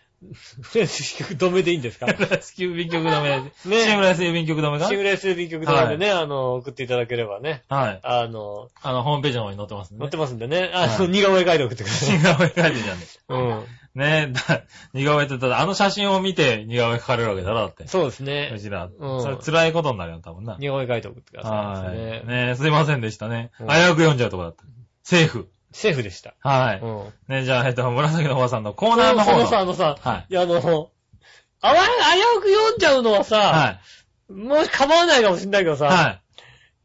[0.61, 2.07] フレース郵便局止めでいいんですか？
[2.07, 3.39] シムライス郵便局止め。
[3.77, 4.87] ねシムライス郵便局止めか？
[4.87, 7.99] シムレース郵便局止めでね、あの、送っていただければね、はい。
[8.01, 9.99] あの、あの、ホームページの方に載ってますね。
[9.99, 12.17] 載ってますんでね、あの、はい似顔絵描いて送ってください。
[12.17, 13.39] 似顔絵描いてるじゃん。
[13.39, 13.63] うん。
[13.93, 17.87] ねえ、だ似顔絵って、だってあの写真を見て似顔絵描かれるわけだろ、だって。
[17.87, 18.57] そうですうね。
[18.59, 18.89] ちら。
[18.97, 20.57] うんそれ辛いことになるよ、多分な。
[20.59, 21.99] 似顔絵描いて送ってくださはいい。
[22.27, 22.55] ね。
[22.57, 23.51] すいませんでしたね。
[23.59, 24.63] 危うんうく読んじゃうとこだった。
[25.05, 25.47] セーフ。
[25.71, 26.33] セーフでした。
[26.41, 26.79] はい。
[26.81, 27.13] うん。
[27.27, 29.37] ねじゃあ、えっと、紫のおばさんのコーナーの方の。
[29.37, 30.25] そのさ、あのさ、はい。
[30.29, 30.69] いや、あの、あわ、危
[32.37, 33.79] うく読んじゃうのはさ、は
[34.29, 34.33] い。
[34.33, 36.21] もし構わないかもしんないけどさ、はい。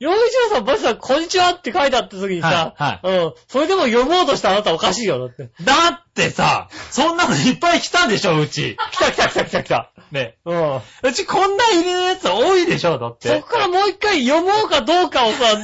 [0.01, 3.35] 洋一郎さん、バスさん、こんにちはって書いてあった時にさ、はうん。
[3.49, 5.51] それでも読もうとしたあなたおかしいよ、だって。
[5.65, 8.77] だってさ、そんなのいっぱい来たんでしょ、うち。
[8.93, 9.93] 来た来た来た来た来た。
[10.13, 10.37] ね。
[10.45, 10.77] うん。
[10.77, 13.49] うちこんな入れのやつ多いでしょ、だってそこ。
[13.49, 15.57] からもう一回読もうかどうかをさ、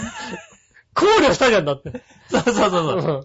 [0.94, 1.92] 考慮したじゃんだって。
[2.30, 3.24] そうそうそうそ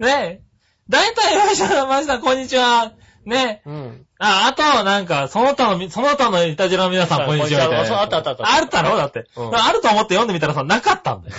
[0.00, 0.04] う。
[0.04, 0.42] ね
[0.88, 2.92] だいたい、よいしょ、ました、こんにちは。
[3.24, 4.06] ねうん。
[4.18, 7.86] あ、あと、なんか、その他のみ、その他のいたじらの皆さん、こんにちは、みたいな。
[7.86, 8.96] そうあったあったあったあったろ？
[8.96, 9.26] だって。
[9.36, 11.36] うんあると思って読んでみたらさ、なかったんだよ。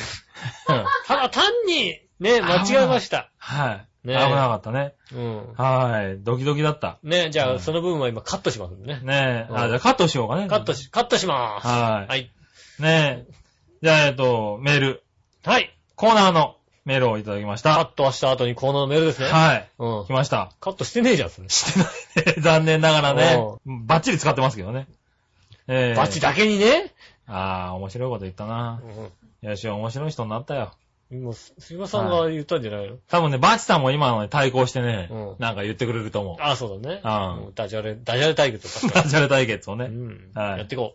[0.70, 3.30] うんただ単に、ね、間違えました。
[3.38, 4.08] はい。
[4.08, 4.94] ね危なかったね。
[5.14, 5.54] うん。
[5.56, 6.24] はい。
[6.24, 7.00] ドキドキだった。
[7.04, 9.02] ね、じゃあ、うんその部分は今カットしますんでね。
[9.04, 9.52] ねえ。
[9.52, 10.48] うんあ、じゃあカットしようかね。
[10.48, 11.68] カットし、カットしまーす。
[11.68, 12.32] はいはい。
[12.80, 13.34] ねえ。
[13.82, 15.04] じゃあ、えっと、メール。
[15.44, 15.78] はい。
[15.96, 16.56] コーナーの
[16.86, 17.76] メールをいただきました。
[17.76, 19.28] カットした後にコーナーのメールですね。
[19.28, 19.70] はい。
[19.80, 20.12] うん来。
[20.12, 20.52] ました。
[20.60, 21.50] カットしてねえじゃん、それ。
[21.50, 22.36] してないね。
[22.44, 23.38] 残念ながらね。
[23.66, 24.88] バッチリ使ってますけどね。
[25.68, 26.92] えーバチだけにね。
[27.28, 28.82] ああ、面白いこと言ったな。
[29.42, 30.74] よし、面白い人になったよ。
[31.12, 31.24] うん。
[31.24, 32.98] もう、すすいまさんが言ったんじゃないの？
[33.10, 36.36] 多分ね、バチさんも今のに対抗してね、うんなんか言ってくれると思う。
[36.42, 37.00] あ、そうだね。
[37.02, 39.84] うんうんダジャレ、ダジャレ対決を確かダジャレ対決をに。
[39.86, 39.96] うね。
[39.96, 40.32] ん。
[40.34, 40.94] はいやっていこ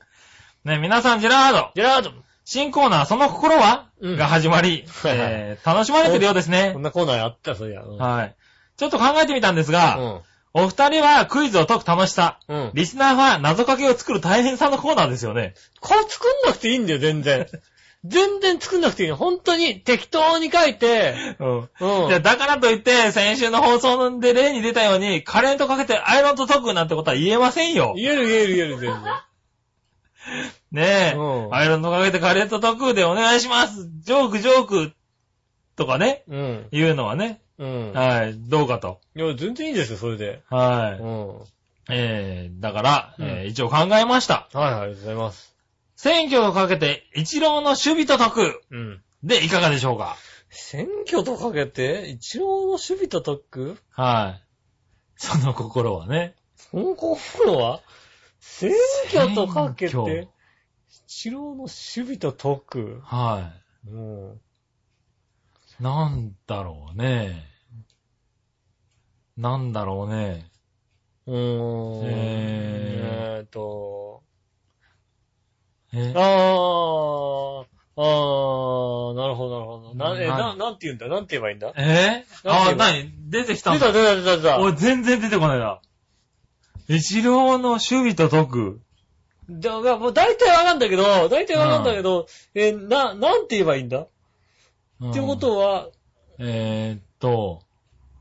[0.65, 0.69] う。
[0.69, 1.71] ね、皆さん、ジェラード。
[1.75, 2.13] ジェラード
[2.51, 6.83] 新コーナー、その心は、うんが始まり、はいはいえー楽しまれてるようですねこん。
[6.83, 7.83] なコーナーあった、そういや。
[7.83, 7.99] うん。
[7.99, 8.35] はい。
[8.79, 9.99] ちょっと考えてみたんですが、
[10.55, 10.63] うん。
[10.63, 12.71] お二人はクイズを解く楽しさ、うん。
[12.73, 15.53] リスナーは謎かけを作る大変さのコーナーですよね。
[15.81, 17.47] これ作んなくていいんだよ、全然。
[18.07, 19.17] 全然作んなくていいの。
[19.17, 21.69] 本当に適当に書いて、うん。
[21.81, 22.09] うん。
[22.09, 27.93] いや、だからといって、先週の放送で例に出たように、カレーとかけてアイロンと解くなんてことは言えませんよ。
[27.95, 29.28] 言える言える言える、全然。
[30.73, 33.89] ねえ、うんアイロンとかけてカレーと解くでお願いします。
[34.01, 34.93] ジョークジョーク
[35.77, 36.69] とかね、うん。
[36.73, 37.93] 言うのはね、うん。
[37.93, 39.01] はい、どうかと。
[39.17, 40.43] いや、全然いいですよ、それで。
[40.51, 41.01] はい。
[41.01, 41.45] うん。
[41.91, 44.49] えー、だから、うんえー一応考えました。
[44.53, 45.55] はいはい、ありがとうございます。
[45.97, 48.63] 選挙をかけて、一郎の守備と解く。
[48.71, 49.03] うん。
[49.25, 50.17] で、いかがでしょうか？
[50.51, 54.43] 選挙とかけて、一郎の守備と解くはい。
[55.17, 56.35] その心はね。
[56.57, 57.81] その心は？
[58.51, 58.73] 選
[59.13, 60.29] 挙とかけ選挙て、
[60.89, 63.01] 一郎の守備と解く。
[63.05, 63.53] は
[63.87, 64.41] うん。
[65.81, 65.83] い。
[65.83, 67.45] なんだろうね。
[69.37, 70.51] なんだろうね。
[71.27, 72.05] うーん。
[72.05, 74.25] ええーっと、
[75.93, 76.13] え？
[76.17, 79.95] あー、あー、なるほど、なるほど。
[79.95, 81.07] な、え、なな、なんて言うんだ？
[81.09, 81.73] なんて言えばいいんだ？
[81.77, 82.25] え？
[82.45, 83.93] あ、なに出てきたんだ。
[83.93, 84.59] 出た出た出た出た。
[84.61, 85.81] 俺全然出てこないな。
[86.89, 88.81] 一郎の守備と解く。
[89.51, 94.07] だからもう大体わかんだけど、大体わかんだけど、え、な、なんて言えばいいんだ、
[95.01, 95.89] うんってことは、
[96.39, 97.63] えーっと、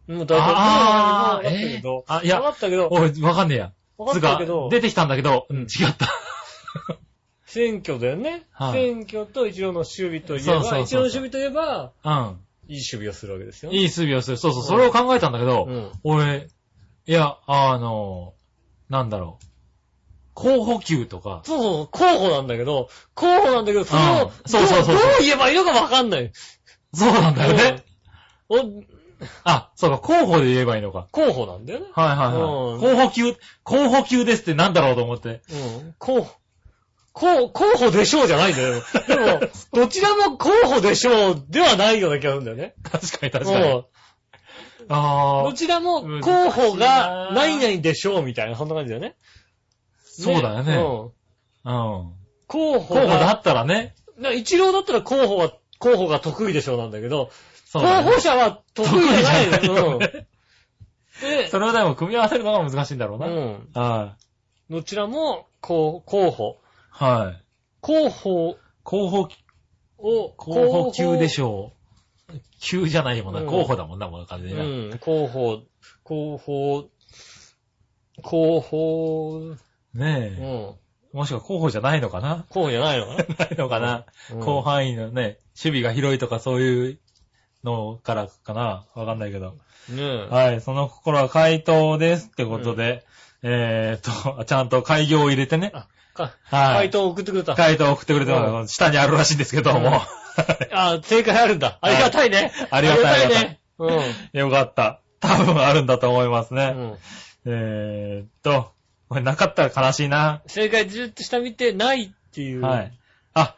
[0.08, 3.74] もう大体わあーかったけど、えーあいやわかったけど、おい、わかんねえや。
[3.98, 6.08] わかったけど、出てきたんだけど、うん違った。
[7.46, 8.46] 選挙だよね。
[8.52, 12.40] はい選挙と一郎の守備といえば、そうそうそう一郎の守備といえば、うん。
[12.70, 13.72] いい守備をするわけですよ。
[13.72, 14.38] いい守備をする。
[14.38, 15.92] そうそう、それを考えたんだけど、うん。
[16.04, 16.48] 俺、
[17.06, 18.34] いや、あの、
[18.90, 19.46] なんだろう。
[20.34, 26.32] 候補級とか、そうそう、候補なんだけど、候補なんだけど、それを、うんそうそうそうどどう言えばいいのかわかんない。
[26.94, 27.84] そうなんだよね。
[28.50, 28.58] お、
[29.44, 31.08] あ、そうか、候補で言えばいいのか。
[31.12, 31.88] 候補なんだよね。
[31.94, 32.36] はいはいはい。
[32.36, 35.42] うん候補級、候補級ですってなんだろうと思って。
[35.50, 35.96] うん。
[35.98, 36.36] 候補。
[37.14, 38.84] 候候補でしょうじゃないんだよ。
[39.08, 39.40] でも、
[39.74, 42.76] どちらも候補でしょうではないような気がするんだよね。
[42.84, 43.66] 確かに確かに。
[43.72, 43.84] うん
[44.90, 49.16] ああ、どちらも候補が何々でしょうみたいな、そんな感じだよね。
[50.04, 50.76] そうだよね。
[50.76, 51.04] うん。
[51.04, 51.12] うん。
[52.48, 53.96] 候補候補だが、ったらね。
[54.18, 57.30] な一郎だったら候補は、候補が得意でしょうなんだけど、
[57.76, 59.74] ね補者は得意じゃないの。
[59.74, 59.92] うん。
[59.94, 60.28] よね
[61.22, 63.28] で、それをでも組み合わせるのが難しいんだろうな。
[63.28, 63.70] うん。
[63.74, 64.16] は
[64.70, 64.74] い。
[64.74, 66.58] どちらも、こう、候補。
[66.90, 67.44] はい。
[67.82, 69.30] 候補候補、
[69.98, 72.84] を、候補級でしょょう。
[72.84, 73.42] 級じゃないもんな。
[73.42, 74.64] うん候補だもんな、もう完全にな。
[74.64, 74.98] うん。
[75.00, 75.64] 候補、
[76.04, 76.90] 候補、
[78.24, 79.58] 候補、う
[79.94, 80.44] ねえ。
[80.44, 80.76] ん。
[81.14, 82.46] もしくは候補じゃないのかな？
[82.50, 83.26] 候補じゃないのかな？
[83.46, 84.06] ないのかな？
[84.32, 87.00] うん広範囲のね、守備が広いとかそういう
[87.64, 88.86] のからかな？
[88.96, 89.58] わかんないけど。
[89.90, 90.28] ねえ。
[90.30, 93.06] はい、その心は回答ですってことで、
[93.44, 95.72] えーっと、ちゃんと開業を入れてね。
[95.74, 95.88] あ、か、
[96.24, 97.56] はい回答を送ってくれた。
[97.56, 98.74] 回答を送ってくれてうます。
[98.74, 100.02] 下にあるらしいんですけども。
[100.72, 101.80] あ、正解あるんだ。
[101.82, 102.52] ありがたいね。
[102.70, 103.60] ありがたいありがたいね。
[104.34, 105.02] よかった。
[105.20, 106.74] 多分あるんだと思いますね。
[106.76, 106.92] うん。
[106.92, 106.98] うん。
[107.46, 108.72] えーっと、
[109.10, 110.42] これなかったら悲しいな。
[110.48, 112.62] 正解ずっと下見てないっていう。
[112.62, 112.92] はい。
[113.34, 113.56] あ、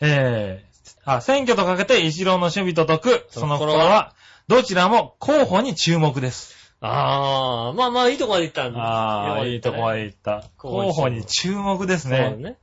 [0.00, 4.14] えー、あ、選挙とかけて一郎の守備と解く、その心は、
[4.48, 6.55] どちらも候補に注目です。
[6.80, 8.80] ああ、まあまあいいとこまで行ったんだ。
[8.80, 10.44] ああ、いいとこまでで行った。
[10.56, 12.16] 候補に注目ですね。
[12.16, 12.58] そうだね。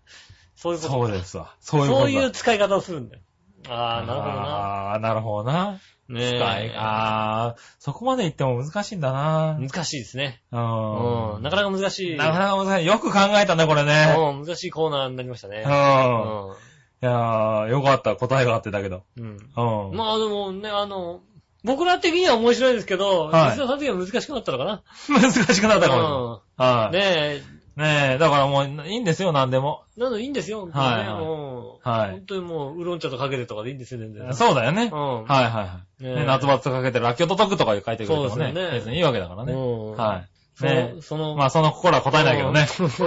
[0.55, 0.93] そういうこと。
[0.93, 1.55] そうですわ。
[1.59, 2.01] そういうことだ。
[2.03, 3.21] そういう使い方をするんだよ。
[3.69, 4.41] ああ、なるほどな。
[4.41, 5.79] ああ、なるほどな。
[6.09, 6.75] ね使い、え。
[6.75, 9.57] ああ、そこまで行っても難しいんだな。
[9.59, 10.41] 難しいですね。
[10.51, 10.57] う。
[10.57, 11.41] うんん。
[11.41, 12.17] なかなか難しい。
[12.17, 12.85] なかなか難しい。
[12.85, 14.15] よく考えたね、これね。
[14.17, 15.63] うん、難しいコーナーになりましたね。
[15.65, 15.69] うん。
[15.69, 18.15] いやー、よかった。
[18.15, 19.03] 答えがあってたけど。
[19.17, 19.25] うん。
[19.25, 19.89] うん。
[19.89, 19.95] うん。
[19.95, 21.21] まあでもね、あの、
[21.63, 24.83] 僕ら的には面白いですけど、はい実際その時は難しくなったのかな？
[25.09, 26.75] 難しくなったかもしれない。
[26.75, 26.91] はい。
[26.93, 27.53] ねえ。
[27.75, 29.81] ねえ、だからもう、いいんですよ、何でも。
[29.97, 30.91] なのいいんですよ、本当にね。
[30.91, 34.31] はいはいもうはい本当にもう、ウーロン茶とかけてとかでいいんですよ、全然。
[34.35, 34.91] そうだよね。
[34.93, 35.23] うん。
[35.23, 36.03] はいはいはい。
[36.03, 38.29] ね夏バツとかけて、ラッキョと解くとか書いてくれてもね。
[38.29, 39.53] そうですよね別にいいわけだからね。
[39.53, 40.29] うんはい。
[40.55, 42.61] そねの、その、まあ、その心は答えないけどね。
[42.61, 42.67] うん。
[42.67, 43.03] その、そ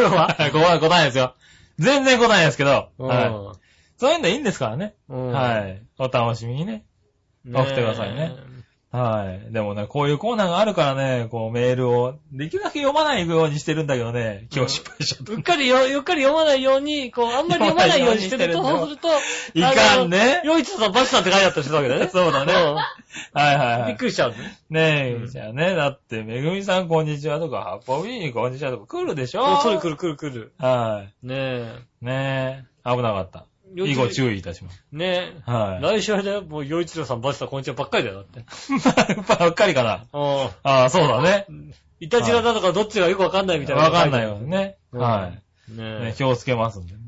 [0.00, 1.34] れは答えないですよ。
[1.80, 2.90] 全然答えないですけど。
[2.98, 3.32] うんはい。
[3.96, 4.94] そういうのいいんですからね。
[5.08, 5.82] うんはい。
[5.98, 6.84] お楽しみにね。
[7.52, 8.32] 送ってくださいね
[8.90, 9.52] はい。
[9.52, 15.32] でもね、こういうコーナーがあるからね、こうメールを、できるだけ読まないようにしてるんだけどね、今日失敗しちゃった。
[15.34, 19.08] うっかりよ、うっかり読まないように、こう、あんまり読まないようにしてると、そうすると、
[19.52, 20.40] いかんね。
[20.42, 22.08] よいちさん、バチさんって書いてあったりするわけだね。
[22.08, 22.54] そうだね。
[22.54, 23.88] うんはいはいはい。
[23.88, 24.36] びっくりしちゃうね。
[24.70, 29.60] ねえ、うんじゃあね、だって、めぐみさんこんにちはとか、ハッポビーこんにちはとか来るでしょ？
[29.60, 30.52] そう、来る来る来る。
[30.58, 31.76] はねえ。
[32.02, 32.06] い。
[32.06, 33.44] ねえ、危なかった。
[33.74, 34.84] よ以後注意いたします。
[34.92, 35.50] ねえ。
[35.50, 35.82] はい。
[35.82, 38.44] 来週あれだよ、もう、よいちろさん、バチさん、こんにちはばっかりだよ、だって。
[39.38, 40.06] ばっかりかな。
[40.12, 40.50] うん。
[40.62, 41.46] ああ、そうだね。
[42.00, 43.82] いたじらだとかどっちがよくわかんないみたいな。
[43.82, 44.76] わかんないよね。
[44.92, 45.32] うんは
[45.68, 45.72] い。
[45.76, 46.14] ね。
[46.16, 47.00] 気をつけますんでね。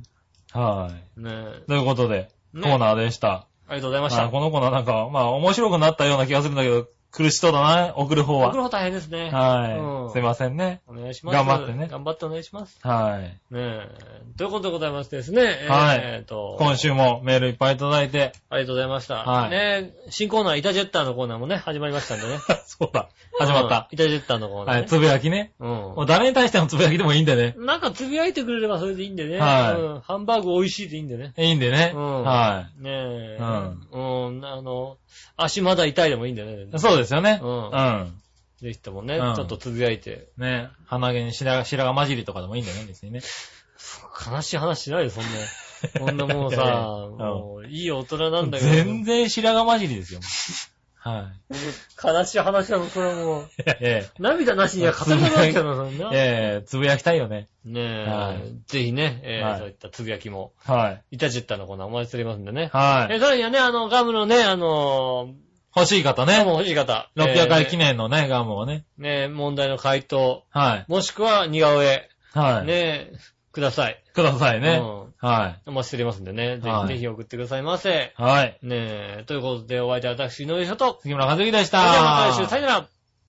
[0.53, 1.21] はい。
[1.21, 1.65] ねえ。
[1.67, 3.47] ということで、コねーナーでした。
[3.69, 4.23] ありがとうございました。
[4.23, 8.47] はいこのコーナーなんか、まあ面白くなったような気がするんだけど、苦しそうだな、送る方は。
[8.49, 9.31] 僕の方大変ですね。
[9.31, 10.13] はい。
[10.13, 10.81] すいませんね。
[10.87, 11.35] お願いします。
[11.35, 12.79] 頑張ってね頑張ってお願いします。
[12.83, 13.23] はい。
[13.23, 13.89] ねえ。
[14.37, 15.43] ということでございましてですね。
[15.69, 16.57] はいえーと。
[16.59, 19.17] 今週もメールいっぱいいただいて、ありがとうございました。
[19.17, 19.57] はいね
[20.07, 22.39] え、新コーナー、イタジェッターのコーナーもね、始まりましたんでね。
[22.67, 23.09] そうだ。
[23.39, 23.95] 始まったうん。
[23.95, 24.81] イタジェッターのコーナー、ね。
[24.81, 25.53] はい、つぶやきね。
[25.59, 27.55] うもう誰に対してのつぶやきでもいいんでね。
[27.59, 27.67] ん。
[27.67, 29.39] なんかつぶやいてくれればそれでいいんでね。
[29.39, 30.01] はいうん。
[30.01, 31.33] ハンバーグ美味しいでいいんでね。
[31.37, 31.93] いいんでね。
[31.95, 32.23] うん。。
[32.23, 33.39] はいねえ。
[33.41, 34.45] うんうん。
[34.45, 34.99] あの、
[35.37, 36.69] 足まだ痛いでもいいんだよね。
[36.75, 36.79] い。
[36.79, 37.41] そうですよね。
[37.43, 38.21] うんうん。
[38.61, 40.29] ぜひともね、うんちょっとつぶやいて。
[40.37, 43.21] ね鼻毛に白髪白髪混じりとかでもいいんだよね、別にね。
[44.31, 45.31] 悲しい話しないよ、そんな。
[45.99, 48.71] そんなもういやいやさ、うんもう、いい大人なんだけど。
[48.71, 50.21] 全然白髪混じりですよ。
[51.03, 51.33] は
[52.03, 53.45] 悲しい話なの、それはもう。
[53.57, 53.65] い。
[53.81, 56.11] え涙なしには語れないわけだな、そんな。
[56.13, 57.49] え、ええ、つぶやきたいよね。
[57.65, 61.03] ねえ、はいぜひね、えーはいそういったつぶやきも、はい。
[61.13, 62.69] イタジェッターのコーナーお待ちしておりますんでね。
[62.75, 63.15] はい。
[63.15, 65.31] えーさらにはね、あの、ガムのね、あの
[65.75, 66.53] 欲しい方ー、ガムね。
[66.53, 67.11] 欲しい方。
[67.17, 67.89] 600回記念。
[67.89, 68.85] 念のね、ガムをね。
[68.99, 70.85] ね問題の回答、はい。
[70.89, 72.67] もしくは似顔絵、はい。
[72.67, 73.13] ね
[73.53, 74.03] ください。
[74.13, 74.81] くださいね。
[74.83, 78.15] うんはお待ちしておりますんでね、ぜはいひぜひ送ってくださいませ。
[78.19, 78.23] い。
[78.23, 78.59] はい。
[78.63, 78.77] ね
[79.21, 80.99] え、ということでお相手は私、井上翔と。
[81.03, 81.81] 杉村和之でした。
[81.81, 82.89] それではまた来週、さよなら。